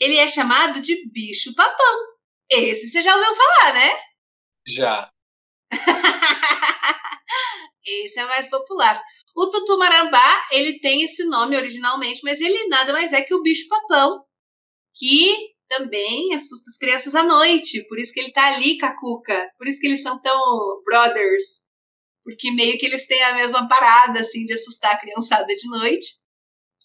ele 0.00 0.16
é 0.16 0.28
chamado 0.28 0.80
de 0.80 1.08
bicho 1.10 1.54
papão. 1.54 2.12
Esse 2.50 2.88
você 2.88 3.02
já 3.02 3.14
ouviu 3.14 3.34
falar, 3.34 3.74
né? 3.74 3.90
Já. 4.66 5.10
Esse 7.84 8.20
é 8.20 8.24
mais 8.26 8.48
popular. 8.48 9.02
O 9.34 9.50
tutumarambá, 9.50 10.46
ele 10.52 10.78
tem 10.78 11.02
esse 11.02 11.24
nome 11.24 11.56
originalmente, 11.56 12.20
mas 12.22 12.40
ele 12.40 12.68
nada 12.68 12.92
mais 12.92 13.12
é 13.12 13.22
que 13.22 13.34
o 13.34 13.42
bicho-papão, 13.42 14.24
que 14.94 15.52
também 15.68 16.34
assusta 16.34 16.70
as 16.70 16.78
crianças 16.78 17.14
à 17.14 17.22
noite. 17.22 17.86
Por 17.88 17.98
isso 17.98 18.12
que 18.12 18.20
ele 18.20 18.32
tá 18.32 18.54
ali 18.54 18.78
com 18.78 18.86
a 18.86 18.96
Cuca. 18.96 19.50
Por 19.58 19.66
isso 19.66 19.80
que 19.80 19.86
eles 19.86 20.02
são 20.02 20.20
tão 20.20 20.82
brothers. 20.84 21.62
Porque 22.22 22.52
meio 22.52 22.78
que 22.78 22.86
eles 22.86 23.06
têm 23.06 23.22
a 23.24 23.34
mesma 23.34 23.66
parada, 23.68 24.20
assim, 24.20 24.44
de 24.44 24.52
assustar 24.52 24.92
a 24.94 25.00
criançada 25.00 25.46
de 25.46 25.68
noite. 25.68 26.21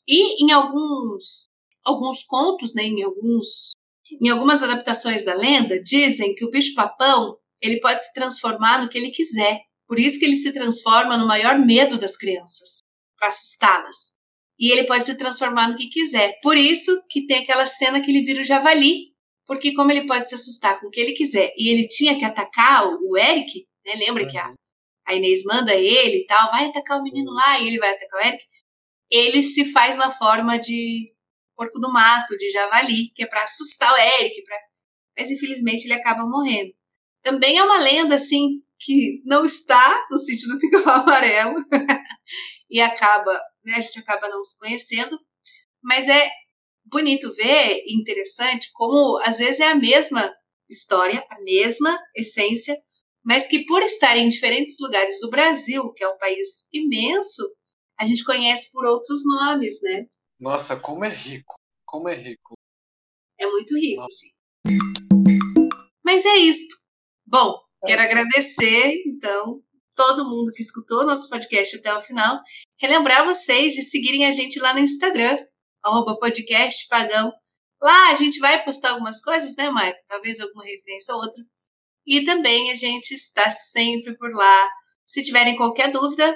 E 0.08 0.43
em 0.43 0.51
alguns, 0.51 1.43
alguns 1.86 2.24
contos, 2.24 2.74
né, 2.74 2.84
em, 2.84 3.03
alguns, 3.03 3.72
em 4.22 4.30
algumas 4.30 4.64
adaptações 4.64 5.26
da 5.26 5.34
lenda, 5.36 5.82
dizem 5.82 6.34
que 6.34 6.45
o 6.45 6.51
bicho-papão 6.51 7.38
ele 7.62 7.80
pode 7.80 8.03
se 8.03 8.14
transformar 8.14 8.82
no 8.82 8.89
que 8.89 8.97
ele 8.97 9.12
quiser. 9.12 9.62
Por 9.88 9.99
isso 9.99 10.20
que 10.20 10.26
ele 10.26 10.36
se 10.36 10.53
transforma 10.53 11.18
no 11.18 11.26
maior 11.26 11.58
medo 11.60 11.97
das 11.97 12.16
crianças, 12.16 12.78
para 13.18 13.30
assustá-las. 13.30 14.18
E 14.60 14.72
ele 14.72 14.86
pode 14.86 15.05
se 15.05 15.18
transformar 15.18 15.70
no 15.70 15.78
que 15.78 15.89
quiser. 15.89 16.39
Por 16.41 16.58
isso 16.58 16.91
que 17.10 17.26
tem 17.26 17.39
aquela 17.39 17.66
cena 17.66 18.01
que 18.01 18.12
ele 18.12 18.24
vira 18.24 18.41
o 18.41 18.45
javali, 18.45 19.14
porque 19.45 19.74
como 19.74 19.91
ele 19.91 20.05
pode 20.05 20.28
se 20.28 20.36
assustar 20.36 20.80
com 20.80 20.88
o 20.88 20.89
que 20.89 20.99
ele 20.99 21.14
quiser, 21.14 21.53
e 21.58 21.70
ele 21.70 21.88
tinha 21.88 22.18
que 22.18 22.26
atacar 22.26 22.86
o 22.86 23.18
Eric, 23.18 23.66
né? 23.86 23.93
Lembra 23.95 24.24
uhum. 24.24 24.30
que 24.30 24.38
a, 24.38 24.53
a 25.08 25.16
Inês 25.16 25.43
manda 25.43 25.74
ele 25.74 26.18
e 26.18 26.26
tal, 26.26 26.51
vai 26.51 26.66
atacar 26.66 26.99
o 26.99 27.03
menino 27.03 27.32
lá, 27.32 27.60
e 27.60 27.68
ele 27.68 27.78
vai 27.78 27.93
atacar 27.93 28.22
o 28.22 28.26
Eric. 28.26 28.43
Ele 29.10 29.41
se 29.41 29.72
faz 29.72 29.95
na 29.97 30.12
forma 30.12 30.58
de 30.58 31.14
porco 31.55 31.80
do 31.80 31.91
mato, 31.91 32.38
de 32.38 32.49
javali, 32.51 33.10
que 33.16 33.24
é 33.24 33.26
para 33.26 33.43
assustar 33.43 33.91
o 33.91 33.97
Eric, 33.97 34.43
pra... 34.43 34.58
mas 35.18 35.32
infelizmente 35.32 35.86
ele 35.86 35.93
acaba 35.93 36.26
morrendo. 36.26 36.72
Também 37.24 37.58
é 37.58 37.64
uma 37.64 37.80
lenda 37.80 38.16
assim 38.16 38.62
que 38.80 39.22
não 39.26 39.43
está 39.43 40.05
no 40.12 40.18
sítio 40.18 40.47
do 40.49 40.60
Pica 40.60 40.78
Amarelo 40.91 41.55
e 42.70 42.80
acaba, 42.80 43.34
né, 43.66 43.74
a 43.76 43.82
gente 43.82 43.99
acaba 43.99 44.30
não 44.30 44.43
se 44.43 44.58
conhecendo, 44.60 45.18
mas 45.84 46.08
é 46.08 46.30
bonito 46.86 47.34
ver 47.34 47.82
e 47.86 47.99
interessante 47.99 48.70
como 48.74 49.20
às 49.24 49.39
vezes 49.39 49.60
é 49.60 49.68
a 49.68 49.76
mesma 49.76 50.34
história, 50.70 51.26
a 51.30 51.41
mesma 51.41 51.97
essência, 52.16 52.76
mas 53.26 53.47
que 53.47 53.66
por 53.66 53.82
estar 53.82 54.16
em 54.18 54.28
diferentes 54.28 54.78
lugares 54.80 55.20
do 55.20 55.30
Brasil, 55.30 55.91
que 55.93 56.03
é 56.03 56.08
um 56.08 56.18
país 56.18 56.68
imenso, 56.72 57.43
a 57.99 58.05
gente 58.05 58.23
conhece 58.23 58.71
por 58.71 58.85
outros 58.85 59.21
nomes, 59.25 59.81
né? 59.81 60.05
Nossa, 60.39 60.75
como 60.79 61.03
é 61.05 61.09
rico, 61.09 61.55
como 61.85 62.09
é 62.09 62.15
rico. 62.15 62.53
É 63.39 63.45
muito 63.45 63.75
rico, 63.77 64.01
Nossa. 64.01 64.15
sim. 64.15 64.77
Mas 66.03 66.25
é 66.25 66.37
isto. 66.37 66.75
Bom, 67.25 67.67
Quero 67.85 68.01
agradecer, 68.01 69.03
então, 69.05 69.61
todo 69.95 70.27
mundo 70.27 70.51
que 70.51 70.61
escutou 70.61 71.05
nosso 71.05 71.29
podcast 71.29 71.77
até 71.77 71.93
o 71.93 72.01
final. 72.01 72.41
Relembrar 72.79 73.23
vocês 73.23 73.73
de 73.73 73.83
seguirem 73.83 74.25
a 74.25 74.31
gente 74.31 74.59
lá 74.59 74.73
no 74.73 74.79
Instagram, 74.79 75.37
arroba 75.83 76.17
podcast 76.19 76.87
pagão. 76.87 77.31
Lá 77.81 78.11
a 78.11 78.15
gente 78.15 78.39
vai 78.39 78.63
postar 78.65 78.91
algumas 78.91 79.21
coisas, 79.21 79.55
né, 79.55 79.69
Maicon? 79.69 79.99
Talvez 80.07 80.39
alguma 80.39 80.63
referência 80.63 81.13
ou 81.13 81.21
outra. 81.21 81.43
E 82.05 82.25
também 82.25 82.71
a 82.71 82.75
gente 82.75 83.11
está 83.11 83.49
sempre 83.51 84.17
por 84.17 84.33
lá. 84.33 84.69
Se 85.05 85.21
tiverem 85.21 85.55
qualquer 85.55 85.91
dúvida, 85.91 86.35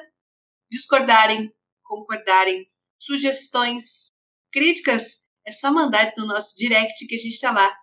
discordarem, 0.71 1.53
concordarem, 1.83 2.65
sugestões, 2.99 4.07
críticas, 4.51 5.29
é 5.45 5.51
só 5.51 5.71
mandar 5.71 6.11
no 6.17 6.25
nosso 6.25 6.55
direct 6.55 7.05
que 7.07 7.15
a 7.15 7.17
gente 7.17 7.33
está 7.33 7.51
lá 7.51 7.75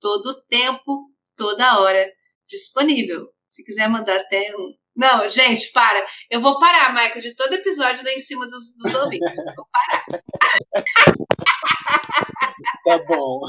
todo 0.00 0.26
o 0.26 0.42
tempo, 0.46 1.10
toda 1.36 1.80
hora 1.80 2.10
disponível. 2.48 3.28
Se 3.46 3.64
quiser 3.64 3.88
mandar 3.88 4.20
até 4.20 4.54
um. 4.56 4.74
Não, 4.94 5.26
gente, 5.28 5.72
para. 5.72 6.06
Eu 6.30 6.40
vou 6.40 6.58
parar, 6.58 6.92
Michael, 6.92 7.20
de 7.20 7.34
todo 7.34 7.54
episódio 7.54 8.04
daí 8.04 8.16
em 8.16 8.20
cima 8.20 8.46
dos, 8.48 8.76
dos 8.76 8.94
ouvintes. 8.94 9.36
Vou 9.56 9.66
parar. 9.72 10.04
tá 12.84 12.98
bom. 13.06 13.40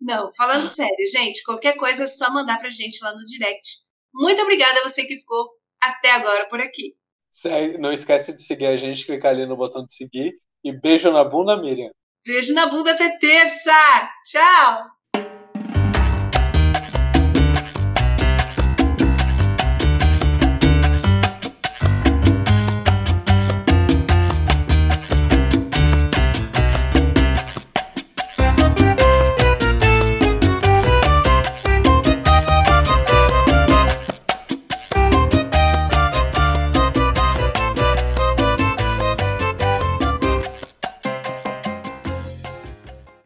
Não, 0.00 0.32
falando 0.36 0.66
sério, 0.66 1.06
gente, 1.12 1.44
qualquer 1.44 1.76
coisa 1.76 2.04
é 2.04 2.08
só 2.08 2.32
mandar 2.32 2.58
pra 2.58 2.70
gente 2.70 3.02
lá 3.04 3.14
no 3.14 3.24
direct. 3.24 3.78
Muito 4.12 4.42
obrigada 4.42 4.80
a 4.80 4.82
você 4.82 5.06
que 5.06 5.16
ficou 5.16 5.48
até 5.80 6.10
agora 6.10 6.48
por 6.48 6.60
aqui. 6.60 6.96
Não 7.80 7.92
esquece 7.92 8.34
de 8.34 8.42
seguir 8.42 8.66
a 8.66 8.76
gente, 8.76 9.06
clicar 9.06 9.32
ali 9.32 9.46
no 9.46 9.56
botão 9.56 9.84
de 9.84 9.94
seguir. 9.94 10.34
E 10.64 10.72
beijo 10.72 11.10
na 11.10 11.24
bunda, 11.24 11.56
Miriam. 11.56 11.90
Beijo 12.26 12.54
na 12.54 12.66
bunda 12.66 12.92
até 12.92 13.18
terça. 13.18 13.72
Tchau. 14.24 14.91